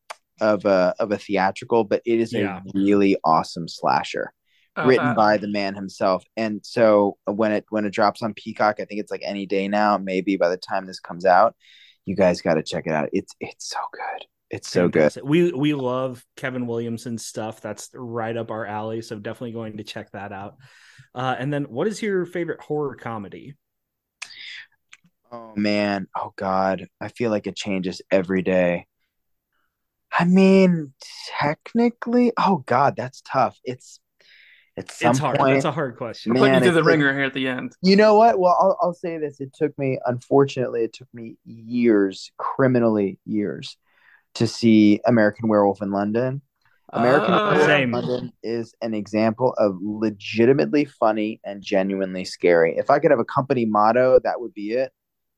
of 0.43 0.67
a 0.67 0.95
of 0.99 1.11
a 1.11 1.17
theatrical, 1.17 1.85
but 1.85 2.03
it 2.05 2.21
is 2.21 2.35
yeah. 2.35 2.59
a 2.59 2.63
really 2.75 3.17
awesome 3.25 3.67
slasher 3.67 4.35
written 4.77 5.15
by 5.15 5.37
the 5.37 5.49
man 5.49 5.75
himself. 5.75 6.25
And 6.37 6.61
so 6.65 7.19
when 7.25 7.53
it 7.53 7.67
when 7.71 7.85
it 7.85 7.93
drops 7.93 8.23
on 8.23 8.35
Peacock, 8.35 8.77
I 8.81 8.85
think 8.85 9.01
it's 9.01 9.11
like 9.11 9.23
any 9.25 9.47
day 9.47 9.69
now. 9.69 9.99
Maybe 9.99 10.37
by 10.37 10.49
the 10.49 10.57
time 10.57 10.87
this 10.87 11.01
comes 11.01 11.25
out, 11.25 11.55
you 12.05 12.17
guys 12.17 12.41
got 12.41 12.55
to 12.55 12.63
check 12.63 12.87
it 12.87 12.93
out. 12.93 13.09
It's 13.13 13.35
it's 13.41 13.69
so 13.69 13.81
good. 13.93 14.27
It's 14.51 14.69
so 14.69 14.85
Fantastic. 14.85 15.23
good. 15.23 15.29
We 15.29 15.53
we 15.53 15.75
love 15.75 16.25
Kevin 16.37 16.67
Williamson 16.67 17.19
stuff. 17.19 17.61
That's 17.61 17.91
right 17.93 18.37
up 18.37 18.51
our 18.51 18.65
alley. 18.65 19.03
So 19.03 19.19
definitely 19.19 19.53
going 19.53 19.77
to 19.77 19.85
check 19.85 20.11
that 20.13 20.33
out. 20.33 20.57
Uh, 21.15 21.37
and 21.39 21.53
then, 21.53 21.65
what 21.65 21.87
is 21.87 22.01
your 22.01 22.25
favorite 22.25 22.61
horror 22.61 22.95
comedy? 22.95 23.57
Oh 25.31 25.53
man, 25.55 26.07
oh 26.17 26.33
god, 26.37 26.87
I 27.01 27.09
feel 27.09 27.31
like 27.31 27.47
it 27.47 27.57
changes 27.57 28.01
every 28.11 28.43
day. 28.43 28.87
I 30.11 30.25
mean, 30.25 30.95
technically, 31.29 32.33
oh 32.39 32.65
god, 32.67 32.97
that's 32.97 33.21
tough. 33.21 33.59
It's 33.65 34.01
at 34.79 34.91
some 34.91 35.11
it's 35.11 35.19
hard. 35.19 35.39
point. 35.39 35.55
That's 35.55 35.65
a 35.65 35.73
hard 35.73 35.97
question. 35.97 36.33
Man, 36.33 36.43
put 36.43 36.53
you 36.53 36.61
through 36.61 36.73
the 36.73 36.85
ringer 36.85 37.13
here 37.13 37.25
at 37.25 37.35
the 37.35 37.49
end. 37.49 37.73
You 37.83 37.97
know 37.97 38.17
what? 38.17 38.39
Well, 38.39 38.57
I'll, 38.61 38.79
I'll 38.81 38.95
say 38.95 39.19
this. 39.19 39.41
It 39.41 39.53
took 39.55 39.77
me, 39.79 39.99
unfortunately, 40.07 40.85
it 40.85 40.93
took 40.93 41.09
me 41.13 41.37
years, 41.45 42.31
criminally 42.39 43.19
years, 43.25 43.77
to 44.35 44.47
see 44.47 45.01
American 45.07 45.49
Werewolf 45.49 45.83
in 45.83 45.91
London. 45.91 46.43
American 46.91 47.35
uh, 47.35 47.51
Werewolf 47.51 47.71
in 47.71 47.91
London 47.91 48.33
is 48.43 48.75
an 48.81 48.95
example 48.95 49.55
of 49.59 49.77
legitimately 49.81 50.85
funny 50.87 51.41
and 51.45 51.63
genuinely 51.63 52.25
scary. 52.25 52.77
If 52.77 52.91
I 52.91 52.99
could 52.99 53.11
have 53.11 53.21
a 53.21 53.25
company 53.25 53.67
motto, 53.67 54.21
that 54.25 54.41
would 54.41 54.55
be 54.55 54.73
it. 54.73 54.93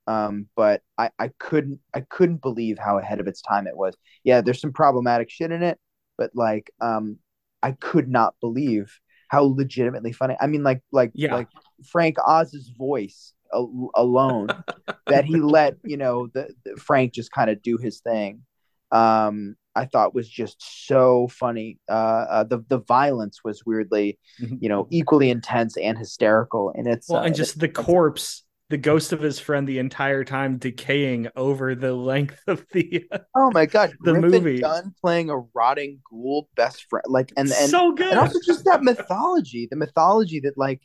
Um, 0.06 0.46
but 0.56 0.82
I, 0.98 1.10
I 1.18 1.30
couldn't 1.38 1.78
I 1.94 2.00
couldn't 2.00 2.42
believe 2.42 2.78
how 2.78 2.98
ahead 2.98 3.20
of 3.20 3.28
its 3.28 3.42
time 3.42 3.66
it 3.66 3.76
was. 3.76 3.94
Yeah, 4.24 4.40
there's 4.40 4.60
some 4.60 4.72
problematic 4.72 5.30
shit 5.30 5.52
in 5.52 5.62
it, 5.62 5.78
but 6.18 6.30
like 6.34 6.70
um, 6.80 7.18
I 7.62 7.72
could 7.72 8.08
not 8.08 8.34
believe 8.40 8.98
how 9.30 9.44
legitimately 9.44 10.12
funny. 10.12 10.36
I 10.40 10.46
mean, 10.48 10.62
like 10.64 10.82
like 10.92 11.12
Yeah. 11.14 11.34
like 11.36 11.48
Frank 11.84 12.16
Oz's 12.26 12.68
voice 12.76 13.32
al- 13.54 13.90
alone 13.94 14.48
that 15.06 15.24
he 15.24 15.36
let 15.36 15.76
you 15.84 15.96
know 15.96 16.26
the, 16.34 16.52
the 16.64 16.76
Frank 16.76 17.14
just 17.14 17.30
kind 17.32 17.48
of 17.48 17.62
do 17.62 17.78
his 17.78 18.00
thing. 18.00 18.42
Um, 18.90 19.54
I 19.76 19.84
thought 19.84 20.16
was 20.16 20.28
just 20.28 20.56
so 20.88 21.28
funny. 21.28 21.78
Uh, 21.88 22.26
uh, 22.28 22.44
the 22.44 22.58
the 22.68 22.78
violence 22.80 23.38
was 23.44 23.62
weirdly, 23.64 24.18
you 24.38 24.68
know, 24.68 24.88
equally 24.90 25.30
intense 25.30 25.76
and 25.76 25.96
hysterical. 25.96 26.72
And 26.74 26.88
it's 26.88 27.08
well, 27.08 27.20
uh, 27.20 27.26
and 27.26 27.34
just 27.36 27.60
the 27.60 27.68
corpse, 27.68 28.44
the 28.70 28.78
ghost 28.78 29.12
of 29.12 29.20
his 29.20 29.38
friend, 29.38 29.68
the 29.68 29.78
entire 29.80 30.24
time 30.24 30.56
decaying 30.56 31.28
over 31.36 31.74
the 31.74 31.92
length 31.92 32.40
of 32.46 32.64
the. 32.72 33.04
oh 33.36 33.50
my 33.52 33.66
god, 33.66 33.92
the 34.00 34.12
Griffin 34.12 34.30
movie. 34.30 34.60
Dunne 34.60 34.94
playing 35.00 35.28
a 35.28 35.38
rotting 35.54 36.00
ghoul 36.08 36.48
best 36.54 36.86
friend, 36.88 37.04
like 37.08 37.32
and 37.36 37.48
and 37.48 37.70
so 37.70 37.92
good. 37.92 38.10
and 38.10 38.18
also 38.18 38.38
just 38.46 38.64
that 38.64 38.82
mythology 38.82 39.66
the 39.70 39.76
mythology 39.76 40.40
that 40.40 40.56
like 40.56 40.80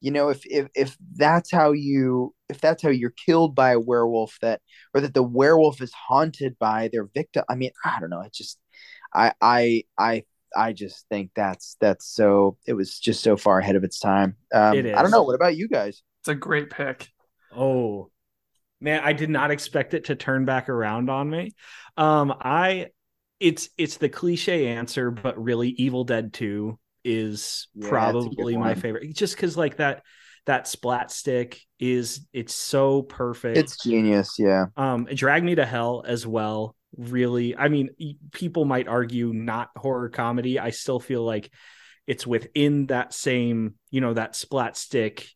you 0.00 0.10
know 0.10 0.28
if 0.28 0.42
if 0.44 0.68
if 0.74 0.96
that's 1.16 1.50
how 1.50 1.72
you 1.72 2.34
if 2.48 2.60
that's 2.60 2.82
how 2.82 2.90
you're 2.90 3.14
killed 3.26 3.54
by 3.54 3.72
a 3.72 3.80
werewolf 3.80 4.36
that 4.42 4.60
or 4.94 5.00
that 5.00 5.14
the 5.14 5.22
werewolf 5.22 5.80
is 5.80 5.92
haunted 5.92 6.58
by 6.58 6.90
their 6.92 7.08
victim 7.14 7.44
i 7.48 7.54
mean 7.54 7.70
i 7.84 7.98
don't 8.00 8.10
know 8.10 8.20
it 8.20 8.32
just 8.32 8.58
i 9.14 9.32
i 9.40 9.84
i 9.96 10.24
i 10.56 10.72
just 10.72 11.06
think 11.08 11.30
that's 11.36 11.76
that's 11.80 12.06
so 12.06 12.56
it 12.66 12.72
was 12.74 12.98
just 12.98 13.22
so 13.22 13.36
far 13.36 13.60
ahead 13.60 13.76
of 13.76 13.84
its 13.84 13.98
time 14.00 14.36
um 14.52 14.76
It 14.76 14.94
i 14.94 15.00
don't 15.02 15.12
know 15.12 15.22
what 15.22 15.34
about 15.36 15.56
you 15.56 15.68
guys 15.68 16.02
It's 16.20 16.28
a 16.28 16.34
great 16.34 16.68
pick. 16.68 17.08
Oh 17.54 18.10
man, 18.80 19.00
I 19.04 19.12
did 19.12 19.30
not 19.30 19.50
expect 19.50 19.94
it 19.94 20.06
to 20.06 20.16
turn 20.16 20.44
back 20.44 20.68
around 20.68 21.10
on 21.10 21.30
me. 21.30 21.54
Um, 21.96 22.32
I 22.40 22.88
it's 23.40 23.68
it's 23.76 23.96
the 23.96 24.08
cliche 24.08 24.68
answer, 24.68 25.10
but 25.10 25.42
really 25.42 25.70
Evil 25.70 26.04
Dead 26.04 26.32
2 26.32 26.78
is 27.04 27.68
Yeah, 27.74 27.88
that's 27.90 28.26
a 28.26 28.28
good 28.30 28.38
probably 28.38 28.56
my 28.56 28.74
favorite. 28.74 29.14
Just 29.14 29.36
because 29.36 29.56
like 29.56 29.76
that 29.76 30.02
that 30.46 30.66
splat 30.66 31.10
stick 31.10 31.60
is 31.78 32.26
it's 32.32 32.54
so 32.54 33.02
perfect. 33.02 33.56
it's 33.56 33.82
genius 33.82 34.36
yeah 34.38 34.66
um 34.76 35.04
Drag 35.04 35.44
Me 35.44 35.54
to 35.54 35.66
Hell 35.66 36.04
as 36.06 36.26
well. 36.26 36.76
Really, 36.96 37.56
I 37.56 37.68
mean, 37.68 37.90
people 38.32 38.64
might 38.66 38.86
argue 38.86 39.32
not 39.32 39.70
horror 39.76 40.10
comedy. 40.10 40.58
I 40.58 40.70
still 40.70 41.00
feel 41.00 41.24
like 41.24 41.50
it's 42.06 42.26
within 42.26 42.86
that 42.86 43.14
same, 43.14 43.74
you 43.90 44.00
know, 44.00 44.12
that 44.12 44.36
splat 44.36 44.76
stick 44.76 45.28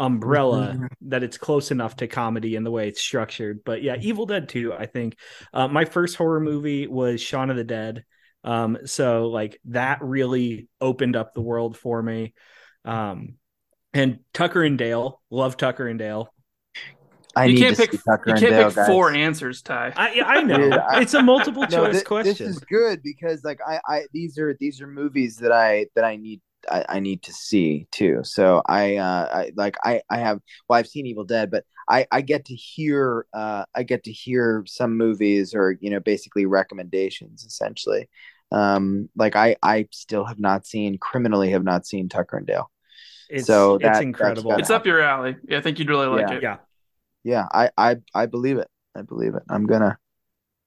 umbrella 0.00 0.74
Mhm. 0.76 0.88
that 1.02 1.22
it's 1.22 1.38
close 1.38 1.70
enough 1.70 1.94
to 1.96 2.08
comedy 2.08 2.56
in 2.56 2.64
the 2.64 2.70
way 2.70 2.88
it's 2.88 3.00
structured. 3.00 3.60
But 3.64 3.82
yeah, 3.82 3.96
Evil 4.00 4.26
Dead 4.26 4.48
2, 4.48 4.72
I 4.72 4.86
think. 4.86 5.16
Uh, 5.52 5.68
my 5.68 5.84
first 5.84 6.16
horror 6.16 6.40
movie 6.40 6.86
was 6.88 7.20
Shaun 7.20 7.50
of 7.50 7.56
the 7.56 7.64
Dead. 7.64 8.04
Um, 8.42 8.78
so 8.86 9.28
like 9.28 9.60
that 9.66 9.98
really 10.02 10.68
opened 10.80 11.14
up 11.14 11.34
the 11.34 11.42
world 11.42 11.76
for 11.76 12.02
me. 12.02 12.32
Um, 12.84 13.34
and 13.92 14.20
Tucker 14.32 14.62
and 14.64 14.78
Dale, 14.78 15.20
love 15.30 15.56
Tucker 15.58 15.86
and 15.86 15.98
Dale. 15.98 16.32
i 17.36 17.44
you 17.44 17.54
need 17.54 17.60
can't 17.60 17.76
to 17.76 17.82
pick. 17.82 17.92
see 17.92 17.98
tucker 17.98 18.24
You 18.28 18.32
and 18.32 18.40
can't 18.40 18.52
Dale, 18.52 18.66
pick 18.68 18.76
guys. 18.76 18.86
four 18.88 19.12
answers, 19.12 19.62
Ty. 19.62 19.92
I 19.96 20.20
I 20.24 20.42
know 20.42 20.56
Dude, 20.56 20.72
I- 20.72 21.02
it's 21.02 21.14
a 21.14 21.22
multiple 21.22 21.62
no, 21.70 21.86
choice 21.86 22.02
question. 22.02 22.46
This 22.48 22.56
is 22.56 22.58
good 22.60 23.02
because 23.04 23.44
like 23.44 23.60
I, 23.66 23.80
I 23.86 24.02
these 24.12 24.38
are 24.38 24.56
these 24.58 24.80
are 24.80 24.86
movies 24.88 25.36
that 25.36 25.52
I 25.52 25.86
that 25.94 26.04
I 26.04 26.16
need 26.16 26.40
I, 26.70 26.84
I 26.88 27.00
need 27.00 27.22
to 27.22 27.32
see 27.32 27.86
too. 27.92 28.20
So 28.24 28.62
I 28.66 28.96
uh 28.96 29.28
I 29.32 29.52
like 29.56 29.76
I 29.84 30.02
I 30.10 30.18
have 30.18 30.40
well 30.68 30.78
I've 30.78 30.88
seen 30.88 31.06
Evil 31.06 31.24
Dead, 31.24 31.50
but 31.50 31.64
I 31.88 32.06
I 32.10 32.20
get 32.22 32.46
to 32.46 32.54
hear 32.54 33.26
uh 33.32 33.64
I 33.74 33.82
get 33.84 34.04
to 34.04 34.12
hear 34.12 34.64
some 34.66 34.96
movies 34.96 35.54
or 35.54 35.76
you 35.80 35.90
know 35.90 36.00
basically 36.00 36.46
recommendations 36.46 37.44
essentially. 37.44 38.08
Um 38.52 39.08
like 39.16 39.36
I 39.36 39.56
I 39.62 39.88
still 39.92 40.24
have 40.24 40.40
not 40.40 40.66
seen 40.66 40.98
criminally 40.98 41.50
have 41.50 41.64
not 41.64 41.86
seen 41.86 42.08
Tucker 42.08 42.36
and 42.38 42.46
Dale. 42.46 42.70
It's 43.28 43.46
So 43.46 43.74
it's 43.74 43.82
that- 43.82 43.92
that's 43.92 44.00
incredible. 44.02 44.50
gotta 44.50 44.60
It's 44.62 44.70
up 44.70 44.86
your 44.86 45.00
alley. 45.00 45.36
Yeah, 45.48 45.58
I 45.58 45.60
think 45.60 45.78
you'd 45.78 45.88
really 45.88 46.06
like 46.08 46.28
Yeah. 46.28 46.36
it. 46.36 46.42
yeah. 46.42 46.56
Yeah, 47.22 47.46
I 47.52 47.70
I 47.76 47.96
I 48.14 48.26
believe 48.26 48.56
it. 48.58 48.68
I 48.96 49.02
believe 49.02 49.34
it. 49.34 49.42
I'm 49.48 49.66
gonna 49.66 49.98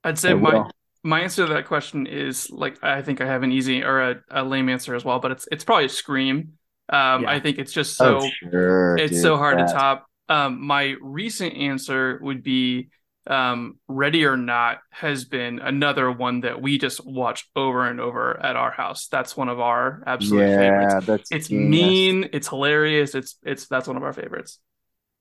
I'd 0.04 0.20
say 0.20 0.34
my 0.34 0.52
will. 0.54 0.72
My 1.04 1.22
answer 1.22 1.45
to 1.47 1.54
that 1.54 1.68
question 1.68 2.08
is 2.08 2.49
like 2.49 2.82
I 2.84 3.01
think 3.01 3.22
I 3.22 3.26
have 3.26 3.43
an 3.43 3.51
easy 3.51 3.84
or 3.84 4.01
a, 4.01 4.22
a 4.32 4.43
lame 4.43 4.70
answer 4.70 4.95
as 4.95 5.04
well, 5.06 5.20
but 5.20 5.32
it's 5.32 5.47
it's 5.51 5.64
probably 5.64 5.86
a 5.86 5.89
Scream. 5.89 6.54
Um, 6.89 7.24
Yeah. 7.24 7.32
I 7.32 7.39
think 7.39 7.58
it's 7.60 7.72
just 7.74 7.97
so 7.97 8.20
oh 8.22 8.30
sure. 8.51 8.97
it's 8.97 9.14
dude, 9.14 9.22
so 9.22 9.38
hard 9.38 9.60
yeah. 9.60 9.66
to 9.66 9.68
top. 9.68 10.06
Um, 10.30 10.66
my 10.66 10.95
recent 11.01 11.56
answer 11.56 12.20
would 12.22 12.43
be 12.43 12.89
um, 13.28 13.80
Ready 13.88 14.26
or 14.26 14.38
Not 14.38 14.80
has 14.91 15.26
been 15.26 15.60
another 15.60 16.12
one 16.12 16.41
that 16.41 16.62
we 16.62 16.78
just 16.78 17.06
watch 17.06 17.49
over 17.56 17.86
and 17.88 17.99
over 17.99 18.38
at 18.41 18.56
our 18.56 18.72
house. 18.72 19.08
That's 19.08 19.36
one 19.38 19.49
of 19.49 19.60
our 19.60 20.04
absolute 20.06 20.51
favorites. 20.51 20.95
Yeah, 20.95 20.99
that's 20.99 21.32
It's 21.32 21.49
genius. 21.49 21.70
mean, 21.70 22.30
it's 22.34 22.47
hilarious. 22.49 23.16
It's 23.16 23.38
it's 23.43 23.68
that's 23.68 23.88
one 23.88 23.97
of 23.97 24.04
our 24.04 24.14
favorites. 24.14 24.60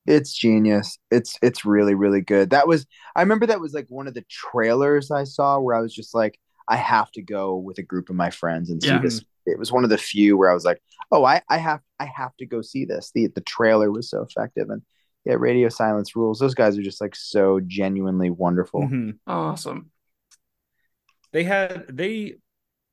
It's 0.06 0.32
genius. 0.36 0.98
It's 1.10 1.38
it's 1.42 1.64
really 1.64 1.94
really 1.94 2.20
good. 2.20 2.50
That 2.50 2.66
was 2.66 2.86
I 3.14 3.20
remember 3.22 3.46
that 3.46 3.60
was 3.60 3.72
like 3.72 3.86
one 3.88 4.08
of 4.08 4.14
the 4.14 4.24
trailers 4.28 5.10
I 5.10 5.24
saw 5.24 5.58
where 5.60 5.76
I 5.76 5.80
was 5.80 5.94
just 5.94 6.14
like 6.14 6.38
I 6.68 6.76
have 6.76 7.10
to 7.12 7.22
go 7.22 7.56
with 7.56 7.78
a 7.78 7.82
group 7.82 8.08
of 8.10 8.16
my 8.16 8.30
friends 8.30 8.70
and 8.70 8.82
see 8.82 8.88
Yeah. 8.88 8.98
this. 9.00 9.22
It 9.46 9.58
was 9.58 9.72
one 9.72 9.84
of 9.84 9.90
the 9.90 9.98
few 9.98 10.36
where 10.36 10.50
I 10.50 10.54
was 10.54 10.64
like, 10.64 10.80
"Oh, 11.10 11.24
I 11.24 11.42
I 11.48 11.58
have 11.58 11.80
I 11.98 12.06
have 12.06 12.36
to 12.38 12.46
go 12.46 12.62
see 12.62 12.84
this." 12.84 13.10
The 13.14 13.28
the 13.28 13.40
trailer 13.40 13.90
was 13.90 14.08
so 14.10 14.22
effective 14.22 14.70
and 14.70 14.82
yeah, 15.24 15.34
Radio 15.34 15.68
Silence 15.68 16.16
rules. 16.16 16.38
Those 16.40 16.54
guys 16.54 16.76
are 16.78 16.82
just 16.82 17.00
like 17.00 17.14
so 17.14 17.60
genuinely 17.66 18.30
wonderful. 18.30 18.82
Mhm. 18.82 19.18
Awesome. 19.26 19.90
They 21.32 21.44
had 21.44 21.86
they 21.88 22.36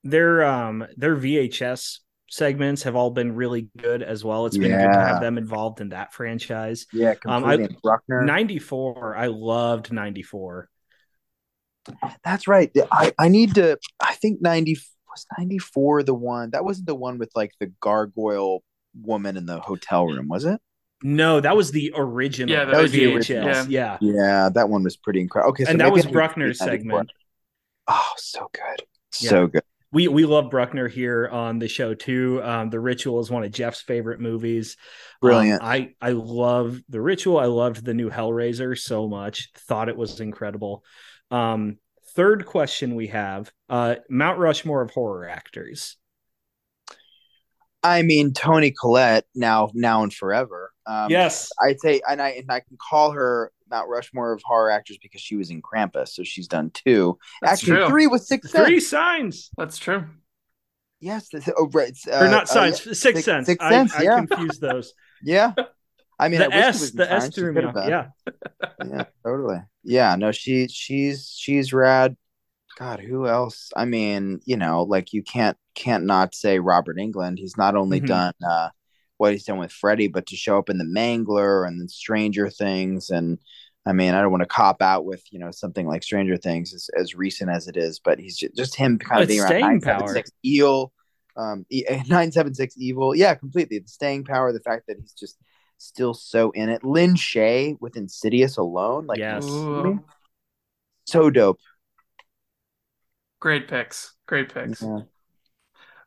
their 0.04 0.44
um 0.46 0.86
their 0.96 1.16
VHS 1.16 2.00
segments 2.30 2.84
have 2.84 2.96
all 2.96 3.12
been 3.12 3.36
really 3.36 3.70
good 3.78 4.02
as 4.04 4.24
well. 4.24 4.46
It's 4.46 4.58
been 4.58 4.72
good 4.72 4.94
to 4.94 5.00
have 5.00 5.22
them 5.22 5.38
involved 5.38 5.82
in 5.82 5.90
that 5.90 6.14
franchise. 6.14 6.86
Yeah, 6.94 7.16
Um, 7.26 7.44
I- 7.44 7.68
Bruckner. 7.84 8.24
94, 8.24 9.16
I 9.16 9.28
loved 9.28 9.92
94. 9.92 10.70
That's 12.24 12.48
right. 12.48 12.72
I, 12.92 13.14
I 13.18 13.30
need 13.30 13.56
to. 13.56 13.78
I 14.00 14.14
think 14.16 14.42
ninety 14.42 14.78
was 15.10 15.26
ninety 15.40 15.58
four 15.58 16.04
the 16.04 16.14
one 16.14 16.52
that 16.52 16.64
wasn't 16.64 16.86
the 16.88 16.94
one 16.94 17.18
with 17.18 17.32
like 17.36 17.52
the 17.60 17.68
gargoyle 17.82 18.64
woman 19.02 19.38
in 19.38 19.46
the 19.46 19.60
hotel 19.60 20.06
room, 20.06 20.28
was 20.28 20.46
it? 20.46 20.60
No, 21.02 21.40
that 21.40 21.56
was 21.56 21.72
the 21.72 21.94
original. 21.96 22.54
Yeah, 22.54 22.66
that 22.66 22.82
was 22.82 22.92
the 22.92 23.16
original. 23.16 23.66
Yeah. 23.68 23.98
Yeah, 24.02 24.50
that 24.54 24.70
one 24.70 24.84
was 24.84 24.98
pretty 24.98 25.22
incredible. 25.22 25.52
Okay, 25.52 25.64
so 25.64 25.72
and 25.72 25.80
that 25.80 25.92
was 25.92 26.06
I 26.06 26.12
Bruckner's 26.12 26.60
segment. 26.60 27.12
Oh, 27.88 28.14
so 28.18 28.50
good, 28.54 28.86
so 29.12 29.48
good. 29.48 29.64
We 29.92 30.08
we 30.08 30.26
love 30.26 30.52
Bruckner 30.52 30.88
here 30.88 31.28
on 31.28 31.58
the 31.58 31.68
show 31.68 31.94
too. 31.96 32.42
Um, 32.44 32.70
the 32.70 32.80
Ritual 32.80 33.20
is 33.20 33.32
one 33.32 33.44
of 33.44 33.52
Jeff's 33.52 33.82
favorite 33.82 34.20
movies. 34.20 34.78
Brilliant. 35.22 35.62
Um, 35.62 35.68
I 35.68 35.94
I 36.02 36.12
love 36.12 36.80
the 36.90 37.02
Ritual. 37.02 37.40
I 37.40 37.46
loved 37.46 37.84
the 37.84 37.96
new 37.96 38.10
Hellraiser 38.10 38.78
so 38.78 39.08
much. 39.08 39.52
Thought 39.68 39.90
it 39.90 39.98
was 39.98 40.20
incredible. 40.20 40.84
Um, 41.32 41.78
third 42.16 42.46
question 42.46 42.96
we 42.96 43.08
have: 43.08 43.52
uh, 43.68 43.96
Mount 44.10 44.38
Rushmore 44.38 44.82
of 44.82 44.92
horror 44.92 45.28
actors. 45.28 45.98
I 47.82 48.02
mean, 48.02 48.34
Toni 48.34 48.74
Collette 48.78 49.26
now, 49.36 49.70
now 49.74 50.04
and 50.04 50.14
forever. 50.14 50.74
Um, 50.86 51.10
yes, 51.10 51.50
I'd 51.64 51.80
say, 51.80 52.02
and 52.08 52.22
I 52.22 52.30
and 52.30 52.52
I 52.52 52.60
can 52.60 52.78
call 52.90 53.12
her 53.12 53.52
Mount 53.70 53.90
Rushmore 53.90 54.34
of 54.34 54.42
horror 54.44 54.70
actors 54.72 54.98
because 55.02 55.22
she 55.22 55.36
was 55.36 55.50
in 55.50 55.62
Krampus, 55.62 56.10
so 56.10 56.24
she's 56.24 56.48
done 56.48 56.72
two. 56.72 57.18
That's 57.42 57.62
Actually, 57.62 57.78
true. 57.78 57.88
three 57.90 58.08
with 58.08 58.24
six. 58.24 58.52
three 58.52 58.80
Sense. 58.80 58.90
signs 58.90 59.50
That's 59.58 59.78
true. 59.78 60.06
Yes, 61.02 61.30
this, 61.30 61.50
oh, 61.58 61.70
right. 61.74 61.90
it's, 61.90 62.06
or 62.08 62.14
uh, 62.14 62.30
not 62.30 62.44
uh, 62.44 62.46
signs. 62.46 62.86
yeah. 62.86 62.94
Six 62.94 63.00
Six- 63.02 63.24
Sense. 63.26 63.46
Sixth 63.46 63.66
I, 63.66 63.70
Sense, 63.72 63.96
I 63.96 64.02
yeah. 64.04 64.26
confused 64.26 64.60
those. 64.62 64.94
yeah. 65.24 65.54
I 66.22 66.28
mean, 66.28 66.42
I 66.42 66.46
the 66.46 66.50
wish 66.50 66.60
she 66.78 66.84
S, 66.84 66.92
the 66.92 67.12
S 67.12 67.22
Signs. 67.24 67.34
She 67.36 67.42
threw 67.42 67.54
me 67.54 67.64
off. 67.64 67.76
Yeah, 67.88 68.08
yeah, 68.86 69.04
totally. 69.26 69.62
Yeah, 69.84 70.16
no, 70.18 70.34
she 70.34 70.68
she's 70.68 71.34
she's 71.34 71.72
rad. 71.72 72.18
God, 72.78 73.00
who 73.00 73.28
else? 73.28 73.72
I 73.76 73.86
mean, 73.86 74.42
you 74.46 74.58
know, 74.58 74.84
like 74.84 75.14
you 75.14 75.24
can't 75.24 75.56
can't 75.76 76.04
not 76.06 76.36
say 76.36 76.60
Robert 76.60 76.98
Englund. 76.98 77.38
He's 77.40 77.56
not 77.58 77.76
only 77.76 78.02
Mhm. 78.02 78.08
done 78.08 78.34
uh 78.46 78.70
what 79.20 79.34
he's 79.34 79.44
done 79.44 79.60
with 79.60 79.72
Freddy, 79.72 80.08
but 80.08 80.26
to 80.28 80.36
show 80.36 80.58
up 80.58 80.70
in 80.70 80.78
the 80.78 80.86
Mangler 80.86 81.68
and 81.68 81.80
then 81.80 81.88
Stranger 81.90 82.50
Things 82.50 83.10
and 83.10 83.38
I 83.86 83.94
mean, 83.94 84.14
I 84.14 84.22
don't 84.22 84.32
want 84.32 84.42
to 84.42 84.48
cop 84.48 84.82
out 84.82 85.06
with 85.06 85.24
you 85.32 85.40
know 85.40 85.52
something 85.52 85.88
like 85.88 86.04
Stranger 86.04 86.38
Things 86.38 86.74
as, 86.74 86.90
as 86.98 87.16
recent 87.16 87.50
as 87.50 87.68
it 87.68 87.76
is, 87.78 88.00
but 88.00 88.20
he's 88.20 88.38
just, 88.38 88.56
just 88.56 88.76
him 88.76 88.98
kind 89.00 89.22
of 89.22 89.28
being 89.28 89.40
around 89.42 89.50
staying 89.50 89.82
power. 89.82 90.24
eel, 90.46 90.92
um, 91.38 91.66
nine 92.08 92.32
seven 92.32 92.54
six 92.54 92.76
evil, 92.78 93.16
yeah, 93.16 93.34
completely. 93.36 93.80
The 93.80 93.88
staying 93.88 94.26
power, 94.26 94.52
the 94.52 94.60
fact 94.60 94.88
that 94.88 94.98
he's 95.00 95.14
just 95.14 95.38
still 95.78 96.14
so 96.14 96.52
in 96.52 96.70
it. 96.70 96.84
Lin 96.84 97.16
Shaye 97.16 97.78
with 97.80 97.98
Insidious 97.98 98.58
alone, 98.58 99.08
like 99.08 99.18
Yes. 99.18 99.46
Ooh, 99.46 100.04
so 101.06 101.30
dope. 101.30 101.60
great 103.40 103.68
picks. 103.68 104.14
Great 104.28 104.54
picks. 104.54 104.82
Yeah. 104.82 105.00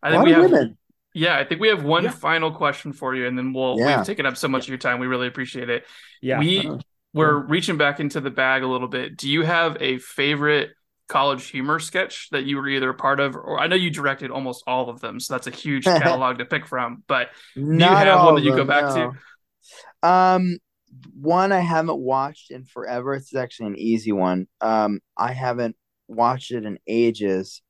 I 0.02 0.08
A 0.08 0.12
think 0.12 0.24
we 0.24 0.32
of 0.32 0.42
have 0.42 0.50
women. 0.50 0.78
Yeah, 1.14 1.36
I 1.38 1.44
think 1.44 1.60
we 1.60 1.68
have 1.68 1.84
one 1.84 2.04
Yeah. 2.04 2.10
final 2.10 2.50
question 2.52 2.92
for 2.92 3.14
you, 3.14 3.26
and 3.26 3.36
then 3.36 3.52
we'll 3.52 3.78
Yeah. 3.78 3.98
we've 3.98 4.06
taken 4.06 4.26
up 4.26 4.36
so 4.36 4.48
much 4.48 4.64
of 4.64 4.68
your 4.68 4.78
time. 4.78 4.98
We 5.00 5.06
really 5.06 5.28
appreciate 5.28 5.68
it. 5.70 5.84
yeah. 6.20 6.38
We 6.38 6.60
Uh-huh. 6.66 6.78
we're 7.14 7.36
reaching 7.46 7.76
back 7.76 8.00
into 8.00 8.20
the 8.20 8.30
bag 8.30 8.62
a 8.62 8.66
little 8.66 8.88
bit. 8.88 9.16
Do 9.16 9.28
you 9.28 9.42
have 9.42 9.76
a 9.80 9.98
favorite 9.98 10.70
college 11.08 11.48
humor 11.48 11.78
sketch 11.78 12.30
that 12.30 12.44
you 12.44 12.56
were 12.56 12.66
either 12.68 12.88
a 12.88 12.94
part 12.94 13.20
of, 13.20 13.36
or 13.36 13.60
I 13.60 13.66
know 13.66 13.76
you 13.76 13.90
directed 13.90 14.30
almost 14.30 14.64
all 14.66 14.88
of 14.88 15.00
them, 15.00 15.20
so 15.20 15.34
that's 15.34 15.46
a 15.46 15.50
huge 15.50 15.84
catalog 16.24 16.38
to 16.38 16.46
pick 16.46 16.66
from. 16.66 17.02
But 17.06 17.28
do 17.54 17.60
you 17.60 17.78
have 17.80 18.24
one 18.24 18.36
that 18.36 18.44
you 18.44 18.56
go 18.56 18.64
back 18.64 18.84
no. 18.94 19.12
to? 20.02 20.08
Um, 20.08 20.58
one 21.20 21.52
I 21.52 21.60
haven't 21.60 21.98
watched 21.98 22.50
in 22.50 22.64
forever. 22.64 23.14
It's 23.14 23.34
actually 23.34 23.66
an 23.68 23.76
easy 23.78 24.12
one. 24.12 24.46
Um, 24.60 25.00
I 25.16 25.32
haven't 25.32 25.76
watched 26.08 26.50
it 26.50 26.64
in 26.64 26.78
ages, 26.86 27.60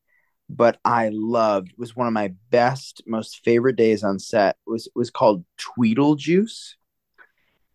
but 0.56 0.78
I 0.84 1.10
loved. 1.12 1.70
It 1.70 1.78
was 1.78 1.96
one 1.96 2.06
of 2.06 2.12
my 2.12 2.32
best, 2.50 3.02
most 3.06 3.42
favorite 3.44 3.76
days 3.76 4.04
on 4.04 4.18
set. 4.18 4.56
It 4.66 4.70
was 4.70 4.88
was 4.94 5.10
called 5.10 5.44
Tweedlejuice, 5.58 6.74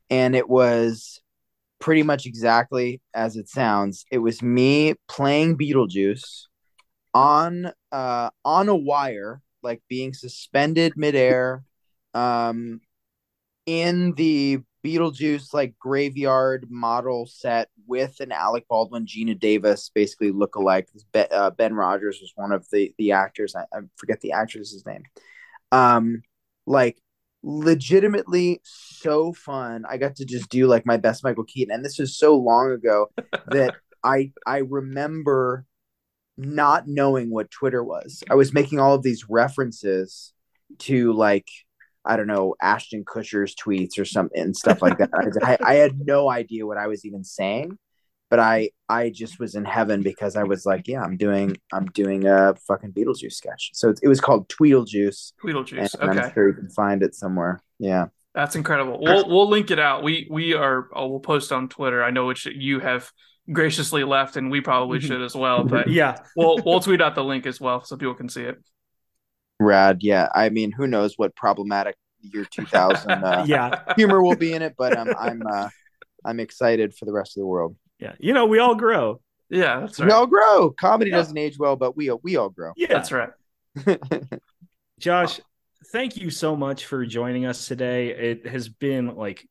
and 0.10 0.36
it 0.36 0.48
was 0.48 1.22
pretty 1.80 2.04
much 2.04 2.26
exactly 2.26 3.02
as 3.14 3.36
it 3.36 3.50
sounds. 3.50 4.06
It 4.12 4.20
was 4.20 4.42
me 4.42 4.96
playing 5.08 5.58
Beetlejuice 5.58 6.44
on 7.14 7.72
uh 7.92 8.30
on 8.46 8.70
a 8.70 8.76
wire, 8.76 9.42
like 9.64 9.82
being 9.90 10.14
suspended 10.14 10.94
midair, 10.96 11.64
um, 12.14 12.82
in 13.66 14.14
the 14.14 14.60
Beetlejuice 14.86 15.54
like 15.54 15.78
graveyard 15.80 16.68
model 16.70 17.26
set 17.26 17.70
with 17.86 18.20
an 18.20 18.32
Alec 18.32 18.68
Baldwin, 18.68 19.06
Geena 19.06 19.38
Davis, 19.38 19.92
basically 19.94 20.32
look 20.32 20.56
alike. 20.56 20.88
Ben, 21.12 21.28
uh, 21.32 21.50
ben 21.52 21.74
Rogers 21.74 22.20
was 22.22 22.32
one 22.36 22.52
of 22.52 22.68
the 22.72 22.94
the 22.98 23.12
actors. 23.12 23.56
I, 23.56 23.64
I 23.76 23.82
forget 23.98 24.22
the 24.22 24.34
actress's 24.34 24.86
name. 24.86 25.04
Um, 25.72 26.22
like 26.66 27.02
legitimately 27.44 28.62
so 28.64 29.34
fun. 29.34 29.86
I 29.90 29.98
got 29.98 30.16
to 30.18 30.26
just 30.26 30.50
do 30.50 30.68
like 30.68 30.86
my 30.86 30.98
best 30.98 31.24
Michael 31.24 31.44
Keaton, 31.44 31.74
and 31.74 31.84
this 31.84 32.00
was 32.00 32.18
so 32.18 32.36
long 32.36 32.72
ago 32.72 33.10
that 33.48 33.76
I 34.04 34.32
I 34.46 34.60
remember 34.60 35.66
not 36.38 36.88
knowing 36.88 37.32
what 37.32 37.50
Twitter 37.52 37.84
was. 37.84 38.24
I 38.30 38.36
was 38.36 38.54
making 38.54 38.80
all 38.80 38.94
of 38.94 39.04
these 39.04 39.28
references 39.28 40.34
to 40.80 41.14
like 41.14 41.48
I 42.08 42.16
don't 42.16 42.28
know 42.28 42.56
Ashton 42.62 43.04
Kutcher's 43.04 43.54
tweets 43.54 44.00
or 44.00 44.06
something 44.06 44.42
and 44.42 44.56
stuff 44.56 44.82
like 44.82 44.98
that. 44.98 45.10
I, 45.44 45.58
I 45.64 45.74
had 45.76 46.00
no 46.00 46.30
idea 46.30 46.66
what 46.66 46.78
I 46.78 46.88
was 46.88 47.06
even 47.06 47.24
saying, 47.24 47.78
but 48.30 48.40
I 48.40 48.72
I 48.90 49.10
just 49.10 49.40
was 49.40 49.56
in 49.56 49.66
heaven 49.66 50.02
because 50.02 50.36
I 50.36 50.44
was 50.44 50.66
like, 50.66 50.88
yeah, 50.88 51.02
I'm 51.02 51.18
doing 51.18 51.58
I'm 51.72 51.86
doing 51.88 52.26
a 52.26 52.56
fucking 52.68 52.94
Beetlejuice 52.94 53.34
sketch. 53.34 53.72
So 53.74 53.90
it, 53.90 54.00
it 54.04 54.08
was 54.08 54.22
called 54.22 54.48
Tweedlejuice. 54.50 55.34
Tweedlejuice. 55.44 55.96
And 56.00 56.10
okay. 56.10 56.20
I'm 56.22 56.34
sure 56.34 56.48
you 56.48 56.54
can 56.54 56.70
find 56.70 57.04
it 57.04 57.14
somewhere. 57.14 57.62
Yeah. 57.78 58.08
That's 58.34 58.56
incredible. 58.56 59.00
We'll 59.02 59.28
we'll 59.28 59.50
link 59.50 59.72
it 59.72 59.80
out. 59.80 60.04
We 60.04 60.28
we 60.30 60.54
are 60.54 60.90
oh, 60.94 61.08
we'll 61.08 61.20
post 61.20 61.52
on 61.52 61.70
Twitter. 61.70 62.04
I 62.04 62.12
know 62.12 62.28
which 62.28 62.46
you 62.46 62.80
have 62.80 63.12
graciously 63.52 64.04
left, 64.04 64.38
and 64.38 64.52
we 64.52 64.62
probably 64.62 65.00
should 65.02 65.24
as 65.24 65.36
well. 65.36 65.64
But 65.64 65.90
yeah, 65.90 66.20
we'll 66.36 66.60
we'll 66.64 66.80
tweet 66.80 67.02
out 67.02 67.16
the 67.16 67.24
link 67.24 67.48
as 67.48 67.60
well 67.60 67.84
so 67.84 67.98
people 67.98 68.14
can 68.14 68.30
see 68.30 68.44
it. 68.44 68.58
Rad. 69.60 70.00
Yeah. 70.02 70.30
I 70.34 70.50
mean, 70.50 70.72
who 70.72 70.88
knows 70.88 71.14
what 71.18 71.36
problematic 71.36 71.96
year 72.22 72.46
2000 72.52 73.12
uh, 73.12 73.44
yeah 73.48 73.94
humor 73.96 74.22
will 74.22 74.36
be 74.36 74.54
in 74.54 74.62
it, 74.62 74.76
but 74.78 74.98
um, 74.98 75.10
I'm 75.20 75.46
uh, 75.46 75.70
I'm 76.26 76.40
excited 76.40 76.94
for 76.96 77.06
the 77.06 77.14
rest 77.14 77.38
of 77.38 77.42
the 77.42 77.48
world. 77.48 77.76
Yeah, 78.00 78.14
you 78.20 78.34
know, 78.34 78.46
we 78.46 78.60
all 78.60 78.76
grow. 78.76 79.22
Yeah, 79.50 79.80
that's 79.80 80.00
right. 80.00 80.08
We 80.08 80.12
all 80.12 80.28
grow. 80.28 80.72
Comedy 80.72 81.10
yeah. 81.10 81.18
doesn't 81.18 81.38
age 81.38 81.58
well, 81.58 81.76
but 81.76 81.96
we 81.96 82.12
we 82.24 82.36
all 82.36 82.50
grow. 82.50 82.74
Yeah, 82.76 82.88
that's 82.90 83.12
right. 83.12 83.30
Josh, 85.00 85.40
thank 85.92 86.18
you 86.18 86.30
so 86.30 86.56
much 86.56 86.86
for 86.86 87.06
joining 87.06 87.46
us 87.46 87.68
today. 87.68 88.10
It 88.10 88.48
has 88.48 88.68
been 88.68 89.16
like 89.16 89.48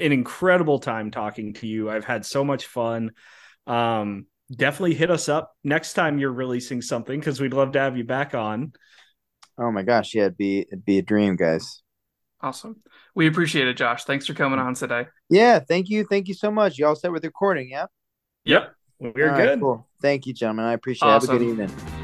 an 0.00 0.12
incredible 0.12 0.78
time 0.78 1.10
talking 1.10 1.54
to 1.54 1.66
you. 1.66 1.90
I've 1.90 2.04
had 2.04 2.26
so 2.26 2.42
much 2.42 2.66
fun. 2.66 3.12
Um, 3.66 4.26
definitely 4.50 4.94
hit 4.94 5.10
us 5.10 5.28
up 5.28 5.54
next 5.62 5.92
time 5.92 6.18
you're 6.18 6.32
releasing 6.32 6.82
something 6.82 7.18
because 7.18 7.40
we'd 7.40 7.54
love 7.54 7.72
to 7.72 7.78
have 7.78 7.96
you 7.96 8.04
back 8.04 8.34
on. 8.34 8.72
Oh 9.58 9.70
my 9.70 9.82
gosh, 9.82 10.14
yeah, 10.14 10.22
it'd 10.22 10.36
be 10.36 10.60
it'd 10.60 10.84
be 10.84 10.98
a 10.98 11.02
dream, 11.02 11.36
guys. 11.36 11.82
Awesome. 12.40 12.82
We 13.14 13.28
appreciate 13.28 13.68
it, 13.68 13.76
Josh. 13.76 14.04
Thanks 14.04 14.26
for 14.26 14.34
coming 14.34 14.58
on 14.58 14.74
today. 14.74 15.06
Yeah, 15.30 15.60
thank 15.60 15.88
you. 15.88 16.04
Thank 16.04 16.28
you 16.28 16.34
so 16.34 16.50
much. 16.50 16.76
You 16.76 16.86
all 16.86 16.96
set 16.96 17.12
with 17.12 17.22
the 17.22 17.28
recording, 17.28 17.70
yeah? 17.70 17.86
Yep. 18.44 18.74
We're 18.98 19.30
all 19.30 19.36
good. 19.36 19.48
Right, 19.48 19.60
cool. 19.60 19.88
Thank 20.00 20.26
you, 20.26 20.34
gentlemen. 20.34 20.64
I 20.64 20.72
appreciate 20.72 21.08
awesome. 21.08 21.36
it. 21.36 21.40
Have 21.40 21.42
a 21.42 21.54
good 21.54 21.64
evening. 21.64 22.01